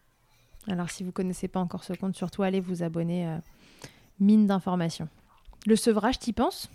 Alors 0.67 0.89
si 0.89 1.03
vous 1.03 1.09
ne 1.09 1.13
connaissez 1.13 1.47
pas 1.47 1.59
encore 1.59 1.83
ce 1.83 1.93
compte, 1.93 2.15
surtout 2.15 2.43
allez 2.43 2.59
vous 2.59 2.83
abonner. 2.83 3.37
mine 4.19 4.47
d'informations. 4.47 5.07
Le 5.65 5.75
sevrage, 5.75 6.19
t'y 6.19 6.33
penses? 6.33 6.69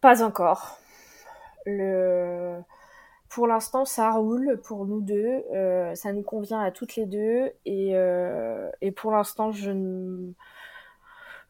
Pas 0.00 0.22
encore. 0.24 0.78
Le... 1.66 2.60
Pour 3.34 3.46
l'instant, 3.46 3.84
ça 3.84 4.10
roule 4.10 4.60
pour 4.62 4.86
nous 4.86 5.00
deux. 5.00 5.42
ça 5.94 6.12
nous 6.12 6.22
convient 6.22 6.60
à 6.60 6.70
toutes 6.70 6.96
les 6.96 7.06
deux. 7.06 7.50
Et, 7.64 7.94
et 8.80 8.90
pour 8.92 9.12
l'instant, 9.12 9.52
je 9.52 9.70
ne 9.70 10.32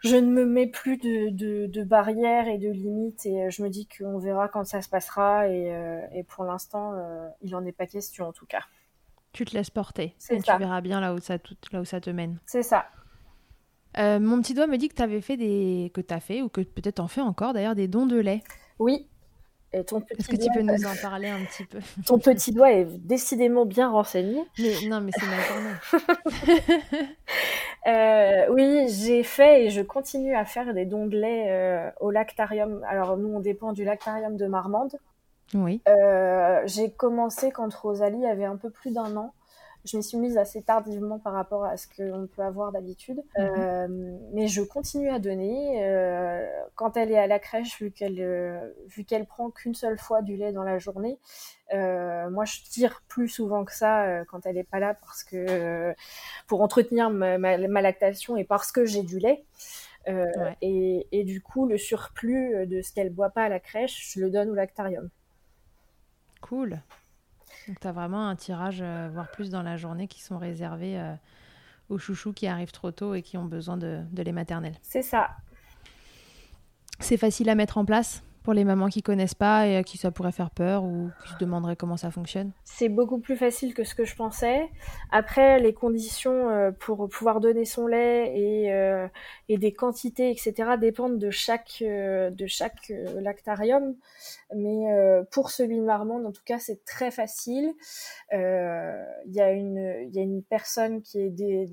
je 0.02 0.16
ne 0.16 0.26
me 0.26 0.44
mets 0.44 0.66
plus 0.66 0.96
de, 0.96 1.30
de, 1.30 1.66
de, 1.66 1.84
barrières 1.84 2.48
et 2.48 2.58
de 2.58 2.68
limites 2.68 3.24
et 3.24 3.44
euh, 3.44 3.50
je 3.50 3.62
me 3.62 3.68
dis 3.68 3.86
qu'on 3.86 4.18
verra 4.18 4.48
quand 4.48 4.64
ça 4.64 4.82
se 4.82 4.88
passera 4.88 5.48
et, 5.48 5.72
euh, 5.72 6.00
et 6.12 6.24
pour 6.24 6.44
l'instant, 6.44 6.92
euh, 6.94 7.28
il 7.40 7.52
n'en 7.52 7.64
est 7.64 7.72
pas 7.72 7.86
question 7.86 8.26
en 8.26 8.32
tout 8.32 8.46
cas. 8.46 8.64
Tu 9.32 9.44
te 9.44 9.56
laisses 9.56 9.70
porter 9.70 10.14
et 10.28 10.42
tu 10.42 10.58
verras 10.58 10.80
bien 10.80 11.00
là 11.00 11.14
où 11.14 11.18
ça, 11.20 11.38
là 11.72 11.80
où 11.80 11.84
ça 11.84 12.00
te 12.00 12.10
mène. 12.10 12.38
C'est 12.46 12.64
ça. 12.64 12.86
mon 13.96 14.42
petit 14.42 14.54
doigt 14.54 14.66
me 14.66 14.76
dit 14.76 14.88
que 14.88 14.94
tu 14.94 15.02
avais 15.02 15.20
fait 15.20 15.36
des 15.36 15.90
que 15.94 16.00
tu 16.00 16.12
as 16.12 16.20
fait 16.20 16.42
ou 16.42 16.48
que 16.48 16.60
peut-être 16.60 17.00
en 17.00 17.08
fais 17.08 17.22
encore 17.22 17.54
d'ailleurs 17.54 17.76
des 17.76 17.88
dons 17.88 18.06
de 18.06 18.18
lait. 18.18 18.42
Oui, 18.78 19.08
est-ce 19.72 20.28
que 20.28 20.36
tu 20.36 20.50
peux 20.54 20.62
nous 20.62 20.84
en 20.84 20.94
parler 21.00 21.28
un 21.28 21.42
petit 21.44 21.64
peu? 21.64 21.78
Ton 22.06 22.18
petit 22.18 22.52
doigt 22.52 22.72
est 22.72 22.84
décidément 22.84 23.64
bien 23.64 23.90
renseigné. 23.90 24.44
non, 24.86 25.00
mais 25.00 25.12
c'est 25.18 25.26
ma 25.26 25.36
euh, 27.86 28.46
oui, 28.50 28.86
j'ai 28.88 29.22
fait 29.22 29.64
et 29.64 29.70
je 29.70 29.80
continue 29.80 30.34
à 30.34 30.44
faire 30.44 30.74
des 30.74 30.84
dons 30.84 31.06
de 31.06 31.16
lait 31.16 31.46
euh, 31.48 31.90
au 32.00 32.10
lactarium. 32.10 32.84
Alors 32.86 33.16
nous, 33.16 33.28
on 33.34 33.40
dépend 33.40 33.72
du 33.72 33.84
lactarium 33.84 34.36
de 34.36 34.46
Marmande. 34.46 34.98
Oui. 35.54 35.80
Euh, 35.88 36.62
j'ai 36.66 36.90
commencé 36.90 37.50
quand 37.50 37.72
Rosalie 37.74 38.26
avait 38.26 38.44
un 38.44 38.56
peu 38.56 38.70
plus 38.70 38.92
d'un 38.92 39.16
an 39.16 39.32
je 39.84 39.96
m'y 39.96 40.02
suis 40.02 40.16
mise 40.16 40.38
assez 40.38 40.62
tardivement 40.62 41.18
par 41.18 41.32
rapport 41.32 41.64
à 41.64 41.76
ce 41.76 41.86
qu'on 41.88 42.28
peut 42.28 42.42
avoir 42.42 42.72
d'habitude. 42.72 43.22
Mhm. 43.36 43.50
Euh, 43.58 44.18
mais 44.32 44.46
je 44.46 44.62
continue 44.62 45.10
à 45.10 45.18
donner. 45.18 45.84
Euh, 45.84 46.46
quand 46.76 46.96
elle 46.96 47.10
est 47.10 47.18
à 47.18 47.26
la 47.26 47.38
crèche, 47.38 47.80
vu 47.80 47.90
qu'elle 47.90 48.20
euh, 48.20 48.70
vu 48.86 49.04
qu'elle 49.04 49.26
prend 49.26 49.50
qu'une 49.50 49.74
seule 49.74 49.98
fois 49.98 50.22
du 50.22 50.36
lait 50.36 50.52
dans 50.52 50.62
la 50.62 50.78
journée, 50.78 51.18
moi 51.72 52.44
je 52.44 52.62
tire 52.62 53.02
plus 53.08 53.28
souvent 53.28 53.64
que 53.64 53.72
ça 53.72 54.24
quand 54.26 54.44
elle 54.46 54.56
n'est 54.56 54.64
pas 54.64 54.78
là 54.78 54.94
parce 54.94 55.24
que 55.24 55.94
pour 56.46 56.60
entretenir 56.60 57.08
ma, 57.10 57.56
lactation 57.56 58.36
et 58.36 58.44
parce 58.44 58.72
que 58.72 58.84
j'ai 58.84 59.02
du 59.02 59.18
lait. 59.18 59.44
et, 60.60 61.06
et, 61.12 61.24
du 61.24 61.40
coup, 61.40 61.66
le 61.66 61.78
surplus 61.78 62.66
de 62.66 62.82
ce 62.82 62.92
qu'elle 62.92 63.10
boit 63.10 63.30
pas 63.30 63.44
à 63.44 63.48
la 63.48 63.60
crèche, 63.60 64.12
je 64.12 64.20
le 64.20 64.30
donne 64.30 64.50
au 64.50 64.54
lactarium. 64.54 65.08
Cool. 66.42 66.80
Donc 67.68 67.80
tu 67.80 67.86
as 67.86 67.92
vraiment 67.92 68.28
un 68.28 68.36
tirage, 68.36 68.80
euh, 68.82 69.08
voire 69.12 69.30
plus 69.30 69.50
dans 69.50 69.62
la 69.62 69.76
journée, 69.76 70.08
qui 70.08 70.22
sont 70.22 70.38
réservés 70.38 70.98
euh, 70.98 71.14
aux 71.88 71.98
chouchous 71.98 72.32
qui 72.32 72.46
arrivent 72.46 72.72
trop 72.72 72.90
tôt 72.90 73.14
et 73.14 73.22
qui 73.22 73.36
ont 73.36 73.44
besoin 73.44 73.76
de, 73.76 74.00
de 74.10 74.22
lait 74.22 74.32
maternel. 74.32 74.74
C'est 74.82 75.02
ça. 75.02 75.30
C'est 76.98 77.16
facile 77.16 77.48
à 77.48 77.54
mettre 77.54 77.78
en 77.78 77.84
place 77.84 78.22
pour 78.42 78.52
les 78.52 78.64
mamans 78.64 78.88
qui 78.88 79.02
connaissent 79.02 79.34
pas 79.34 79.66
et 79.66 79.76
à 79.76 79.82
qui 79.82 79.98
ça 79.98 80.10
pourrait 80.10 80.32
faire 80.32 80.50
peur 80.50 80.84
ou 80.84 81.10
qui 81.24 81.32
se 81.32 81.38
demanderaient 81.38 81.76
comment 81.76 81.96
ça 81.96 82.10
fonctionne 82.10 82.52
C'est 82.64 82.88
beaucoup 82.88 83.18
plus 83.18 83.36
facile 83.36 83.74
que 83.74 83.84
ce 83.84 83.94
que 83.94 84.04
je 84.04 84.16
pensais. 84.16 84.68
Après, 85.10 85.60
les 85.60 85.72
conditions 85.72 86.50
euh, 86.50 86.70
pour 86.72 87.08
pouvoir 87.08 87.40
donner 87.40 87.64
son 87.64 87.86
lait 87.86 88.36
et, 88.36 88.72
euh, 88.72 89.06
des 89.48 89.72
quantités, 89.72 90.30
etc., 90.30 90.54
dépendent 90.80 91.18
de 91.18 91.30
chaque, 91.30 91.82
euh, 91.82 92.30
de 92.30 92.46
chaque 92.46 92.92
lactarium. 93.20 93.94
Mais 94.54 94.86
pour 95.30 95.50
celui 95.50 95.76
de 95.78 95.84
Marmande, 95.84 96.26
en 96.26 96.32
tout 96.32 96.42
cas, 96.44 96.58
c'est 96.58 96.84
très 96.84 97.10
facile. 97.10 97.72
Il 98.32 98.38
y, 99.26 99.36
y 99.36 99.40
a 99.40 99.52
une 99.52 100.42
personne 100.48 101.02
qui 101.02 101.20
est 101.20 101.30
des 101.30 101.68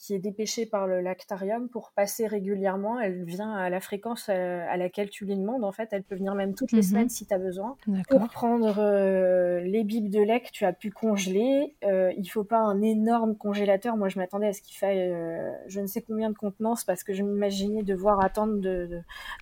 qui 0.00 0.14
est 0.14 0.18
dépêchée 0.18 0.64
par 0.64 0.86
le 0.86 1.02
lactarium 1.02 1.68
pour 1.68 1.90
passer 1.90 2.26
régulièrement. 2.26 2.98
Elle 2.98 3.22
vient 3.24 3.52
à 3.52 3.68
la 3.68 3.80
fréquence 3.80 4.28
euh, 4.30 4.64
à, 4.66 4.78
laquelle 4.78 5.10
tu 5.10 5.26
lui 5.26 5.36
demandes. 5.36 5.62
En 5.62 5.72
fait, 5.72 5.90
elle 5.92 6.02
peut 6.02 6.14
venir 6.14 6.34
même 6.34 6.54
toutes 6.54 6.72
les 6.72 6.78
mhm. 6.78 6.84
semaines 6.84 7.08
si 7.10 7.26
tu 7.26 7.34
as 7.34 7.38
besoin. 7.38 7.76
Pour 8.08 8.26
prendre 8.30 8.76
euh, 8.78 9.60
les 9.60 9.84
bibes 9.84 10.08
de 10.08 10.20
lait 10.20 10.40
que 10.40 10.50
tu 10.52 10.64
as 10.64 10.72
pu 10.72 10.90
congeler, 10.90 11.74
euh, 11.84 12.14
il 12.16 12.26
faut 12.28 12.44
pas 12.44 12.60
un 12.60 12.80
énorme 12.80 13.36
congélateur. 13.36 13.98
Moi, 13.98 14.08
je 14.08 14.18
m'attendais 14.18 14.46
à 14.46 14.52
ce 14.54 14.62
qu'il 14.62 14.74
faille 14.74 15.12
euh, 15.12 15.52
je 15.66 15.80
ne 15.80 15.86
sais 15.86 16.00
combien 16.00 16.30
de 16.30 16.36
contenance 16.36 16.82
parce 16.82 17.04
que 17.04 17.12
je 17.12 17.22
m'imaginais 17.22 17.82
devoir 17.82 18.24
attendre 18.24 18.58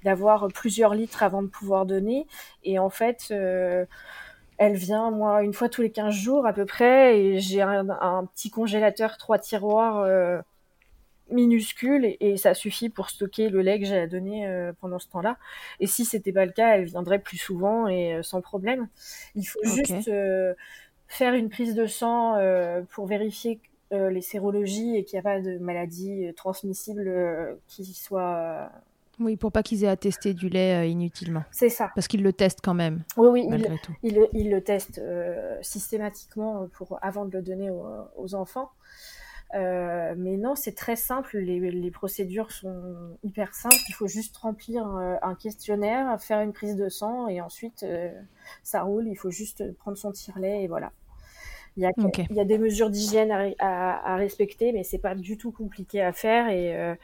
d'avoir 0.03 0.49
de, 0.49 0.53
plusieurs 0.53 0.93
litres 0.93 1.23
avant 1.23 1.43
de 1.43 1.49
pouvoir 1.49 1.87
donner. 1.87 2.27
Et 2.65 2.81
en 2.81 2.91
fait, 2.91 3.33
elle 4.59 4.75
vient, 4.75 5.11
moi, 5.11 5.43
une 5.43 5.55
fois 5.55 5.69
tous 5.69 5.83
les 5.83 5.91
15 5.91 6.13
jours 6.13 6.47
à 6.47 6.53
peu 6.53 6.67
près, 6.67 7.19
et 7.19 7.39
j'ai 7.39 7.63
un, 7.63 8.27
petit 8.35 8.51
congélateur, 8.51 9.17
trois 9.17 9.39
tiroirs 9.39 9.99
euh, 10.01 10.41
minuscules, 11.31 12.17
et, 12.21 12.37
ça 12.37 12.55
suffit 12.55 12.89
pour 12.89 13.09
stocker 13.09 13.51
le 13.51 13.63
lait 13.63 13.79
que 13.79 13.87
j'ai 13.87 13.97
à 13.97 14.07
donner 14.09 14.49
euh, 14.49 14.73
pendant 14.81 14.99
ce 14.99 15.09
temps-là. 15.11 15.39
Et 15.79 15.87
si 15.87 16.05
c'était 16.05 16.33
pas 16.33 16.45
le 16.45 16.51
cas, 16.51 16.75
elle 16.75 16.87
viendrait 16.87 17.21
plus 17.21 17.39
souvent 17.39 17.87
et 17.87 18.15
euh, 18.15 18.23
sans 18.25 18.41
problème. 18.41 18.89
Il 19.37 19.45
faut 19.45 19.61
juste 19.63 20.11
faire 21.07 21.35
une 21.35 21.49
prise 21.49 21.75
de 21.75 21.87
sang 21.87 22.37
pour 22.91 23.07
vérifier 23.07 23.61
les 23.93 24.21
sérologies 24.21 24.97
et 24.97 25.05
qu'il 25.05 25.17
n'y 25.17 25.21
a 25.21 25.23
pas 25.23 25.41
de 25.41 25.57
maladie 25.59 26.31
transmissible 26.37 27.59
qui 27.69 27.95
soit 27.95 28.71
oui, 29.21 29.37
pour 29.37 29.53
pas 29.53 29.63
qu'ils 29.63 29.85
aient 29.85 29.89
à 29.89 29.97
tester 29.97 30.35
du 30.35 30.49
lait 30.49 30.75
euh, 30.75 30.87
inutilement. 30.87 31.45
C'est 31.51 31.69
ça. 31.69 31.91
Parce 31.95 32.09
qu'ils 32.09 32.23
le 32.23 32.33
testent 32.33 32.61
quand 32.63 32.75
même. 32.75 33.03
Oui, 33.17 33.29
oui, 33.29 33.47
malgré 33.49 33.75
il, 33.75 33.81
tout. 33.81 33.93
Ils, 34.33 34.51
le 34.51 34.61
testent 34.63 34.99
euh, 34.99 35.59
systématiquement 35.61 36.69
pour, 36.75 36.99
avant 37.03 37.25
de 37.25 37.33
le 37.33 37.43
donner 37.43 37.71
aux, 37.71 38.35
enfants. 38.35 38.71
Euh, 39.55 40.15
mais 40.17 40.37
non, 40.37 40.55
c'est 40.55 40.75
très 40.75 40.97
simple. 40.97 41.39
Les, 41.39 41.91
procédures 41.91 42.53
sont 42.53 43.17
hyper 43.25 43.55
simples. 43.55 43.77
Il 43.89 43.95
faut 43.95 44.07
juste 44.07 44.37
remplir 44.37 44.87
un, 44.87 45.35
questionnaire, 45.35 46.21
faire 46.21 46.41
une 46.41 46.53
prise 46.53 46.77
de 46.77 46.89
sang 46.89 47.29
et 47.29 47.41
ensuite 47.41 47.85
ça 48.63 48.83
roule. 48.83 49.09
Il 49.09 49.17
faut 49.17 49.31
juste 49.31 49.73
prendre 49.79 49.97
son 49.97 50.13
tire-lait 50.13 50.63
et 50.65 50.69
voilà. 50.69 50.93
Il 51.79 51.83
y 51.83 51.87
a, 51.87 51.93
il 52.29 52.35
y 52.35 52.41
a 52.41 52.45
des 52.45 52.59
mesures 52.59 52.91
d'hygiène 52.91 53.31
à, 53.31 54.13
à, 54.13 54.17
respecter, 54.17 54.73
mais 54.73 54.83
c'est 54.83 54.99
pas 54.99 55.15
du 55.15 55.37
tout 55.37 55.53
compliqué 55.53 56.03
à 56.03 56.13
faire 56.13 56.49
et, 56.49 56.77
euh, 56.77 56.97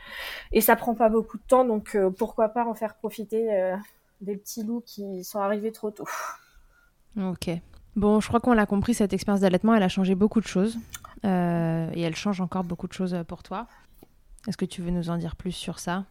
et 0.51 0.61
ça 0.61 0.75
prend 0.75 0.97
pas 0.97 1.09
beaucoup 1.09 1.37
de 1.39 1.45
temps. 1.47 1.65
Donc 1.65 1.95
euh, 1.95 2.11
pourquoi 2.11 2.49
pas 2.49 2.67
en 2.67 2.75
faire 2.75 2.97
profiter 2.97 3.55
euh, 3.55 3.77
des 4.21 4.37
petits 4.37 4.65
loups 4.65 4.83
qui 4.85 5.23
sont 5.23 5.39
arrivés 5.39 5.71
trop 5.71 5.93
tôt. 5.93 6.09
Ok. 7.17 7.51
Bon, 7.95 8.19
je 8.19 8.27
crois 8.27 8.41
qu'on 8.41 8.53
l'a 8.53 8.67
compris, 8.67 8.95
cette 8.95 9.13
expérience 9.13 9.43
d'allaitement, 9.43 9.77
elle 9.77 9.85
a 9.85 9.89
changé 9.89 10.17
beaucoup 10.17 10.41
de 10.41 10.47
choses. 10.49 10.77
Euh, 11.25 11.89
et 11.95 12.03
elle 12.03 12.17
change 12.17 12.41
encore 12.41 12.65
beaucoup 12.65 12.89
de 12.89 12.93
choses 12.93 13.17
pour 13.29 13.45
toi. 13.45 13.69
Est-ce 14.49 14.57
que 14.57 14.65
tu 14.65 14.83
veux 14.83 14.91
nous 14.91 15.09
en 15.09 15.19
dire 15.19 15.37
plus 15.37 15.53
sur 15.53 15.79
ça? 15.79 16.05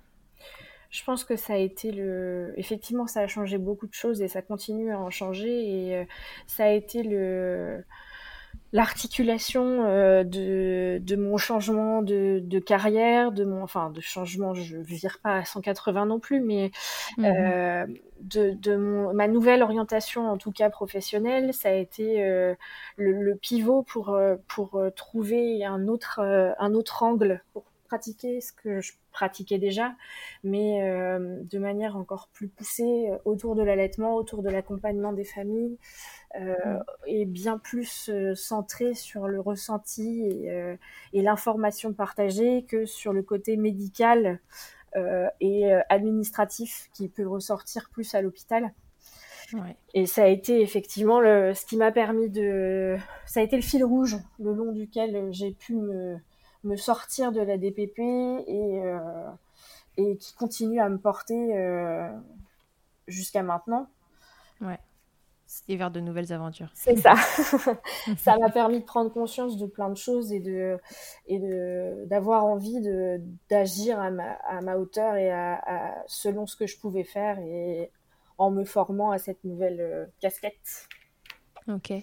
Je 0.89 1.03
pense 1.03 1.25
que 1.25 1.35
ça 1.35 1.55
a 1.55 1.57
été 1.57 1.91
le. 1.91 2.53
Effectivement, 2.55 3.07
ça 3.07 3.19
a 3.19 3.27
changé 3.27 3.57
beaucoup 3.57 3.87
de 3.87 3.93
choses 3.93 4.21
et 4.21 4.29
ça 4.29 4.41
continue 4.41 4.93
à 4.93 4.99
en 4.99 5.09
changer. 5.09 5.49
Et 5.49 6.07
ça 6.47 6.63
a 6.63 6.69
été 6.69 7.03
le 7.03 7.83
l'articulation 8.73 9.85
euh, 9.85 10.23
de, 10.23 10.97
de, 10.99 11.15
mon 11.15 11.37
changement 11.37 12.01
de, 12.01 12.41
de, 12.43 12.59
carrière, 12.59 13.31
de 13.31 13.45
mon, 13.45 13.61
enfin, 13.61 13.91
de 13.91 14.01
changement, 14.01 14.55
je 14.55 14.77
ne 14.77 14.83
vire 14.83 15.19
pas 15.23 15.37
à 15.37 15.45
180 15.45 16.07
non 16.07 16.19
plus, 16.19 16.41
mais 16.41 16.71
mmh 17.17 17.25
euh, 17.25 17.85
de, 18.21 18.51
de 18.51 18.75
mon, 18.75 19.13
ma 19.13 19.27
nouvelle 19.27 19.61
orientation, 19.61 20.29
en 20.29 20.37
tout 20.37 20.51
cas 20.51 20.69
professionnelle, 20.69 21.53
ça 21.53 21.69
a 21.69 21.73
été 21.73 22.23
euh, 22.23 22.55
le, 22.97 23.21
le, 23.21 23.35
pivot 23.35 23.83
pour, 23.83 24.17
pour 24.47 24.81
trouver 24.95 25.63
un 25.65 25.87
autre, 25.87 26.19
un 26.57 26.73
autre 26.73 27.03
angle 27.03 27.43
pour 27.51 27.65
pratiquer 27.87 28.41
ce 28.41 28.53
que 28.53 28.81
je 28.81 28.93
pratiquais 29.13 29.59
déjà, 29.59 29.95
mais 30.43 30.83
euh, 30.83 31.39
de 31.43 31.59
manière 31.59 31.95
encore 31.95 32.27
plus 32.33 32.49
poussée 32.49 33.09
autour 33.23 33.55
de 33.55 33.63
l'allaitement, 33.63 34.15
autour 34.15 34.43
de 34.43 34.49
l'accompagnement 34.49 35.13
des 35.13 35.23
familles, 35.23 35.77
euh, 36.35 36.55
mm. 36.65 36.83
et 37.05 37.25
bien 37.25 37.59
plus 37.59 38.09
euh, 38.09 38.33
centré 38.33 38.95
sur 38.95 39.27
le 39.27 39.39
ressenti 39.39 40.25
et, 40.25 40.51
euh, 40.51 40.75
et 41.13 41.21
l'information 41.21 41.93
partagée 41.93 42.65
que 42.67 42.85
sur 42.85 43.13
le 43.13 43.21
côté 43.21 43.55
médical 43.57 44.39
et 45.41 45.73
administratif 45.89 46.87
qui 46.93 47.09
peut 47.09 47.27
ressortir 47.27 47.89
plus 47.89 48.13
à 48.13 48.21
l'hôpital. 48.21 48.75
Ouais. 49.51 49.75
Et 49.95 50.05
ça 50.05 50.25
a 50.25 50.27
été 50.27 50.61
effectivement 50.61 51.19
le, 51.19 51.55
ce 51.55 51.65
qui 51.65 51.77
m'a 51.77 51.91
permis 51.91 52.29
de. 52.29 52.95
Ça 53.25 53.39
a 53.39 53.43
été 53.43 53.55
le 53.55 53.63
fil 53.63 53.83
rouge 53.83 54.17
le 54.37 54.53
long 54.53 54.71
duquel 54.71 55.29
j'ai 55.31 55.49
pu 55.49 55.73
me, 55.73 56.15
me 56.63 56.75
sortir 56.75 57.31
de 57.31 57.41
la 57.41 57.57
DPP 57.57 57.99
et, 57.99 58.81
euh, 58.83 59.29
et 59.97 60.17
qui 60.17 60.33
continue 60.33 60.79
à 60.79 60.89
me 60.89 60.97
porter 60.97 61.57
euh, 61.57 62.09
jusqu'à 63.07 63.43
maintenant. 63.43 63.87
Ouais 64.61 64.79
et 65.67 65.75
vers 65.75 65.91
de 65.91 65.99
nouvelles 65.99 66.33
aventures. 66.33 66.69
C'est 66.73 66.97
ça. 66.97 67.15
ça 68.17 68.37
m'a 68.37 68.49
permis 68.49 68.79
de 68.79 68.85
prendre 68.85 69.11
conscience 69.11 69.57
de 69.57 69.65
plein 69.65 69.89
de 69.89 69.97
choses 69.97 70.31
et 70.31 70.39
de 70.39 70.77
et 71.27 71.39
de 71.39 72.05
d'avoir 72.05 72.45
envie 72.45 72.81
de 72.81 73.21
d'agir 73.49 73.99
à 73.99 74.09
ma, 74.09 74.33
à 74.47 74.61
ma 74.61 74.77
hauteur 74.77 75.15
et 75.15 75.31
à, 75.31 75.61
à, 75.65 76.03
selon 76.07 76.47
ce 76.47 76.55
que 76.55 76.67
je 76.67 76.77
pouvais 76.79 77.03
faire 77.03 77.39
et 77.39 77.91
en 78.37 78.51
me 78.51 78.63
formant 78.63 79.11
à 79.11 79.19
cette 79.19 79.43
nouvelle 79.43 79.79
euh, 79.79 80.05
casquette. 80.19 80.87
Ok. 81.67 81.93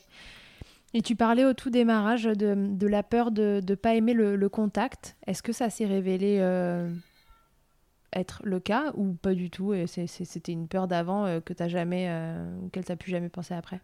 Et 0.92 1.02
tu 1.02 1.14
parlais 1.14 1.44
au 1.44 1.54
tout 1.54 1.70
démarrage 1.70 2.24
de, 2.24 2.54
de 2.56 2.86
la 2.86 3.02
peur 3.02 3.30
de 3.30 3.60
ne 3.66 3.74
pas 3.74 3.94
aimer 3.94 4.12
le, 4.12 4.48
contact. 4.48 5.16
Est-ce 5.26 5.42
que 5.42 5.52
ça 5.52 5.70
s'est 5.70 5.86
révélé 5.86 6.38
euh, 6.40 6.92
être 8.12 8.40
le 8.44 8.58
cas 8.58 8.92
ou 8.94 9.12
pas 9.12 9.34
du 9.34 9.50
tout? 9.50 9.72
Et 9.72 9.86
c'était 9.86 10.52
une 10.52 10.66
peur 10.66 10.88
d'avant 10.88 11.26
euh, 11.26 11.40
que 11.40 11.52
tu 11.52 11.68
jamais 11.68 12.06
euh, 12.08 12.66
auquel 12.66 12.84
tu 12.84 12.96
plus 12.96 13.10
jamais 13.12 13.28
pensé 13.28 13.54
après? 13.54 13.80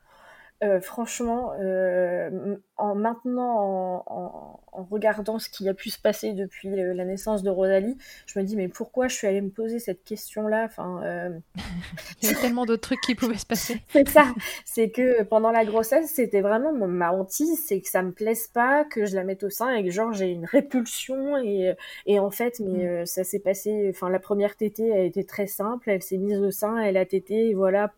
Euh, 0.65 0.81
franchement, 0.81 1.53
euh, 1.61 2.57
en 2.79 2.95
maintenant, 2.95 4.03
en, 4.07 4.61
en, 4.73 4.85
regardant 4.85 5.39
ce 5.39 5.51
qui 5.51 5.69
a 5.69 5.75
pu 5.75 5.91
se 5.91 6.01
passer 6.01 6.33
depuis 6.33 6.71
la 6.71 7.05
naissance 7.05 7.43
de 7.43 7.51
Rosalie, 7.51 7.99
je 8.27 8.39
me 8.39 8.45
dis 8.45 8.57
mais 8.57 8.69
pourquoi 8.69 9.09
je 9.09 9.17
suis 9.17 9.27
allée 9.27 9.43
me 9.43 9.51
poser 9.51 9.79
cette 9.81 10.03
question-là? 10.03 10.65
Enfin, 10.65 11.03
euh... 11.05 11.39
il 12.23 12.31
y 12.31 12.33
a 12.33 12.37
tellement 12.37 12.65
d'autres 12.65 12.83
trucs 12.83 13.03
qui 13.03 13.15
pouvaient 13.15 13.37
se 13.37 13.45
passer. 13.45 13.83
c'est 13.91 14.09
ça. 14.09 14.33
C'est 14.65 14.89
que 14.89 15.23
pendant 15.25 15.51
la 15.51 15.67
grossesse, 15.67 16.11
c'était 16.11 16.41
vraiment 16.41 16.73
ma 16.73 17.13
hantise, 17.13 17.63
c'est 17.67 17.83
que 17.83 17.89
ça 17.89 18.03
me 18.03 18.13
plaise 18.13 18.47
pas, 18.47 18.85
que 18.85 19.05
je 19.05 19.15
la 19.15 19.25
mette 19.25 19.45
au 19.45 19.51
sein 19.51 19.75
et 19.75 19.85
que 19.85 19.91
genre 19.91 20.15
j'ai 20.15 20.31
une 20.31 20.47
répulsion 20.47 21.37
et, 21.37 21.75
et 22.07 22.19
en 22.19 22.31
fait, 22.31 22.61
mais 22.61 23.03
mm. 23.03 23.07
ça 23.07 23.25
s'est 23.25 23.41
passé. 23.41 23.91
Enfin, 23.91 24.09
la 24.09 24.21
première 24.21 24.57
tétée 24.57 24.91
a 24.93 25.01
été 25.01 25.25
très 25.25 25.47
simple. 25.47 25.91
Elle 25.91 26.03
s'est 26.03 26.17
mise 26.17 26.39
au 26.39 26.51
sein, 26.51 26.79
elle 26.79 26.97
a 26.97 27.05
tété 27.05 27.51
et 27.51 27.55
voilà 27.55 27.93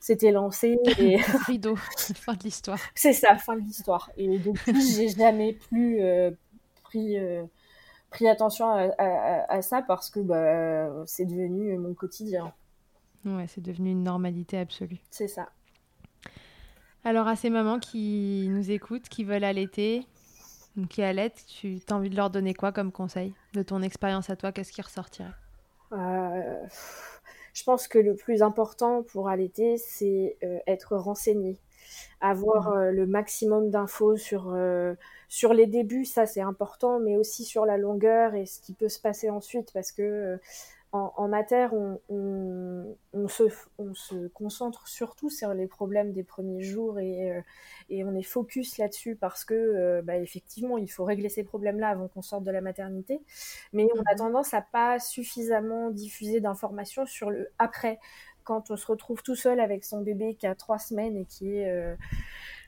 c'était 0.00 0.32
lancé. 0.32 0.78
Et... 0.98 1.16
Rideau, 1.46 1.76
fin 2.14 2.34
de 2.34 2.42
l'histoire. 2.44 2.78
C'est 2.94 3.12
ça, 3.12 3.36
fin 3.36 3.56
de 3.56 3.62
l'histoire. 3.62 4.10
Et 4.16 4.38
depuis, 4.38 4.80
j'ai 4.92 5.08
jamais 5.16 5.52
plus 5.52 6.00
euh, 6.00 6.30
pris, 6.82 7.18
euh, 7.18 7.44
pris 8.10 8.28
attention 8.28 8.68
à, 8.70 8.88
à, 8.98 9.52
à, 9.52 9.62
ça 9.62 9.82
parce 9.82 10.10
que 10.10 10.20
bah, 10.20 11.04
c'est 11.06 11.24
devenu 11.24 11.76
mon 11.78 11.94
quotidien. 11.94 12.52
Ouais, 13.24 13.46
c'est 13.48 13.60
devenu 13.60 13.90
une 13.90 14.04
normalité 14.04 14.58
absolue. 14.58 14.98
C'est 15.10 15.28
ça. 15.28 15.48
Alors, 17.04 17.26
à 17.26 17.36
ces 17.36 17.50
mamans 17.50 17.78
qui 17.78 18.48
nous 18.50 18.70
écoutent, 18.70 19.08
qui 19.08 19.24
veulent 19.24 19.44
allaiter, 19.44 20.06
qui 20.88 21.02
allaitent, 21.02 21.44
tu 21.46 21.80
as 21.88 21.94
envie 21.94 22.10
de 22.10 22.16
leur 22.16 22.30
donner 22.30 22.54
quoi 22.54 22.72
comme 22.72 22.92
conseil? 22.92 23.34
De 23.54 23.62
ton 23.62 23.82
expérience 23.82 24.30
à 24.30 24.36
toi, 24.36 24.52
qu'est-ce 24.52 24.72
qui 24.72 24.82
ressortirait? 24.82 25.30
Euh 25.92 26.66
je 27.58 27.64
pense 27.64 27.88
que 27.88 27.98
le 27.98 28.14
plus 28.14 28.42
important 28.42 29.02
pour 29.02 29.28
allaiter, 29.28 29.78
c'est 29.78 30.36
euh, 30.44 30.58
être 30.68 30.96
renseigné, 30.96 31.58
avoir 32.20 32.70
mmh. 32.70 32.78
euh, 32.78 32.92
le 32.92 33.06
maximum 33.06 33.70
d'infos 33.70 34.16
sur 34.16 34.52
euh, 34.54 34.94
sur 35.28 35.52
les 35.52 35.66
débuts, 35.66 36.04
ça 36.04 36.24
c'est 36.24 36.40
important, 36.40 37.00
mais 37.00 37.16
aussi 37.16 37.44
sur 37.44 37.66
la 37.66 37.76
longueur 37.76 38.34
et 38.34 38.46
ce 38.46 38.60
qui 38.60 38.74
peut 38.74 38.88
se 38.88 39.00
passer 39.00 39.28
ensuite, 39.28 39.72
parce 39.72 39.90
que 39.90 40.38
en, 40.92 41.12
en 41.16 41.28
mater, 41.28 41.68
on, 41.72 42.00
on, 42.08 42.96
on, 43.12 43.28
se, 43.28 43.44
on, 43.78 43.92
se, 43.94 44.28
concentre 44.28 44.88
surtout 44.88 45.28
sur 45.28 45.52
les 45.52 45.66
problèmes 45.66 46.12
des 46.12 46.22
premiers 46.22 46.62
jours 46.62 46.98
et, 46.98 47.30
euh, 47.30 47.40
et 47.90 48.04
on 48.04 48.14
est 48.14 48.22
focus 48.22 48.78
là-dessus 48.78 49.14
parce 49.14 49.44
que, 49.44 49.54
euh, 49.54 50.02
bah, 50.02 50.16
effectivement, 50.16 50.78
il 50.78 50.90
faut 50.90 51.04
régler 51.04 51.28
ces 51.28 51.44
problèmes-là 51.44 51.90
avant 51.90 52.08
qu'on 52.08 52.22
sorte 52.22 52.44
de 52.44 52.50
la 52.50 52.62
maternité. 52.62 53.20
Mais 53.72 53.86
on 53.94 54.00
a 54.00 54.12
mhm. 54.12 54.18
tendance 54.18 54.54
à 54.54 54.62
pas 54.62 54.98
suffisamment 54.98 55.90
diffuser 55.90 56.40
d'informations 56.40 57.04
sur 57.04 57.30
le 57.30 57.50
après, 57.58 57.98
quand 58.44 58.70
on 58.70 58.76
se 58.76 58.86
retrouve 58.86 59.22
tout 59.22 59.36
seul 59.36 59.60
avec 59.60 59.84
son 59.84 60.00
bébé 60.00 60.34
qui 60.34 60.46
a 60.46 60.54
trois 60.54 60.78
semaines 60.78 61.18
et 61.18 61.26
qui 61.26 61.58
est 61.58 61.70
euh, 61.70 61.94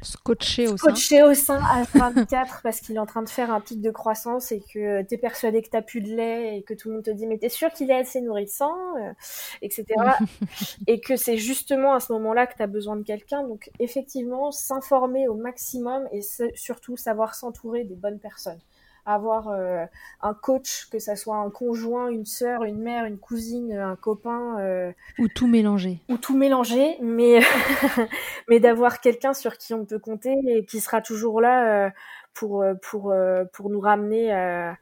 scotché 0.03 0.69
au 0.69 0.77
scotché 0.77 1.19
sein. 1.19 1.31
au 1.31 1.35
sein 1.35 1.61
à 1.65 1.85
24 1.95 2.61
parce 2.63 2.81
qu'il 2.81 2.97
est 2.97 3.01
en 3.01 3.07
train 3.07 3.23
de 3.23 3.29
faire 3.29 3.51
un 3.51 3.61
pic 3.61 3.81
de 3.81 3.91
croissance 3.91 4.53
et 4.53 4.61
que 4.61 5.03
tu 5.03 5.15
es 5.15 5.19
persuadé 5.19 5.63
que 5.63 5.69
tu 5.77 5.83
plus 5.83 6.01
de 6.01 6.15
lait 6.15 6.59
et 6.59 6.63
que 6.63 6.75
tout 6.75 6.89
le 6.89 6.95
monde 6.95 7.05
te 7.05 7.11
dit 7.11 7.27
mais 7.27 7.39
t'es 7.39 7.49
sûr 7.49 7.71
qu'il 7.71 7.91
est 7.91 7.99
assez 7.99 8.21
nourrissant, 8.21 8.75
euh, 8.99 9.13
etc. 9.63 9.85
et 10.87 11.01
que 11.01 11.17
c'est 11.17 11.37
justement 11.37 11.95
à 11.95 12.01
ce 12.01 12.13
moment-là 12.13 12.47
que 12.47 12.57
tu 12.57 12.63
as 12.63 12.67
besoin 12.67 12.97
de 12.97 13.03
quelqu'un. 13.03 13.43
Donc 13.43 13.71
effectivement, 13.79 14.51
s'informer 14.51 15.29
au 15.29 15.35
maximum 15.35 16.09
et 16.13 16.21
surtout 16.55 16.97
savoir 16.97 17.35
s'entourer 17.35 17.85
des 17.85 17.97
bonnes 17.97 18.19
personnes 18.19 18.61
avoir 19.13 19.49
euh, 19.49 19.85
un 20.23 20.35
coach, 20.35 20.89
que 20.91 20.99
ça 20.99 21.17
soit 21.17 21.37
un 21.37 21.51
conjoint, 21.51 22.09
une 22.09 22.27
sœur, 22.27 22.65
une 22.65 22.79
mère, 22.79 23.05
une 23.05 23.19
cousine, 23.19 23.73
un 23.73 23.97
copain. 23.97 24.59
Euh, 24.61 24.93
ou 25.19 25.29
tout 25.29 25.47
mélanger. 25.47 26.01
Ou 26.09 26.17
tout 26.17 26.37
mélanger, 26.37 26.97
mais, 27.01 27.41
mais 28.49 28.61
d'avoir 28.61 29.01
quelqu'un 29.01 29.35
sur 29.35 29.59
qui 29.59 29.75
on 29.75 29.85
peut 29.85 29.99
compter 29.99 30.35
et 30.47 30.65
qui 30.65 30.81
sera 30.81 31.01
toujours 31.01 31.41
là 31.41 31.87
euh, 31.87 31.91
pour, 32.35 32.65
pour, 32.83 33.13
pour 33.53 33.71
nous 33.71 33.81
ramener 33.81 34.33
à, 34.33 34.77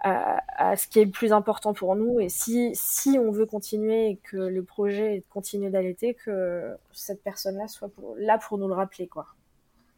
à, 0.00 0.76
ce 0.76 0.88
qui 0.88 1.00
est 1.00 1.04
le 1.04 1.10
plus 1.10 1.32
important 1.32 1.74
pour 1.74 1.96
nous. 1.96 2.20
Et 2.20 2.28
si, 2.28 2.70
si 2.74 3.18
on 3.18 3.30
veut 3.30 3.46
continuer 3.46 4.08
et 4.10 4.16
que 4.16 4.36
le 4.36 4.62
projet 4.62 5.24
continuer 5.30 5.70
d'allaiter, 5.70 6.14
que 6.14 6.76
cette 6.92 7.22
personne-là 7.22 7.68
soit 7.68 7.90
là 8.16 8.38
pour 8.38 8.58
nous 8.58 8.68
le 8.68 8.74
rappeler. 8.74 9.08
quoi. 9.08 9.26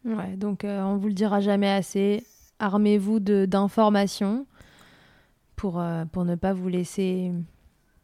Ouais, 0.03 0.35
donc 0.37 0.61
on 0.63 0.97
vous 0.97 1.07
le 1.07 1.13
dira 1.13 1.39
jamais 1.39 1.69
assez 1.69 2.23
armez-vous 2.59 3.19
d'informations 3.19 4.45
pour, 5.55 5.79
euh, 5.79 6.05
pour 6.05 6.25
ne 6.25 6.35
pas 6.35 6.53
vous 6.53 6.67
laisser 6.67 7.31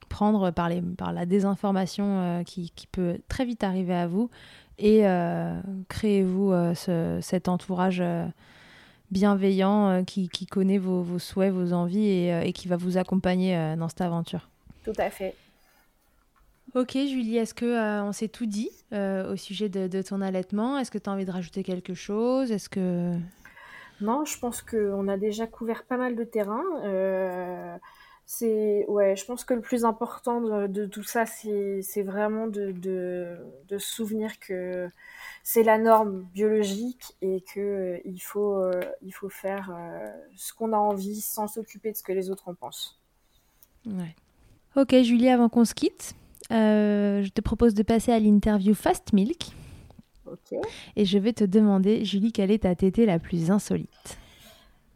prendre 0.10 0.52
par, 0.52 0.70
les, 0.70 0.82
par 0.82 1.14
la 1.14 1.26
désinformation 1.26 2.06
euh, 2.06 2.44
qui, 2.44 2.72
qui, 2.72 2.88
peut 2.88 3.20
très 3.28 3.46
vite 3.46 3.64
arriver 3.64 3.94
à 3.94 4.08
vous 4.08 4.30
et 4.78 5.08
euh, 5.08 5.60
créez-vous 5.90 6.54
ce, 6.76 7.20
cet 7.22 7.48
entourage 7.48 8.04
bienveillant 9.12 10.04
qui, 10.06 10.28
qui, 10.30 10.48
connaît 10.48 10.80
vos, 10.80 11.04
vos, 11.04 11.20
souhaits, 11.20 11.54
vos 11.54 11.74
envies 11.74 12.08
et, 12.08 12.48
et, 12.48 12.54
qui 12.54 12.68
va 12.68 12.78
vous 12.78 12.98
accompagner 12.98 13.76
dans 13.78 13.90
cette 13.90 14.02
aventure. 14.02 14.50
Tout 14.84 14.94
à 14.98 15.10
fait. 15.12 15.36
Ok 16.74 16.94
Julie, 16.94 17.38
est-ce 17.38 17.54
que 17.54 18.02
on 18.02 18.12
s'est 18.12 18.30
tout 18.30 18.48
dit 18.48 18.72
au 18.92 19.36
sujet 19.36 19.70
de, 19.70 19.88
de 19.88 20.02
ton 20.02 20.20
allaitement? 20.20 20.80
Est-ce 20.80 20.90
que 20.90 20.98
tu 20.98 21.10
as 21.10 21.14
envie 21.14 21.26
de 21.26 21.32
rajouter 21.32 21.62
quelque 21.62 21.94
chose? 21.94 22.52
Est-ce 22.52 22.70
que 22.70 23.14
non, 24.02 24.26
je 24.26 24.38
pense 24.40 24.62
qu'on 24.62 25.08
a 25.08 25.18
déjà 25.18 25.48
couvert 25.48 25.84
pas 25.84 25.98
mal 25.98 26.16
de 26.16 26.24
terrain. 26.24 26.64
Euh, 26.84 27.78
ouais, 28.88 29.16
je 29.16 29.26
pense 29.26 29.44
que 29.44 29.54
le 29.54 29.62
plus 29.62 29.86
important 29.86 30.42
de, 30.42 30.86
tout 30.86 31.04
ça, 31.04 31.26
c'est 31.26 32.04
vraiment 32.04 32.48
de, 32.48 32.72
de, 32.72 33.78
souvenir 33.78 34.40
que 34.40 34.90
c'est 35.44 35.64
la 35.64 35.78
norme 35.78 36.24
biologique 36.34 37.16
et 37.22 37.44
que 37.54 37.60
euh, 37.60 37.98
il 38.06 38.20
faut 38.20 38.56
euh, 38.56 38.82
faut 39.12 39.30
faire 39.30 39.72
ce 40.36 40.54
qu'on 40.54 40.74
a 40.74 40.78
envie 40.78 41.22
sans 41.22 41.48
s'occuper 41.48 41.92
de 41.92 41.98
ce 41.98 42.04
que 42.04 42.12
les 42.12 42.30
autres 42.30 42.48
en 42.50 42.56
pensent. 42.56 43.00
Ok, 44.76 44.96
Julie, 45.02 45.30
avant 45.30 45.50
qu'on 45.50 45.66
se 45.66 45.74
quitte, 45.74 46.16
je 46.50 47.30
te 47.30 47.42
propose 47.42 47.74
de 47.74 47.84
passer 47.84 48.12
à 48.12 48.20
l'interview 48.20 48.74
Fast 48.74 49.14
Milk. 49.14 49.52
Et 50.96 51.06
je 51.06 51.18
vais 51.18 51.34
te 51.34 51.44
demander, 51.44 52.06
Julie, 52.06 52.32
quelle 52.32 52.52
est 52.52 52.64
ta 52.64 52.76
tétée 52.76 53.06
la 53.06 53.20
plus 53.20 53.52
insolite? 53.52 54.18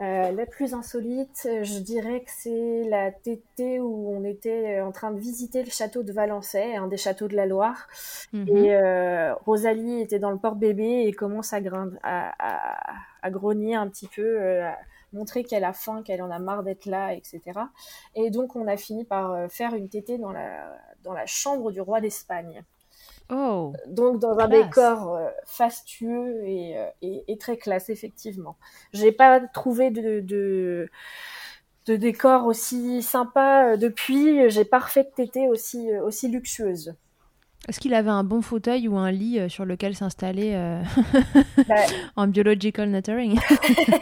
Euh, 0.01 0.31
la 0.33 0.45
plus 0.45 0.73
insolite, 0.73 1.47
euh, 1.49 1.63
je 1.63 1.79
dirais 1.79 2.19
que 2.19 2.29
c'est 2.29 2.83
la 2.89 3.11
tétée 3.13 3.79
où 3.79 4.11
on 4.11 4.25
était 4.25 4.79
euh, 4.79 4.85
en 4.85 4.91
train 4.91 5.11
de 5.11 5.19
visiter 5.19 5.63
le 5.63 5.69
château 5.69 6.03
de 6.03 6.11
Valençay, 6.11 6.75
un 6.75 6.87
des 6.87 6.97
châteaux 6.97 7.29
de 7.29 7.35
la 7.35 7.45
Loire. 7.45 7.87
Mhm. 8.33 8.49
Et 8.49 8.75
euh, 8.75 9.33
Rosalie 9.45 10.01
était 10.01 10.19
dans 10.19 10.31
le 10.31 10.37
porte-bébé 10.37 11.05
et 11.07 11.13
commence 11.13 11.53
à, 11.53 11.59
à, 12.03 12.33
à, 12.39 12.77
à 13.21 13.31
grogner 13.31 13.75
un 13.75 13.87
petit 13.87 14.07
peu, 14.13 14.21
euh, 14.21 14.67
à 14.67 14.75
montrer 15.13 15.45
qu'elle 15.45 15.63
a 15.63 15.71
faim, 15.71 16.03
qu'elle 16.03 16.21
en 16.21 16.29
a 16.29 16.39
marre 16.39 16.63
d'être 16.63 16.87
là, 16.87 17.13
etc. 17.13 17.41
Et 18.15 18.31
donc 18.31 18.57
on 18.57 18.67
a 18.67 18.75
fini 18.75 19.05
par 19.05 19.49
faire 19.49 19.75
une 19.75 19.87
tétée 19.87 20.17
dans 20.17 20.33
la, 20.33 20.77
dans 21.03 21.13
la 21.13 21.25
chambre 21.25 21.71
du 21.71 21.79
roi 21.79 22.01
d'Espagne. 22.01 22.65
Oh, 23.29 23.79
Donc 23.87 24.19
dans 24.19 24.37
un 24.39 24.47
décor 24.47 25.15
euh, 25.15 25.29
fastueux 25.45 26.43
et, 26.45 26.77
euh, 26.77 26.87
et, 27.01 27.23
et 27.27 27.37
très 27.37 27.57
classe, 27.57 27.89
effectivement. 27.89 28.57
J'ai 28.93 29.11
pas 29.11 29.39
trouvé 29.39 29.91
de, 29.91 30.19
de, 30.21 30.89
de 31.87 31.95
décor 31.95 32.45
aussi 32.45 33.01
sympa 33.03 33.73
euh, 33.73 33.77
depuis. 33.77 34.49
J'ai 34.49 34.65
pas 34.65 34.79
refait 34.79 35.03
de 35.03 35.09
aussi, 35.47 35.91
euh, 35.91 36.03
aussi 36.03 36.27
luxueuse. 36.29 36.95
Est-ce 37.67 37.79
qu'il 37.79 37.93
avait 37.93 38.09
un 38.11 38.23
bon 38.23 38.41
fauteuil 38.41 38.87
ou 38.87 38.97
un 38.97 39.11
lit 39.11 39.39
euh, 39.39 39.49
sur 39.49 39.65
lequel 39.65 39.95
s'installer 39.95 40.53
euh, 40.53 40.81
Bah, 41.67 41.75
en 42.15 42.27
biological 42.27 42.89
nurturing 42.89 43.39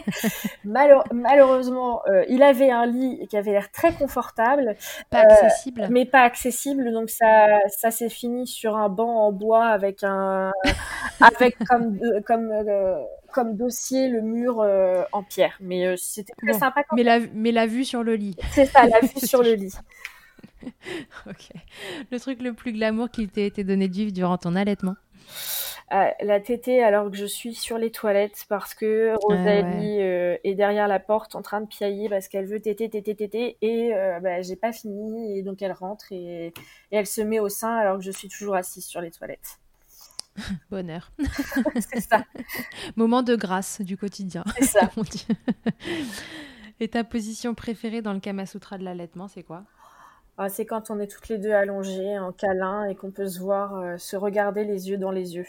malheure- 0.64 1.04
malheureusement, 1.12 2.02
euh, 2.08 2.24
il 2.28 2.42
avait 2.42 2.70
un 2.70 2.86
lit 2.86 3.26
qui 3.28 3.36
avait 3.36 3.52
l'air 3.52 3.70
très 3.72 3.92
confortable, 3.92 4.76
Pas 5.10 5.20
Euh, 5.20 5.28
accessible 5.28 5.86
mais 5.90 6.04
pas 6.04 6.20
accessible. 6.22 6.92
Donc 6.92 7.10
ça, 7.10 7.46
ça 7.68 7.90
s'est 7.90 8.08
fini 8.08 8.46
sur 8.46 8.76
un 8.76 8.88
banc 8.88 9.26
en 9.26 9.32
bois 9.32 9.64
avec 9.66 10.02
un, 10.02 10.52
avec 11.20 11.56
comme, 11.68 11.98
comme, 12.26 12.52
comme 13.32 13.56
dossier 13.56 14.08
le 14.08 14.20
mur 14.22 14.60
euh, 14.60 15.02
en 15.12 15.22
pierre. 15.22 15.56
Mais 15.60 15.86
euh, 15.86 15.94
c'était 15.96 16.32
très 16.36 16.52
Bon. 16.52 16.58
sympa 16.58 16.82
quand 16.88 16.96
mais 16.96 17.02
la, 17.02 17.18
mais 17.34 17.52
la 17.52 17.66
vue 17.66 17.84
sur 17.84 18.02
le 18.02 18.14
lit. 18.14 18.36
C'est 18.52 18.66
ça, 18.66 18.86
la 18.86 19.00
vue 19.00 19.26
sur 19.26 19.42
le 19.42 19.54
lit. 19.54 19.72
Ok. 21.26 21.50
Le 22.10 22.18
truc 22.20 22.42
le 22.42 22.52
plus 22.52 22.72
glamour 22.72 23.10
qui 23.10 23.28
t'ait 23.28 23.46
été 23.46 23.64
donné 23.64 23.88
de 23.88 23.94
vivre 23.94 24.12
durant 24.12 24.38
ton 24.38 24.54
allaitement 24.56 24.94
Euh, 25.92 26.08
la 26.22 26.40
tétée 26.40 26.82
alors 26.82 27.10
que 27.10 27.16
je 27.16 27.26
suis 27.26 27.54
sur 27.54 27.76
les 27.78 27.90
toilettes 27.90 28.46
parce 28.48 28.74
que 28.74 29.14
Rosalie 29.22 30.00
euh, 30.00 30.36
est 30.42 30.54
derrière 30.54 30.88
la 30.88 30.98
porte 30.98 31.34
en 31.34 31.42
train 31.42 31.60
de 31.60 31.66
piailler 31.66 32.08
parce 32.08 32.28
qu'elle 32.28 32.46
veut 32.46 32.60
téter, 32.60 32.88
téter, 32.88 33.14
téter 33.14 33.58
et 33.60 33.94
euh, 33.94 34.18
bah, 34.20 34.40
j'ai 34.42 34.56
pas 34.56 34.72
fini 34.72 35.38
et 35.38 35.42
donc 35.42 35.60
elle 35.62 35.72
rentre 35.72 36.06
et, 36.10 36.46
et 36.48 36.52
elle 36.90 37.06
se 37.06 37.20
met 37.20 37.38
au 37.38 37.48
sein 37.50 37.76
alors 37.76 37.98
que 37.98 38.02
je 38.04 38.10
suis 38.10 38.28
toujours 38.28 38.54
assise 38.56 38.86
sur 38.86 39.00
les 39.02 39.10
toilettes. 39.10 39.58
Bonheur. 40.70 41.12
C'est 41.92 42.00
ça, 42.00 42.24
Moment 42.96 43.22
de 43.22 43.36
grâce 43.36 43.80
du 43.82 43.96
quotidien. 43.96 44.42
c'est 44.58 44.64
ça. 44.64 44.90
Et 46.80 46.88
ta 46.88 47.04
position 47.04 47.54
préférée 47.54 48.02
dans 48.02 48.12
le 48.12 48.20
Kama 48.20 48.46
Sutra 48.46 48.78
de 48.78 48.84
l'allaitement, 48.84 49.28
c'est 49.28 49.42
quoi? 49.44 49.64
Ah, 49.64 49.73
c'est 50.48 50.66
quand 50.66 50.90
on 50.90 50.98
est 50.98 51.06
toutes 51.06 51.28
les 51.28 51.38
deux 51.38 51.52
allongées 51.52 52.18
en 52.18 52.32
câlin 52.32 52.84
et 52.84 52.94
qu'on 52.94 53.10
peut 53.10 53.28
se 53.28 53.38
voir, 53.38 53.76
euh, 53.76 53.96
se 53.98 54.16
regarder 54.16 54.64
les 54.64 54.90
yeux 54.90 54.98
dans 54.98 55.10
les 55.10 55.36
yeux. 55.36 55.46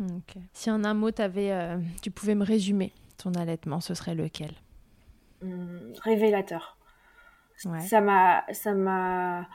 Ok. 0.00 0.36
Si 0.52 0.70
en 0.70 0.84
un 0.84 0.94
mot, 0.94 1.10
t'avais, 1.10 1.52
euh, 1.52 1.76
tu 2.02 2.10
pouvais 2.10 2.34
me 2.34 2.44
résumer 2.44 2.92
ton 3.18 3.32
allaitement, 3.32 3.80
ce 3.80 3.94
serait 3.94 4.14
lequel? 4.14 4.52
Hum, 5.42 5.92
révélateur. 6.02 6.76
Ouais. 7.64 7.80
Ça 7.80 8.00
m'a, 8.00 8.44
ça 8.52 8.72
m'a 8.72 9.46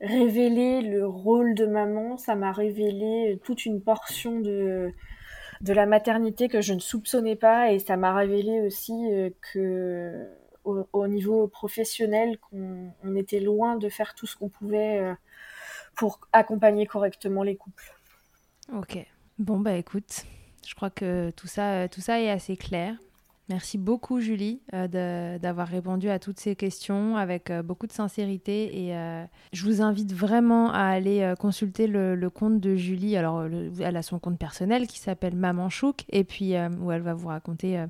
révélé 0.00 0.82
le 0.82 1.06
rôle 1.06 1.54
de 1.54 1.66
maman, 1.66 2.16
ça 2.16 2.34
m'a 2.34 2.52
révélé 2.52 3.40
toute 3.44 3.66
une 3.66 3.82
portion 3.82 4.40
de, 4.40 4.92
de 5.60 5.72
la 5.72 5.86
maternité 5.86 6.48
que 6.48 6.60
je 6.60 6.74
ne 6.74 6.78
soupçonnais 6.78 7.36
pas 7.36 7.72
et 7.72 7.78
ça 7.78 7.96
m'a 7.96 8.14
révélé 8.14 8.60
aussi 8.62 8.92
euh, 9.12 9.30
que 9.52 10.26
au, 10.64 10.86
au 10.92 11.06
niveau 11.06 11.48
professionnel 11.48 12.38
qu'on 12.38 12.92
on 13.02 13.16
était 13.16 13.40
loin 13.40 13.76
de 13.76 13.88
faire 13.88 14.14
tout 14.14 14.26
ce 14.26 14.36
qu'on 14.36 14.48
pouvait 14.48 14.98
euh, 14.98 15.14
pour 15.96 16.20
accompagner 16.32 16.86
correctement 16.86 17.42
les 17.42 17.56
couples. 17.56 17.94
Ok. 18.72 18.98
Bon, 19.38 19.58
bah 19.58 19.74
écoute, 19.74 20.24
je 20.66 20.74
crois 20.74 20.90
que 20.90 21.30
tout 21.30 21.46
ça, 21.46 21.88
tout 21.88 22.00
ça 22.00 22.20
est 22.20 22.30
assez 22.30 22.56
clair. 22.56 22.96
Merci 23.50 23.78
beaucoup, 23.78 24.20
Julie, 24.20 24.60
euh, 24.74 25.38
d'avoir 25.40 25.66
répondu 25.66 26.08
à 26.08 26.20
toutes 26.20 26.38
ces 26.38 26.54
questions 26.54 27.16
avec 27.16 27.50
euh, 27.50 27.64
beaucoup 27.64 27.88
de 27.88 27.92
sincérité. 27.92 28.86
Et 28.86 28.96
euh, 28.96 29.24
je 29.52 29.64
vous 29.64 29.82
invite 29.82 30.12
vraiment 30.12 30.70
à 30.70 30.84
aller 30.84 31.22
euh, 31.22 31.34
consulter 31.34 31.88
le, 31.88 32.30
compte 32.30 32.60
de 32.60 32.76
Julie. 32.76 33.16
Alors, 33.16 33.48
le- 33.48 33.72
elle 33.80 33.96
a 33.96 34.02
son 34.02 34.20
compte 34.20 34.38
personnel 34.38 34.86
qui 34.86 35.00
s'appelle 35.00 35.34
Maman 35.34 35.68
Chouk, 35.68 36.04
et 36.12 36.22
puis 36.22 36.54
où 36.80 36.92
elle 36.92 37.02
va 37.02 37.14
vous 37.14 37.26
raconter 37.26 37.84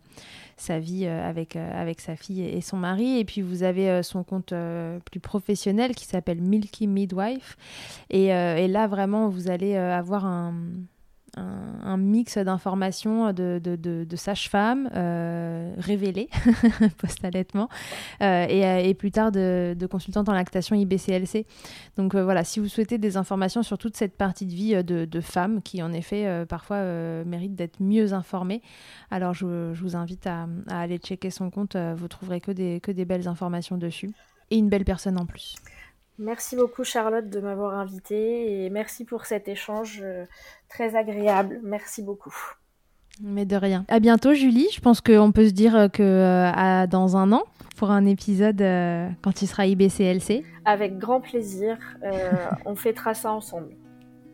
sa 0.56 0.78
vie 0.78 1.06
avec, 1.06 1.56
avec 1.56 2.00
sa 2.00 2.16
fille 2.16 2.40
et 2.42 2.62
son 2.62 2.78
mari. 2.78 3.18
Et 3.18 3.26
puis, 3.26 3.42
vous 3.42 3.62
avez 3.62 4.02
son 4.02 4.24
compte 4.24 4.54
plus 5.10 5.20
professionnel 5.20 5.94
qui 5.94 6.06
s'appelle 6.06 6.40
Milky 6.40 6.86
Midwife. 6.86 7.58
Et, 8.08 8.28
là, 8.28 8.86
vraiment, 8.86 9.28
vous 9.28 9.50
allez 9.50 9.76
avoir 9.76 10.24
un, 10.24 10.54
un, 11.36 11.96
mix 11.96 12.38
d'informations 12.38 13.32
de, 13.32 13.60
de, 13.62 13.76
de, 13.76 14.04
de 14.04 14.16
sages-femmes 14.16 14.88
euh, 14.94 15.74
révélées 15.78 16.28
post-allaitement 16.98 17.68
euh, 18.22 18.46
et, 18.48 18.64
euh, 18.64 18.78
et 18.78 18.94
plus 18.94 19.10
tard 19.10 19.32
de, 19.32 19.76
consultantes 19.90 20.28
en 20.28 20.32
lactation 20.32 20.76
IBCLC. 20.76 21.46
Donc 21.96 22.14
voilà, 22.14 22.44
si 22.44 22.60
vous 22.60 22.68
souhaitez 22.68 22.98
des 22.98 23.16
informations 23.16 23.62
sur 23.62 23.78
toute 23.78 23.96
cette 23.96 24.16
partie 24.16 24.46
de 24.46 24.54
vie 24.54 24.84
de, 24.84 25.20
femmes 25.20 25.60
qui 25.62 25.82
en 25.82 25.92
effet 25.92 26.46
parfois 26.48 26.82
méritent 27.24 27.54
d'être 27.54 27.80
mieux 27.80 28.14
informées, 28.14 28.62
alors 29.10 29.34
je, 29.34 29.72
vous 29.74 29.96
invite 29.96 30.26
à, 30.26 30.46
aller 30.68 30.98
checker 30.98 31.30
son 31.30 31.50
compte, 31.50 31.76
vous 31.76 32.08
trouverez 32.08 32.40
que 32.40 32.52
des 32.52 33.04
belles 33.04 33.28
informations 33.28 33.76
dessus. 33.76 34.12
Et 34.50 34.56
une 34.56 34.68
belle 34.68 34.84
personne 34.84 35.18
en 35.18 35.26
plus. 35.26 35.54
Merci 36.20 36.54
beaucoup 36.54 36.84
Charlotte 36.84 37.28
de 37.28 37.40
m'avoir 37.40 37.74
invitée 37.74 38.64
et 38.64 38.70
merci 38.70 39.04
pour 39.04 39.24
cet 39.24 39.48
échange 39.48 40.00
euh, 40.02 40.26
très 40.68 40.94
agréable. 40.94 41.60
Merci 41.62 42.02
beaucoup. 42.02 42.34
Mais 43.22 43.46
de 43.46 43.56
rien. 43.56 43.84
À 43.88 44.00
bientôt, 44.00 44.34
Julie. 44.34 44.68
Je 44.72 44.80
pense 44.80 45.00
qu'on 45.00 45.32
peut 45.32 45.46
se 45.46 45.52
dire 45.52 45.88
que 45.92 46.02
euh, 46.02 46.50
à 46.54 46.86
dans 46.86 47.16
un 47.16 47.32
an 47.32 47.42
pour 47.76 47.90
un 47.90 48.04
épisode 48.04 48.60
euh, 48.60 49.08
quand 49.22 49.40
il 49.40 49.46
sera 49.46 49.66
IBCLC. 49.66 50.44
Avec 50.66 50.98
grand 50.98 51.22
plaisir, 51.22 51.78
euh, 52.04 52.30
on 52.66 52.76
fêtera 52.76 53.14
ça 53.14 53.32
ensemble. 53.32 53.74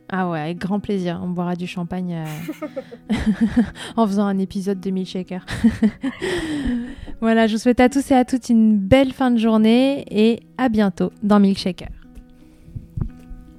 Ah 0.09 0.31
ouais, 0.31 0.41
avec 0.41 0.59
grand 0.59 0.79
plaisir. 0.79 1.21
On 1.23 1.29
boira 1.29 1.57
du 1.57 1.67
champagne 1.67 2.25
euh, 2.25 3.15
en 3.97 4.07
faisant 4.07 4.27
un 4.27 4.39
épisode 4.39 4.81
de 4.81 4.91
Milkshaker. 4.91 5.45
voilà, 7.21 7.47
je 7.47 7.55
vous 7.55 7.59
souhaite 7.59 7.81
à 7.81 7.89
tous 7.89 8.11
et 8.11 8.15
à 8.15 8.25
toutes 8.25 8.49
une 8.49 8.79
belle 8.79 9.13
fin 9.13 9.31
de 9.31 9.39
journée 9.39 10.05
et 10.11 10.41
à 10.59 10.69
bientôt 10.69 11.11
dans 11.23 11.41
Milkshaker. 11.41 11.89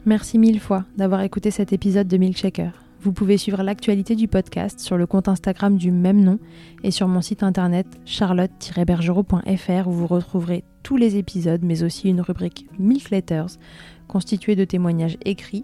Merci 0.06 0.38
mille 0.38 0.62
fois 0.62 0.86
d'avoir 0.95 1.22
écouté 1.22 1.52
cet 1.52 1.74
épisode 1.74 2.08
de 2.08 2.16
Milkshaker. 2.16 2.72
Vous 3.02 3.12
pouvez 3.12 3.38
suivre 3.38 3.62
l'actualité 3.62 4.16
du 4.16 4.28
podcast 4.28 4.80
sur 4.80 4.98
le 4.98 5.06
compte 5.06 5.28
Instagram 5.28 5.78
du 5.78 5.91
même 5.91 6.24
nom 6.24 6.39
et 6.84 6.91
sur 6.91 7.08
mon 7.08 7.22
site 7.22 7.43
internet 7.43 7.88
charlotte-bergerot.fr 8.06 9.88
où 9.88 9.91
vous 9.91 10.08
retrouverez 10.08 10.64
tous 10.82 10.98
les 10.98 11.18
épisodes 11.18 11.62
mais 11.64 11.84
aussi 11.84 12.10
une 12.10 12.22
rubrique 12.22 12.68
Milk 12.80 13.10
Letters 13.10 13.58
constituée 14.08 14.56
de 14.56 14.66
témoignages 14.66 15.18
écrits 15.26 15.64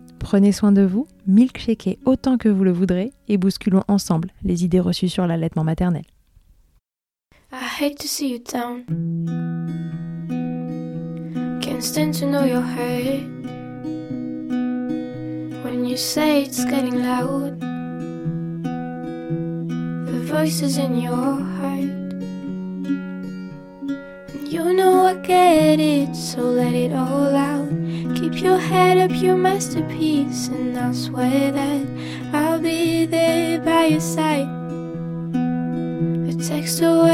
Prenez 0.21 0.51
soin 0.51 0.71
de 0.71 0.83
vous, 0.83 1.07
milkshakez 1.25 1.97
autant 2.05 2.37
que 2.37 2.47
vous 2.47 2.63
le 2.63 2.71
voudrez 2.71 3.11
et 3.27 3.37
bousculons 3.37 3.83
ensemble 3.87 4.29
les 4.43 4.63
idées 4.63 4.79
reçues 4.79 5.09
sur 5.09 5.25
l'allaitement 5.25 5.63
maternel. 5.63 6.03
I 7.51 7.65
hate 7.81 7.97
to 7.97 8.07
see 8.07 8.31
you 8.31 8.39
down. 8.39 8.85
Can't 11.59 11.81
stand 11.81 12.13
to 12.19 12.27
know 12.27 12.45
your 12.45 12.61
hurt. 12.61 13.23
When 15.65 15.85
you 15.85 15.97
say 15.97 16.43
it's 16.43 16.63
getting 16.65 17.01
loud, 17.01 17.59
the 20.05 20.21
voices 20.31 20.77
in 20.77 21.01
your 21.01 21.41
heart. 21.57 21.89
You 24.47 24.71
know 24.73 25.07
I 25.07 25.15
get 25.15 25.79
it, 25.79 26.15
so 26.15 26.41
let 26.43 26.73
it 26.73 26.93
all 26.93 27.35
out. 27.35 27.60
Keep 28.21 28.43
your 28.43 28.59
head 28.59 28.99
up, 28.99 29.19
your 29.19 29.35
masterpiece, 29.35 30.47
and 30.49 30.77
I'll 30.77 30.93
swear 30.93 31.51
that 31.51 31.87
I'll 32.31 32.61
be 32.61 33.07
there 33.07 33.59
by 33.61 33.85
your 33.85 33.99
side. 33.99 34.47
A 36.29 36.33
text 36.47 36.83
away, 36.83 37.10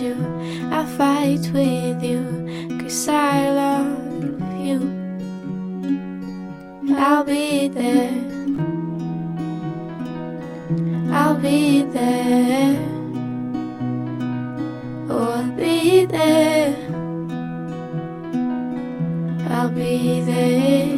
you, 0.00 0.14
I'll 0.70 0.86
fight 0.86 1.50
with 1.52 2.02
you, 2.02 2.78
cause 2.80 3.08
I 3.08 3.50
love 3.50 4.64
you. 4.64 4.80
I'll 6.96 7.24
be 7.24 7.68
there. 7.68 8.10
I'll 11.12 11.36
be 11.36 11.82
there. 11.82 12.76
Oh, 15.10 15.32
I'll 15.36 15.50
be 15.52 16.06
there. 16.06 16.76
I'll 19.50 19.68
be 19.70 20.20
there. 20.22 20.93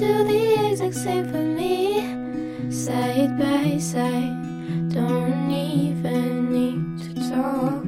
Do 0.00 0.24
the 0.24 0.70
exact 0.70 0.94
same 0.94 1.28
for 1.30 1.44
me. 1.60 2.00
Side 2.72 3.38
by 3.38 3.76
side, 3.76 4.88
don't 4.88 5.50
even 5.50 6.50
need 6.56 6.80
to 7.04 7.10
talk. 7.28 7.84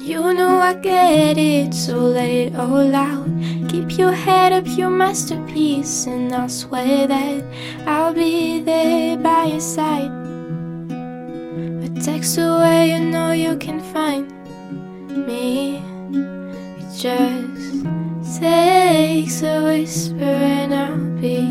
You 0.00 0.32
know 0.32 0.56
I 0.60 0.72
get 0.80 1.36
it, 1.36 1.74
so 1.74 1.98
let 1.98 2.30
it 2.30 2.56
all 2.56 2.94
out. 2.94 3.28
Keep 3.68 3.98
your 3.98 4.12
head 4.12 4.54
up, 4.54 4.66
your 4.66 4.88
masterpiece, 4.88 6.06
and 6.06 6.32
I'll 6.32 6.48
swear 6.48 7.06
that 7.06 7.44
I'll 7.86 8.14
be 8.14 8.60
there 8.60 9.18
by 9.18 9.44
your 9.44 9.60
side. 9.60 10.10
A 11.84 11.88
text 12.00 12.38
away, 12.38 12.92
you 12.92 13.00
know 13.00 13.32
you 13.32 13.58
can 13.58 13.78
find 13.92 14.24
me. 15.26 15.82
It 16.80 16.96
just 16.96 17.51
takes 18.42 19.40
a 19.42 19.62
whisper, 19.62 20.24
and 20.24 20.74
I'll 20.74 20.98
be 21.20 21.46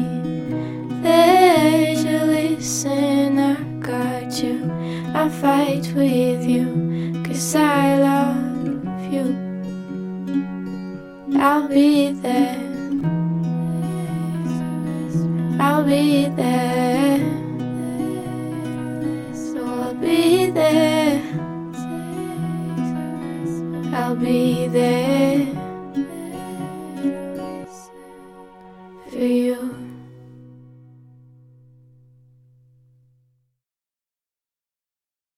there 1.02 1.96
to 1.96 2.26
listen. 2.26 3.40
I 3.40 3.56
got 3.80 4.44
you, 4.44 4.70
I'll 5.16 5.30
fight 5.30 5.88
with 5.96 6.44
you, 6.44 7.24
cause 7.26 7.56
I 7.56 7.98
love 7.98 9.14
you. 9.14 9.26
I'll 11.40 11.68
be 11.70 12.12
there. 12.12 12.60
I'll 15.62 15.86
be 15.86 16.28
there. 16.42 17.20
So 19.34 19.66
I'll 19.66 19.94
be 19.94 20.52
there. 20.52 21.22
I'll 23.94 24.16
be 24.16 24.68
there 24.68 25.71
you. 29.26 29.81